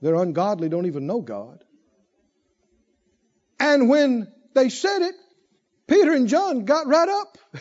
They're 0.00 0.14
ungodly, 0.14 0.68
don't 0.68 0.86
even 0.86 1.06
know 1.06 1.20
God. 1.20 1.64
And 3.60 3.88
when 3.88 4.32
they 4.54 4.68
said 4.68 5.02
it, 5.02 5.14
Peter 5.86 6.12
and 6.12 6.28
John 6.28 6.64
got 6.64 6.86
right 6.86 7.08
up 7.08 7.38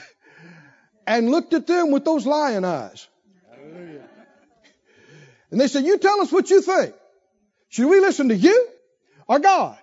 and 1.07 1.30
looked 1.30 1.53
at 1.53 1.68
them 1.68 1.91
with 1.91 2.05
those 2.05 2.26
lion 2.26 2.66
eyes. 2.66 3.07
And 5.51 5.61
they 5.61 5.68
said, 5.68 5.86
You 5.86 5.99
tell 5.99 6.22
us 6.22 6.32
what 6.32 6.49
you 6.49 6.61
think. 6.61 6.95
Should 7.74 7.88
we 7.88 7.99
listen 7.99 8.30
to 8.30 8.36
you 8.36 8.67
or 9.28 9.39
God? 9.39 9.80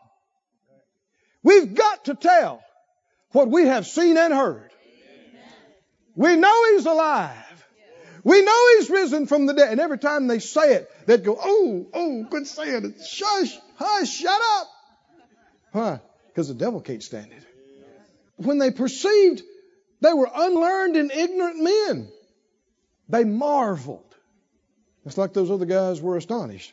We've 1.43 1.75
got 1.75 2.05
to 2.05 2.15
tell 2.15 2.63
what 3.33 3.49
we 3.49 3.67
have 3.67 3.85
seen 3.85 4.17
and 4.17 4.33
heard. 4.33 4.71
We 6.15 6.37
know 6.37 6.73
He's 6.73 6.87
alive. 6.87 7.67
We 8.23 8.43
know 8.43 8.69
He's 8.77 8.91
risen 8.91 9.27
from 9.27 9.47
the 9.47 9.55
dead. 9.55 9.73
And 9.73 9.81
every 9.81 9.99
time 9.99 10.29
they 10.29 10.39
say 10.39 10.75
it, 10.75 10.91
they'd 11.07 11.25
go, 11.25 11.37
Oh, 11.43 11.87
oh, 11.93 12.27
good 12.31 12.47
saying 12.47 12.85
it. 12.85 13.05
Shush, 13.05 13.59
hush, 13.75 14.09
shut 14.09 14.41
up. 14.41 14.69
Why? 15.73 16.01
Because 16.29 16.47
the 16.47 16.55
devil 16.55 16.81
can't 16.81 17.03
stand 17.03 17.33
it. 17.33 17.45
When 18.37 18.59
they 18.59 18.71
perceived 18.71 19.43
they 20.01 20.13
were 20.13 20.31
unlearned 20.33 20.95
and 20.95 21.11
ignorant 21.11 21.61
men, 21.61 22.09
they 23.09 23.25
marveled. 23.25 24.15
It's 25.05 25.19
like 25.19 25.33
those 25.33 25.51
other 25.51 25.67
guys 25.67 26.01
were 26.01 26.17
astonished. 26.17 26.73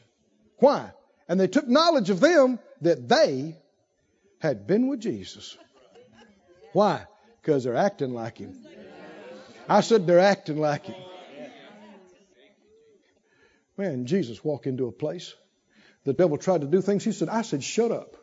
Why? 0.59 0.91
And 1.27 1.39
they 1.39 1.47
took 1.47 1.67
knowledge 1.67 2.09
of 2.09 2.19
them 2.19 2.59
that 2.81 3.07
they 3.07 3.57
had 4.39 4.67
been 4.67 4.87
with 4.87 5.01
Jesus. 5.01 5.57
Why? 6.73 7.05
Because 7.41 7.63
they're 7.63 7.75
acting 7.75 8.13
like 8.13 8.37
him. 8.37 8.55
I 9.67 9.81
said 9.81 10.07
they're 10.07 10.19
acting 10.19 10.59
like 10.59 10.85
him. 10.85 10.95
Man, 13.77 14.05
Jesus 14.05 14.43
walked 14.43 14.65
into 14.65 14.87
a 14.87 14.91
place. 14.91 15.33
The 16.03 16.13
devil 16.13 16.37
tried 16.37 16.61
to 16.61 16.67
do 16.67 16.81
things. 16.81 17.03
He 17.03 17.11
said, 17.11 17.29
I 17.29 17.41
said, 17.41 17.63
shut 17.63 17.91
up 17.91 18.15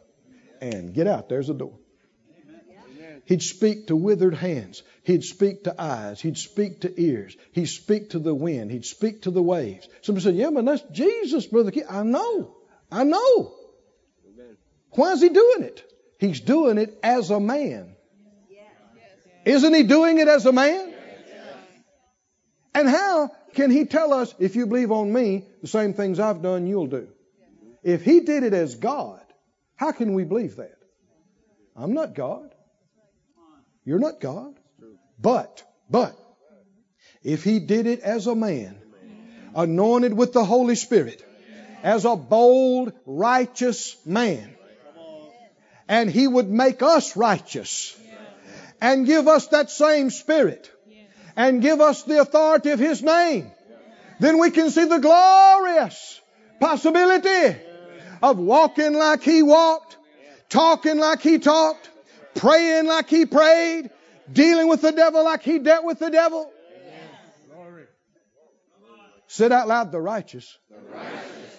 and 0.60 0.94
get 0.94 1.06
out. 1.06 1.28
There's 1.28 1.48
the 1.48 1.54
door. 1.54 1.78
He'd 3.26 3.42
speak 3.42 3.86
to 3.86 3.96
withered 3.96 4.34
hands. 4.34 4.82
He'd 5.02 5.24
speak 5.24 5.64
to 5.64 5.80
eyes. 5.80 6.20
He'd 6.20 6.36
speak 6.36 6.80
to 6.80 7.00
ears. 7.00 7.36
He'd 7.52 7.66
speak 7.66 8.10
to 8.10 8.18
the 8.18 8.34
wind. 8.34 8.70
He'd 8.70 8.84
speak 8.84 9.22
to 9.22 9.30
the 9.30 9.42
waves. 9.42 9.88
Somebody 10.02 10.24
said, 10.24 10.36
Yeah, 10.36 10.50
but 10.50 10.64
that's 10.64 10.82
Jesus, 10.92 11.46
Brother 11.46 11.70
Keith. 11.70 11.86
I 11.88 12.02
know. 12.02 12.54
I 12.94 13.02
know. 13.02 13.52
Why 14.90 15.12
is 15.12 15.20
he 15.20 15.28
doing 15.28 15.64
it? 15.64 15.82
He's 16.20 16.40
doing 16.40 16.78
it 16.78 16.96
as 17.02 17.30
a 17.30 17.40
man. 17.40 17.96
Isn't 19.44 19.74
he 19.74 19.82
doing 19.82 20.18
it 20.18 20.28
as 20.28 20.46
a 20.46 20.52
man? 20.52 20.94
And 22.72 22.88
how 22.88 23.32
can 23.54 23.72
he 23.72 23.84
tell 23.84 24.14
us, 24.14 24.32
if 24.38 24.54
you 24.54 24.66
believe 24.66 24.92
on 24.92 25.12
me, 25.12 25.44
the 25.60 25.66
same 25.66 25.92
things 25.92 26.20
I've 26.20 26.40
done, 26.40 26.68
you'll 26.68 26.86
do? 26.86 27.08
If 27.82 28.04
he 28.04 28.20
did 28.20 28.44
it 28.44 28.54
as 28.54 28.76
God, 28.76 29.20
how 29.74 29.90
can 29.90 30.14
we 30.14 30.22
believe 30.22 30.56
that? 30.56 30.76
I'm 31.76 31.94
not 31.94 32.14
God. 32.14 32.54
You're 33.84 33.98
not 33.98 34.20
God. 34.20 34.54
But, 35.20 35.64
but, 35.90 36.16
if 37.24 37.42
he 37.42 37.58
did 37.58 37.86
it 37.86 38.00
as 38.00 38.28
a 38.28 38.36
man, 38.36 38.76
anointed 39.54 40.16
with 40.16 40.32
the 40.32 40.44
Holy 40.44 40.76
Spirit, 40.76 41.24
as 41.84 42.06
a 42.06 42.16
bold, 42.16 42.94
righteous 43.04 43.94
man, 44.06 44.56
and 45.86 46.10
he 46.10 46.26
would 46.26 46.48
make 46.48 46.82
us 46.82 47.14
righteous. 47.14 47.94
And 48.80 49.06
give 49.06 49.28
us 49.28 49.46
that 49.48 49.70
same 49.70 50.10
spirit. 50.10 50.70
And 51.36 51.62
give 51.62 51.80
us 51.80 52.02
the 52.04 52.20
authority 52.20 52.70
of 52.70 52.78
his 52.78 53.02
name, 53.02 53.50
then 54.20 54.38
we 54.38 54.50
can 54.50 54.70
see 54.70 54.84
the 54.84 54.98
glorious 54.98 56.20
possibility 56.60 57.56
of 58.22 58.38
walking 58.38 58.94
like 58.94 59.22
he 59.22 59.42
walked, 59.42 59.96
talking 60.48 60.98
like 60.98 61.20
he 61.20 61.38
talked, 61.38 61.90
praying 62.34 62.86
like 62.86 63.10
he 63.10 63.26
prayed, 63.26 63.90
dealing 64.32 64.68
with 64.68 64.80
the 64.80 64.92
devil 64.92 65.24
like 65.24 65.42
he 65.42 65.58
dealt 65.58 65.84
with 65.84 65.98
the 65.98 66.10
devil. 66.10 66.50
Said 69.26 69.50
out 69.50 69.66
loud, 69.66 69.90
the 69.90 70.00
righteous, 70.00 70.56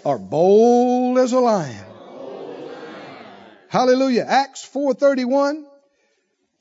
are 0.05 0.19
bold 0.19 1.17
as 1.17 1.33
a 1.33 1.39
lion. 1.39 1.85
Hallelujah. 3.69 4.25
Acts 4.27 4.63
4:31 4.63 5.65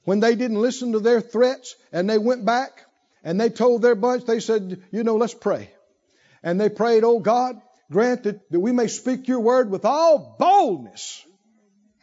when 0.05 0.21
they 0.21 0.35
didn't 0.35 0.61
listen 0.61 0.93
to 0.93 1.01
their 1.01 1.21
threats 1.21 1.77
and 1.93 2.11
they 2.11 2.19
went 2.19 2.45
back 2.45 2.85
and 3.23 3.41
they 3.41 3.51
told 3.51 3.83
their 3.83 3.95
bunch 3.95 4.25
they 4.25 4.41
said, 4.41 4.83
"You 4.91 5.05
know, 5.05 5.17
let's 5.17 5.35
pray." 5.35 5.71
And 6.43 6.61
they 6.61 6.69
prayed, 6.69 7.05
"Oh 7.05 7.21
God, 7.21 7.61
grant 7.91 8.25
that, 8.25 8.51
that 8.51 8.61
we 8.61 8.73
may 8.73 8.89
speak 8.89 9.29
your 9.29 9.41
word 9.41 9.71
with 9.71 9.85
all 9.85 10.37
boldness." 10.39 11.25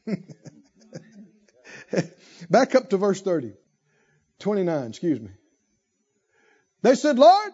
Back 2.50 2.76
up 2.76 2.90
to 2.90 2.98
verse 2.98 3.22
30. 3.22 3.54
29, 4.40 4.90
excuse 4.90 5.20
me. 5.20 5.30
They 6.82 6.96
said, 6.96 7.20
Lord, 7.20 7.52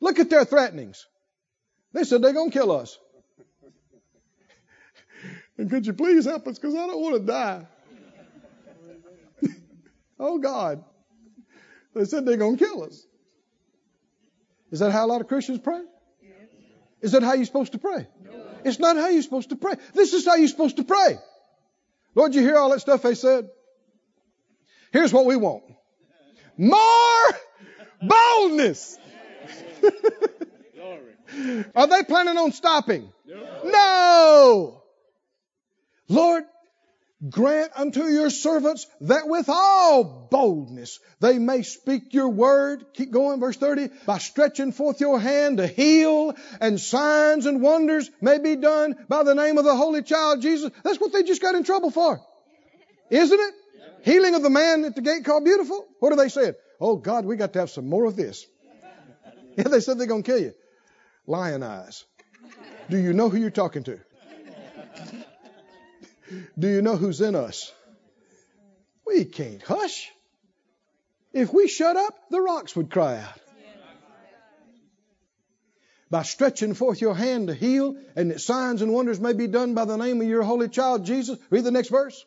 look 0.00 0.18
at 0.18 0.30
their 0.30 0.44
threatenings. 0.44 1.06
They 1.98 2.04
said 2.04 2.22
they're 2.22 2.32
going 2.32 2.52
to 2.52 2.56
kill 2.56 2.70
us. 2.70 2.96
and 5.58 5.68
could 5.68 5.84
you 5.84 5.92
please 5.94 6.26
help 6.26 6.46
us 6.46 6.56
because 6.56 6.76
I 6.76 6.86
don't 6.86 7.02
want 7.02 7.16
to 7.16 7.26
die. 7.26 7.66
oh, 10.20 10.38
God. 10.38 10.84
They 11.94 12.04
said 12.04 12.24
they're 12.24 12.36
going 12.36 12.56
to 12.56 12.64
kill 12.64 12.84
us. 12.84 13.04
Is 14.70 14.78
that 14.78 14.92
how 14.92 15.06
a 15.06 15.08
lot 15.08 15.20
of 15.20 15.26
Christians 15.26 15.58
pray? 15.58 15.80
Is 17.00 17.10
that 17.12 17.24
how 17.24 17.32
you're 17.32 17.46
supposed 17.46 17.72
to 17.72 17.78
pray? 17.78 18.06
It's 18.64 18.78
not 18.78 18.94
how 18.94 19.08
you're 19.08 19.22
supposed 19.22 19.48
to 19.48 19.56
pray. 19.56 19.74
This 19.92 20.12
is 20.12 20.24
how 20.24 20.36
you're 20.36 20.46
supposed 20.46 20.76
to 20.76 20.84
pray. 20.84 21.18
Lord, 22.14 22.32
you 22.32 22.42
hear 22.42 22.58
all 22.58 22.70
that 22.70 22.80
stuff 22.80 23.02
they 23.02 23.16
said? 23.16 23.48
Here's 24.92 25.12
what 25.12 25.26
we 25.26 25.34
want. 25.34 25.64
More 26.56 27.24
boldness. 28.00 28.96
Are 31.74 31.86
they 31.86 32.02
planning 32.04 32.38
on 32.38 32.52
stopping? 32.52 33.12
No. 33.64 34.82
Lord, 36.08 36.44
grant 37.28 37.72
unto 37.76 38.04
your 38.04 38.30
servants 38.30 38.86
that 39.02 39.28
with 39.28 39.48
all 39.48 40.28
boldness 40.30 41.00
they 41.20 41.38
may 41.38 41.62
speak 41.62 42.14
your 42.14 42.28
word. 42.28 42.84
Keep 42.94 43.10
going, 43.10 43.40
verse 43.40 43.56
30. 43.56 43.88
By 44.06 44.18
stretching 44.18 44.72
forth 44.72 45.00
your 45.00 45.20
hand 45.20 45.58
to 45.58 45.66
heal 45.66 46.34
and 46.60 46.80
signs 46.80 47.46
and 47.46 47.60
wonders 47.60 48.10
may 48.20 48.38
be 48.38 48.56
done 48.56 48.96
by 49.08 49.22
the 49.22 49.34
name 49.34 49.58
of 49.58 49.64
the 49.64 49.76
Holy 49.76 50.02
Child 50.02 50.42
Jesus. 50.42 50.70
That's 50.84 51.00
what 51.00 51.12
they 51.12 51.22
just 51.22 51.42
got 51.42 51.54
in 51.54 51.64
trouble 51.64 51.90
for. 51.90 52.20
Isn't 53.10 53.40
it? 53.40 53.54
Healing 54.04 54.34
of 54.34 54.42
the 54.42 54.50
man 54.50 54.84
at 54.84 54.94
the 54.94 55.02
gate 55.02 55.24
called 55.24 55.44
beautiful. 55.44 55.84
What 55.98 56.12
are 56.12 56.16
they 56.16 56.28
saying? 56.28 56.54
Oh 56.80 56.96
God, 56.96 57.24
we 57.24 57.36
got 57.36 57.52
to 57.54 57.58
have 57.58 57.70
some 57.70 57.88
more 57.88 58.04
of 58.04 58.16
this. 58.16 58.46
Yeah, 59.56 59.64
they 59.64 59.80
said 59.80 59.98
they're 59.98 60.06
going 60.06 60.22
to 60.22 60.30
kill 60.30 60.40
you. 60.40 60.54
Lion 61.28 61.62
eyes. 61.62 62.04
Do 62.88 62.96
you 62.96 63.12
know 63.12 63.28
who 63.28 63.36
you're 63.36 63.50
talking 63.50 63.84
to? 63.84 64.00
Do 66.58 66.68
you 66.68 66.80
know 66.80 66.96
who's 66.96 67.20
in 67.20 67.34
us? 67.34 67.70
We 69.06 69.26
can't 69.26 69.62
hush. 69.62 70.10
If 71.34 71.52
we 71.52 71.68
shut 71.68 71.96
up, 71.96 72.14
the 72.30 72.40
rocks 72.40 72.74
would 72.74 72.90
cry 72.90 73.18
out. 73.18 73.40
By 76.10 76.22
stretching 76.22 76.72
forth 76.72 77.02
your 77.02 77.14
hand 77.14 77.48
to 77.48 77.54
heal, 77.54 77.96
and 78.16 78.30
that 78.30 78.40
signs 78.40 78.80
and 78.80 78.94
wonders 78.94 79.20
may 79.20 79.34
be 79.34 79.46
done 79.46 79.74
by 79.74 79.84
the 79.84 79.96
name 79.96 80.22
of 80.22 80.26
your 80.26 80.42
holy 80.42 80.70
child 80.70 81.04
Jesus. 81.04 81.38
Read 81.50 81.64
the 81.64 81.70
next 81.70 81.90
verse. 81.90 82.24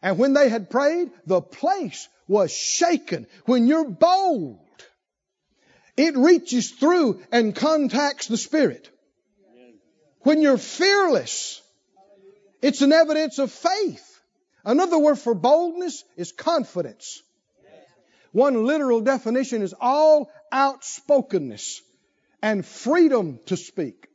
And 0.00 0.18
when 0.18 0.32
they 0.32 0.48
had 0.48 0.70
prayed, 0.70 1.10
the 1.26 1.42
place 1.42 2.08
was 2.26 2.50
shaken. 2.50 3.26
When 3.44 3.66
you're 3.66 3.90
bold, 3.90 4.60
it 6.00 6.16
reaches 6.16 6.70
through 6.70 7.20
and 7.30 7.54
contacts 7.54 8.26
the 8.26 8.36
Spirit. 8.36 8.88
When 10.22 10.42
you're 10.42 10.58
fearless, 10.58 11.60
it's 12.62 12.82
an 12.82 12.92
evidence 12.92 13.38
of 13.38 13.50
faith. 13.50 14.06
Another 14.64 14.98
word 14.98 15.18
for 15.18 15.34
boldness 15.34 16.04
is 16.16 16.32
confidence. 16.32 17.22
One 18.32 18.64
literal 18.64 19.00
definition 19.00 19.62
is 19.62 19.74
all 19.80 20.30
outspokenness 20.52 21.82
and 22.42 22.64
freedom 22.64 23.40
to 23.46 23.56
speak. 23.56 24.06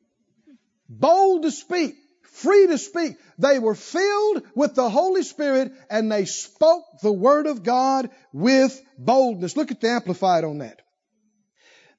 Bold 0.87 1.43
to 1.43 1.51
speak 1.51 1.95
free 2.35 2.67
to 2.67 2.77
speak. 2.77 3.17
They 3.39 3.59
were 3.59 3.75
filled 3.75 4.43
with 4.55 4.75
the 4.75 4.89
Holy 4.89 5.23
Spirit 5.23 5.71
and 5.89 6.11
they 6.11 6.25
spoke 6.25 6.83
the 7.01 7.11
Word 7.11 7.47
of 7.47 7.63
God 7.63 8.09
with 8.33 8.79
boldness. 8.97 9.55
Look 9.55 9.71
at 9.71 9.81
the 9.81 9.89
Amplified 9.89 10.43
on 10.43 10.59
that. 10.59 10.81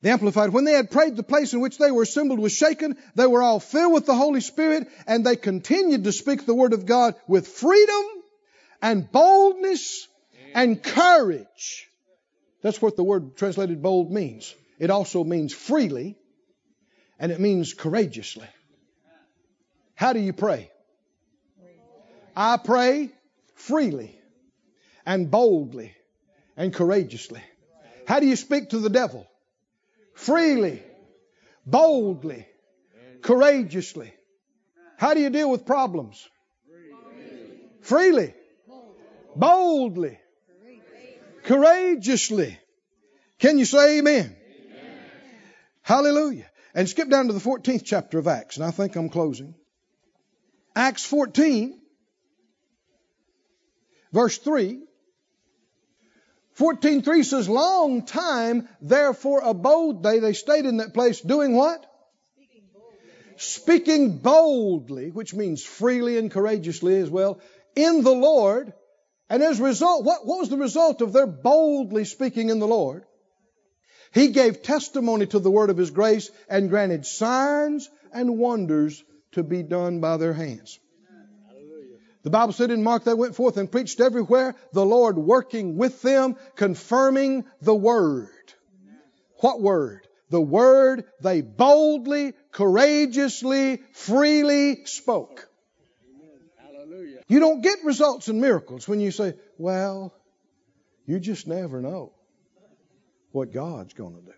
The 0.03 0.11
Amplified, 0.11 0.51
when 0.51 0.65
they 0.65 0.75
had 0.75 0.91
prayed, 0.91 1.17
the 1.17 1.23
place 1.23 1.53
in 1.55 1.61
which 1.61 1.79
they 1.79 1.91
were 1.91 2.03
assembled 2.03 2.39
was 2.39 2.53
shaken. 2.53 2.97
They 3.15 3.27
were 3.27 3.43
all 3.43 3.61
filled 3.61 3.95
with 3.95 4.07
the 4.07 4.15
Holy 4.15 4.41
Spirit, 4.41 4.89
and 5.07 5.25
they 5.25 5.37
continued 5.37 6.05
to 6.05 6.13
speak 6.13 6.45
the 6.45 6.55
word 6.55 6.75
of 6.75 6.87
God 6.87 7.15
with 7.27 7.49
freedom 7.49 8.05
and 8.83 9.11
boldness 9.11 10.07
and 10.55 10.83
courage. 10.83 11.89
That's 12.63 12.81
what 12.81 12.97
the 12.97 13.05
word 13.05 13.37
translated 13.37 13.83
bold 13.83 14.13
means. 14.13 14.55
It 14.79 14.91
also 14.91 15.25
means 15.25 15.55
freely, 15.55 16.17
and 17.19 17.33
it 17.33 17.41
means 17.41 17.73
courageously. 17.73 18.47
How 19.95 20.13
do 20.13 20.21
you 20.21 20.35
pray? 20.35 20.71
I 22.37 22.59
pray 22.59 23.11
freely 23.55 24.21
and 25.07 25.31
boldly 25.31 25.95
and 26.57 26.73
courageously. 26.73 27.41
How 28.07 28.21
do 28.21 28.27
you 28.27 28.37
speak 28.37 28.71
to 28.71 28.79
the 28.79 28.91
devil? 28.91 29.27
Freely, 30.17 30.83
boldly, 31.67 32.47
courageously. 33.21 34.13
How 34.97 35.13
do 35.13 35.21
you 35.21 35.29
deal 35.29 35.51
with 35.51 35.67
problems? 35.67 36.27
Freely, 37.83 38.35
boldly, 39.37 40.19
courageously. 41.45 42.59
Can 43.39 43.59
you 43.59 43.67
say 43.67 43.99
amen? 43.99 44.35
Hallelujah. 45.83 46.51
And 46.75 46.89
skip 46.89 47.11
down 47.11 47.27
to 47.27 47.35
the 47.35 47.39
14th 47.39 47.85
chapter 47.85 48.19
of 48.19 48.27
Acts, 48.27 48.57
and 48.57 48.65
I 48.65 48.71
think 48.71 48.97
I'm 48.97 49.11
closing. 49.11 49.55
Acts 50.75 51.05
14, 51.05 51.79
verse 54.13 54.39
3. 54.39 54.83
14.3 56.59 57.25
says, 57.25 57.49
Long 57.49 58.05
time, 58.05 58.69
therefore, 58.81 59.41
abode 59.45 60.03
they. 60.03 60.21
They 60.21 60.33
stayed 60.33 60.65
in 60.65 60.79
that 60.79 60.95
place 60.95 61.21
doing 61.21 61.55
what? 61.55 61.85
Speaking 63.37 64.19
boldly. 64.19 65.11
Which 65.11 65.35
means 65.35 65.63
freely 65.63 66.17
and 66.19 66.31
courageously 66.31 66.97
as 66.97 67.11
well, 67.11 67.41
in 67.75 68.03
the 68.03 68.15
Lord. 68.15 68.73
And 69.29 69.43
as 69.43 69.61
a 69.61 69.65
result, 69.65 70.05
what, 70.05 70.27
what 70.27 70.39
was 70.39 70.49
the 70.49 70.57
result 70.57 71.03
of 71.03 71.13
their 71.13 71.27
boldly 71.27 72.05
speaking 72.05 72.49
in 72.49 72.59
the 72.59 72.67
Lord? 72.67 73.05
He 74.15 74.29
gave 74.29 74.63
testimony 74.63 75.27
to 75.27 75.39
the 75.39 75.51
word 75.51 75.69
of 75.69 75.77
his 75.77 75.91
grace 75.91 76.31
and 76.49 76.71
granted 76.71 77.05
signs 77.05 77.91
and 78.13 78.39
wonders 78.39 79.03
to 79.33 79.43
be 79.43 79.63
done 79.63 80.01
by 80.01 80.17
their 80.17 80.33
hands. 80.33 80.79
The 82.27 82.31
Bible 82.31 82.53
said 82.53 82.73
in 82.73 82.83
Mark 82.83 83.05
they 83.05 83.15
went 83.15 83.37
forth 83.37 83.57
and 83.57 83.71
preached 83.71 84.01
everywhere, 84.01 84.57
the 84.73 84.85
Lord 84.85 85.17
working 85.17 85.77
with 85.77 86.03
them, 86.03 86.35
confirming 86.57 87.45
the 87.63 87.73
word. 87.73 88.53
What 89.37 89.63
word? 89.63 90.09
The 90.31 90.41
word 90.41 91.05
they 91.21 91.41
boldly, 91.41 92.33
courageously, 92.51 93.81
freely 93.93 94.87
spoke. 94.87 95.49
Hallelujah. 96.59 97.21
You 97.29 97.39
don't 97.39 97.61
get 97.61 97.85
results 97.85 98.27
and 98.27 98.41
miracles 98.41 98.89
when 98.89 98.99
you 98.99 99.13
say, 99.13 99.35
well, 99.57 100.13
you 101.07 101.21
just 101.21 101.47
never 101.47 101.81
know 101.81 102.13
what 103.31 103.53
God's 103.53 103.95
going 103.95 104.17
to 104.17 104.23
do. 104.23 104.35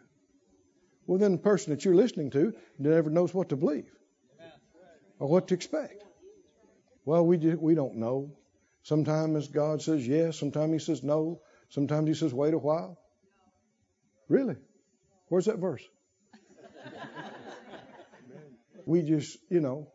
Well, 1.06 1.18
then 1.18 1.32
the 1.32 1.38
person 1.38 1.70
that 1.70 1.86
you're 1.86 1.94
listening 1.94 2.32
to 2.32 2.52
never 2.78 3.08
knows 3.08 3.32
what 3.32 3.48
to 3.48 3.56
believe 3.56 3.90
or 5.18 5.26
what 5.26 5.48
to 5.48 5.54
expect. 5.54 6.04
Well, 7.08 7.24
we, 7.24 7.38
do, 7.38 7.58
we 7.58 7.74
don't 7.74 7.96
know. 7.96 8.36
Sometimes 8.82 9.48
God 9.48 9.80
says 9.80 10.06
yes, 10.06 10.38
sometimes 10.38 10.72
He 10.74 10.78
says 10.78 11.02
no, 11.02 11.40
sometimes 11.70 12.06
He 12.06 12.12
says 12.12 12.34
wait 12.34 12.52
a 12.52 12.58
while. 12.58 12.98
Really? 14.28 14.56
Where's 15.28 15.46
that 15.46 15.58
verse? 15.58 15.82
we 18.84 19.00
just, 19.00 19.38
you 19.48 19.60
know, 19.60 19.88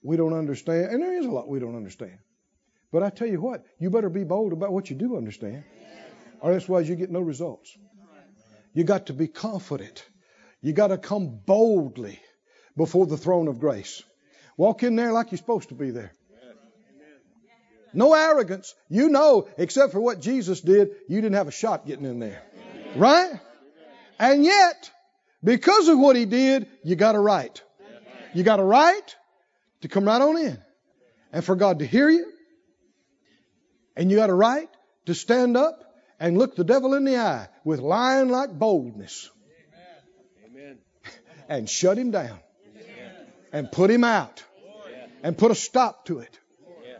we 0.00 0.16
don't 0.16 0.32
understand. 0.32 0.92
And 0.92 1.02
there 1.02 1.18
is 1.18 1.26
a 1.26 1.30
lot 1.32 1.48
we 1.48 1.58
don't 1.58 1.74
understand. 1.74 2.18
But 2.92 3.02
I 3.02 3.10
tell 3.10 3.26
you 3.26 3.40
what, 3.40 3.64
you 3.80 3.90
better 3.90 4.10
be 4.10 4.22
bold 4.22 4.52
about 4.52 4.72
what 4.72 4.90
you 4.90 4.96
do 4.96 5.16
understand, 5.16 5.64
or 6.40 6.52
otherwise 6.52 6.88
you 6.88 6.94
get 6.94 7.10
no 7.10 7.18
results. 7.18 7.76
You 8.74 8.84
got 8.84 9.06
to 9.06 9.12
be 9.12 9.26
confident. 9.26 10.06
You 10.62 10.72
got 10.72 10.88
to 10.88 10.98
come 10.98 11.40
boldly 11.44 12.20
before 12.76 13.06
the 13.06 13.16
throne 13.16 13.48
of 13.48 13.58
grace. 13.58 14.04
Walk 14.60 14.82
in 14.82 14.94
there 14.94 15.10
like 15.10 15.30
you're 15.30 15.38
supposed 15.38 15.70
to 15.70 15.74
be 15.74 15.90
there. 15.90 16.12
No 17.94 18.12
arrogance. 18.12 18.74
You 18.90 19.08
know, 19.08 19.48
except 19.56 19.90
for 19.90 20.00
what 20.02 20.20
Jesus 20.20 20.60
did, 20.60 20.90
you 21.08 21.22
didn't 21.22 21.36
have 21.36 21.48
a 21.48 21.50
shot 21.50 21.86
getting 21.86 22.04
in 22.04 22.18
there. 22.18 22.42
Right? 22.94 23.40
And 24.18 24.44
yet, 24.44 24.90
because 25.42 25.88
of 25.88 25.98
what 25.98 26.14
he 26.14 26.26
did, 26.26 26.68
you 26.84 26.94
got 26.94 27.14
a 27.14 27.18
right. 27.18 27.58
You 28.34 28.42
got 28.42 28.60
a 28.60 28.62
right 28.62 29.16
to 29.80 29.88
come 29.88 30.04
right 30.04 30.20
on 30.20 30.36
in 30.36 30.58
and 31.32 31.42
for 31.42 31.56
God 31.56 31.78
to 31.78 31.86
hear 31.86 32.10
you. 32.10 32.30
And 33.96 34.10
you 34.10 34.18
got 34.18 34.28
a 34.28 34.34
right 34.34 34.68
to 35.06 35.14
stand 35.14 35.56
up 35.56 35.82
and 36.20 36.36
look 36.36 36.54
the 36.54 36.64
devil 36.64 36.92
in 36.92 37.06
the 37.06 37.16
eye 37.16 37.48
with 37.64 37.80
lion 37.80 38.28
like 38.28 38.50
boldness 38.50 39.30
and 41.48 41.66
shut 41.66 41.96
him 41.96 42.10
down 42.10 42.38
and 43.52 43.72
put 43.72 43.90
him 43.90 44.04
out 44.04 44.44
and 45.22 45.36
put 45.36 45.50
a 45.50 45.54
stop 45.54 46.06
to 46.06 46.20
it. 46.20 46.38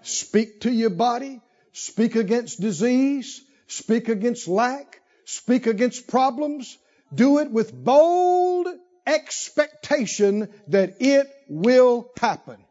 Speak 0.02 0.62
to 0.62 0.70
your 0.70 0.90
body. 0.90 1.40
Speak 1.72 2.16
against 2.16 2.60
disease. 2.60 3.42
Speak 3.66 4.08
against 4.08 4.48
lack. 4.48 5.00
Speak 5.24 5.66
against 5.66 6.08
problems. 6.08 6.78
Do 7.14 7.38
it 7.38 7.50
with 7.50 7.72
bold 7.72 8.68
expectation 9.06 10.48
that 10.68 10.96
it 11.00 11.28
will 11.48 12.10
happen. 12.18 12.64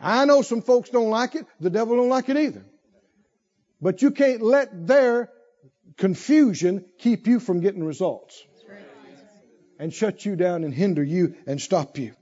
I 0.00 0.24
know 0.24 0.42
some 0.42 0.62
folks 0.62 0.90
don't 0.90 1.10
like 1.10 1.36
it. 1.36 1.46
The 1.60 1.70
devil 1.70 1.96
don't 1.96 2.08
like 2.08 2.28
it 2.28 2.36
either. 2.36 2.64
But 3.80 4.02
you 4.02 4.10
can't 4.10 4.42
let 4.42 4.86
their 4.86 5.30
confusion 5.96 6.84
keep 6.98 7.26
you 7.26 7.38
from 7.38 7.60
getting 7.60 7.84
results 7.84 8.42
and 9.78 9.92
shut 9.92 10.24
you 10.24 10.36
down 10.36 10.64
and 10.64 10.74
hinder 10.74 11.02
you 11.02 11.36
and 11.46 11.60
stop 11.60 11.98
you. 11.98 12.14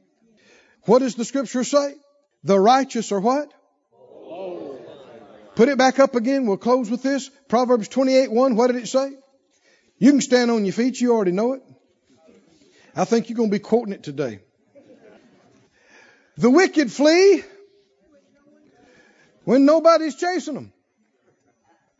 What 0.84 1.00
does 1.00 1.14
the 1.14 1.24
scripture 1.24 1.64
say? 1.64 1.94
The 2.44 2.58
righteous 2.58 3.12
are 3.12 3.20
what? 3.20 3.52
Put 5.54 5.68
it 5.68 5.76
back 5.76 5.98
up 5.98 6.14
again. 6.14 6.46
We'll 6.46 6.56
close 6.56 6.90
with 6.90 7.02
this. 7.02 7.30
Proverbs 7.48 7.88
28 7.88 8.32
1. 8.32 8.56
What 8.56 8.68
did 8.68 8.76
it 8.76 8.88
say? 8.88 9.12
You 9.98 10.10
can 10.12 10.20
stand 10.20 10.50
on 10.50 10.64
your 10.64 10.72
feet. 10.72 11.00
You 11.00 11.12
already 11.12 11.32
know 11.32 11.52
it. 11.54 11.62
I 12.96 13.04
think 13.04 13.28
you're 13.28 13.36
going 13.36 13.50
to 13.50 13.54
be 13.54 13.60
quoting 13.60 13.92
it 13.92 14.02
today. 14.02 14.40
The 16.38 16.50
wicked 16.50 16.90
flee 16.90 17.44
when 19.44 19.66
nobody's 19.66 20.14
chasing 20.14 20.54
them. 20.54 20.72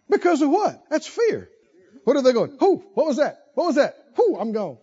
Because 0.09 0.41
of 0.43 0.51
what? 0.51 0.83
That's 0.89 1.07
fear. 1.07 1.49
What 2.05 2.17
are 2.17 2.23
they 2.23 2.33
going? 2.33 2.57
Who? 2.59 2.83
What 2.95 3.07
was 3.07 3.19
that? 3.19 3.47
What 3.55 3.67
was 3.67 3.75
that? 3.77 3.95
Who? 4.17 4.39
I'm 4.39 4.53
gone. 4.53 4.79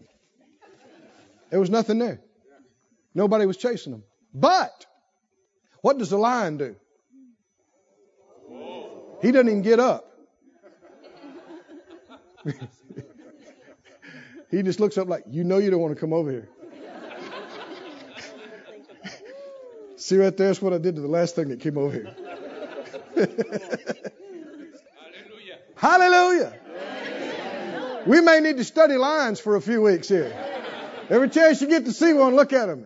There 1.49 1.59
was 1.59 1.69
nothing 1.69 1.97
there. 1.97 2.21
Nobody 3.18 3.47
was 3.47 3.57
chasing 3.57 3.91
them. 3.93 4.03
But 4.32 4.86
what 5.82 5.97
does 5.97 6.11
the 6.11 6.20
lion 6.20 6.57
do? 6.57 6.76
He 9.24 9.32
doesn't 9.32 9.47
even 9.49 9.63
get 9.63 9.80
up. 9.80 10.11
he 14.51 14.61
just 14.61 14.80
looks 14.80 14.99
up 14.99 15.07
like, 15.07 15.24
you 15.32 15.43
know 15.43 15.57
you 15.57 15.72
don't 15.72 15.82
want 15.82 15.95
to 15.95 15.99
come 15.99 16.13
over 16.13 16.30
here. 16.30 16.47
See 19.95 20.18
right 20.18 20.38
there, 20.38 20.49
that's 20.49 20.61
what 20.61 20.74
I 20.74 20.78
did 20.78 20.93
to 20.97 21.01
the 21.01 21.07
last 21.07 21.34
thing 21.34 21.49
that 21.49 21.59
came 21.59 21.80
over 21.80 21.91
here. 21.91 22.15
Hallelujah. 25.76 26.53
Hallelujah. 26.53 26.53
We 28.05 28.22
may 28.22 28.41
need 28.41 28.57
to 28.57 28.63
study 28.63 28.95
lions 28.95 29.39
for 29.39 29.55
a 29.55 29.61
few 29.61 29.82
weeks 29.82 30.07
here. 30.07 30.32
Every 31.09 31.30
chance 31.30 31.63
you 31.63 31.68
get 31.68 31.86
to 31.86 31.93
see 31.93 32.13
one, 32.13 32.36
look 32.36 32.53
at 32.53 32.68
them. 32.68 32.86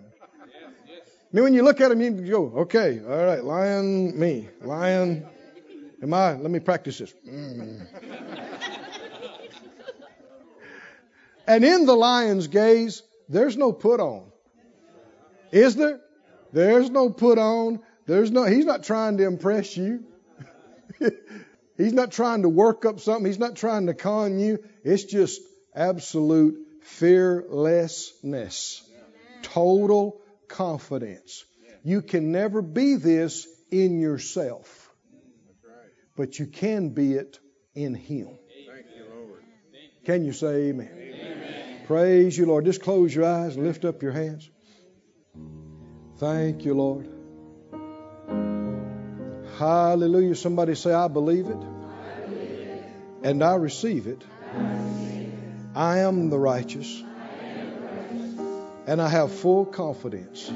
Then 1.33 1.43
when 1.43 1.53
you 1.53 1.63
look 1.63 1.79
at 1.79 1.91
him, 1.91 2.01
you 2.01 2.31
go, 2.31 2.51
okay, 2.61 2.99
all 3.07 3.25
right, 3.25 3.43
lion, 3.43 4.19
me, 4.19 4.49
lion, 4.61 5.25
am 6.03 6.13
I? 6.13 6.33
Let 6.33 6.51
me 6.51 6.59
practice 6.59 6.97
this. 6.97 7.13
Mm. 7.27 7.87
and 11.47 11.63
in 11.63 11.85
the 11.85 11.95
lion's 11.95 12.47
gaze, 12.47 13.01
there's 13.29 13.55
no 13.55 13.71
put 13.71 14.01
on. 14.01 14.29
Is 15.53 15.75
there? 15.75 16.01
There's 16.51 16.89
no 16.89 17.09
put 17.09 17.37
on. 17.37 17.79
There's 18.07 18.29
no, 18.29 18.43
he's 18.43 18.65
not 18.65 18.83
trying 18.83 19.17
to 19.17 19.25
impress 19.25 19.77
you. 19.77 20.03
he's 21.77 21.93
not 21.93 22.11
trying 22.11 22.41
to 22.41 22.49
work 22.49 22.83
up 22.83 22.99
something. 22.99 23.25
He's 23.25 23.39
not 23.39 23.55
trying 23.55 23.87
to 23.87 23.93
con 23.93 24.37
you. 24.37 24.61
It's 24.83 25.05
just 25.05 25.41
absolute 25.73 26.57
fearlessness. 26.81 28.83
Total 29.43 30.20
confidence. 30.51 31.45
You 31.83 32.01
can 32.01 32.31
never 32.31 32.61
be 32.61 32.95
this 32.95 33.47
in 33.71 33.99
yourself, 33.99 34.89
but 36.15 36.37
you 36.37 36.45
can 36.45 36.89
be 36.89 37.13
it 37.13 37.39
in 37.73 37.95
Him. 37.95 38.37
Can 40.05 40.25
you 40.25 40.33
say 40.33 40.69
amen? 40.69 40.89
amen? 40.91 41.79
Praise 41.85 42.37
you, 42.37 42.45
Lord. 42.47 42.65
Just 42.65 42.81
close 42.81 43.13
your 43.13 43.25
eyes 43.25 43.55
and 43.55 43.65
lift 43.65 43.85
up 43.85 44.01
your 44.01 44.11
hands. 44.11 44.49
Thank 46.17 46.65
you, 46.65 46.73
Lord. 46.73 47.07
Hallelujah. 49.57 50.35
Somebody 50.35 50.75
say, 50.75 50.91
I 50.91 51.07
believe 51.07 51.47
it. 51.47 51.57
I 51.57 52.21
believe 52.21 52.59
it. 52.59 52.83
And 53.23 53.43
I 53.43 53.55
receive 53.55 54.07
it. 54.07 54.23
I, 54.55 54.59
receive 54.59 55.27
it. 55.27 55.75
I 55.75 55.99
am 55.99 56.29
the 56.29 56.39
righteous. 56.39 57.03
And 58.91 59.01
I 59.01 59.07
have 59.07 59.31
full 59.31 59.65
confidence 59.65 60.51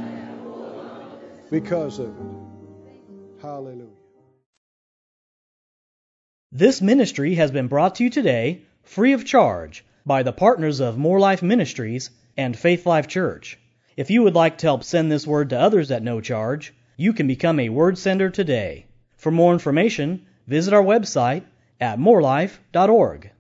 because 1.50 2.00
of 2.00 2.10
it. 2.10 3.42
Hallelujah. 3.42 3.88
This 6.52 6.82
ministry 6.82 7.36
has 7.36 7.52
been 7.52 7.70
brought 7.70 7.96
to 7.96 8.04
you 8.04 8.10
today 8.10 8.64
free 8.84 9.14
of 9.14 9.24
charge 9.24 9.86
by 10.06 10.24
the 10.24 10.34
partners 10.34 10.82
of 10.82 10.98
Moore 10.98 11.22
Life 11.22 11.42
Ministries 11.42 12.10
and 12.36 12.60
Faith 12.60 12.86
Life 12.86 13.08
Church. 13.08 13.58
If 13.96 14.12
you 14.12 14.24
would 14.24 14.36
like 14.36 14.58
to 14.58 14.68
help 14.68 14.84
send 14.84 15.10
this 15.10 15.26
word 15.26 15.52
to 15.52 15.58
others 15.58 15.90
at 15.90 16.04
no 16.04 16.20
charge, 16.20 16.74
you 16.98 17.14
can 17.14 17.28
become 17.28 17.58
a 17.58 17.70
word 17.70 17.98
sender 17.98 18.30
today. 18.30 18.88
For 19.16 19.32
more 19.32 19.54
information, 19.54 20.26
visit 20.46 20.74
our 20.74 20.84
website 20.84 21.46
at 21.80 22.00
moorelife.org. 22.00 23.32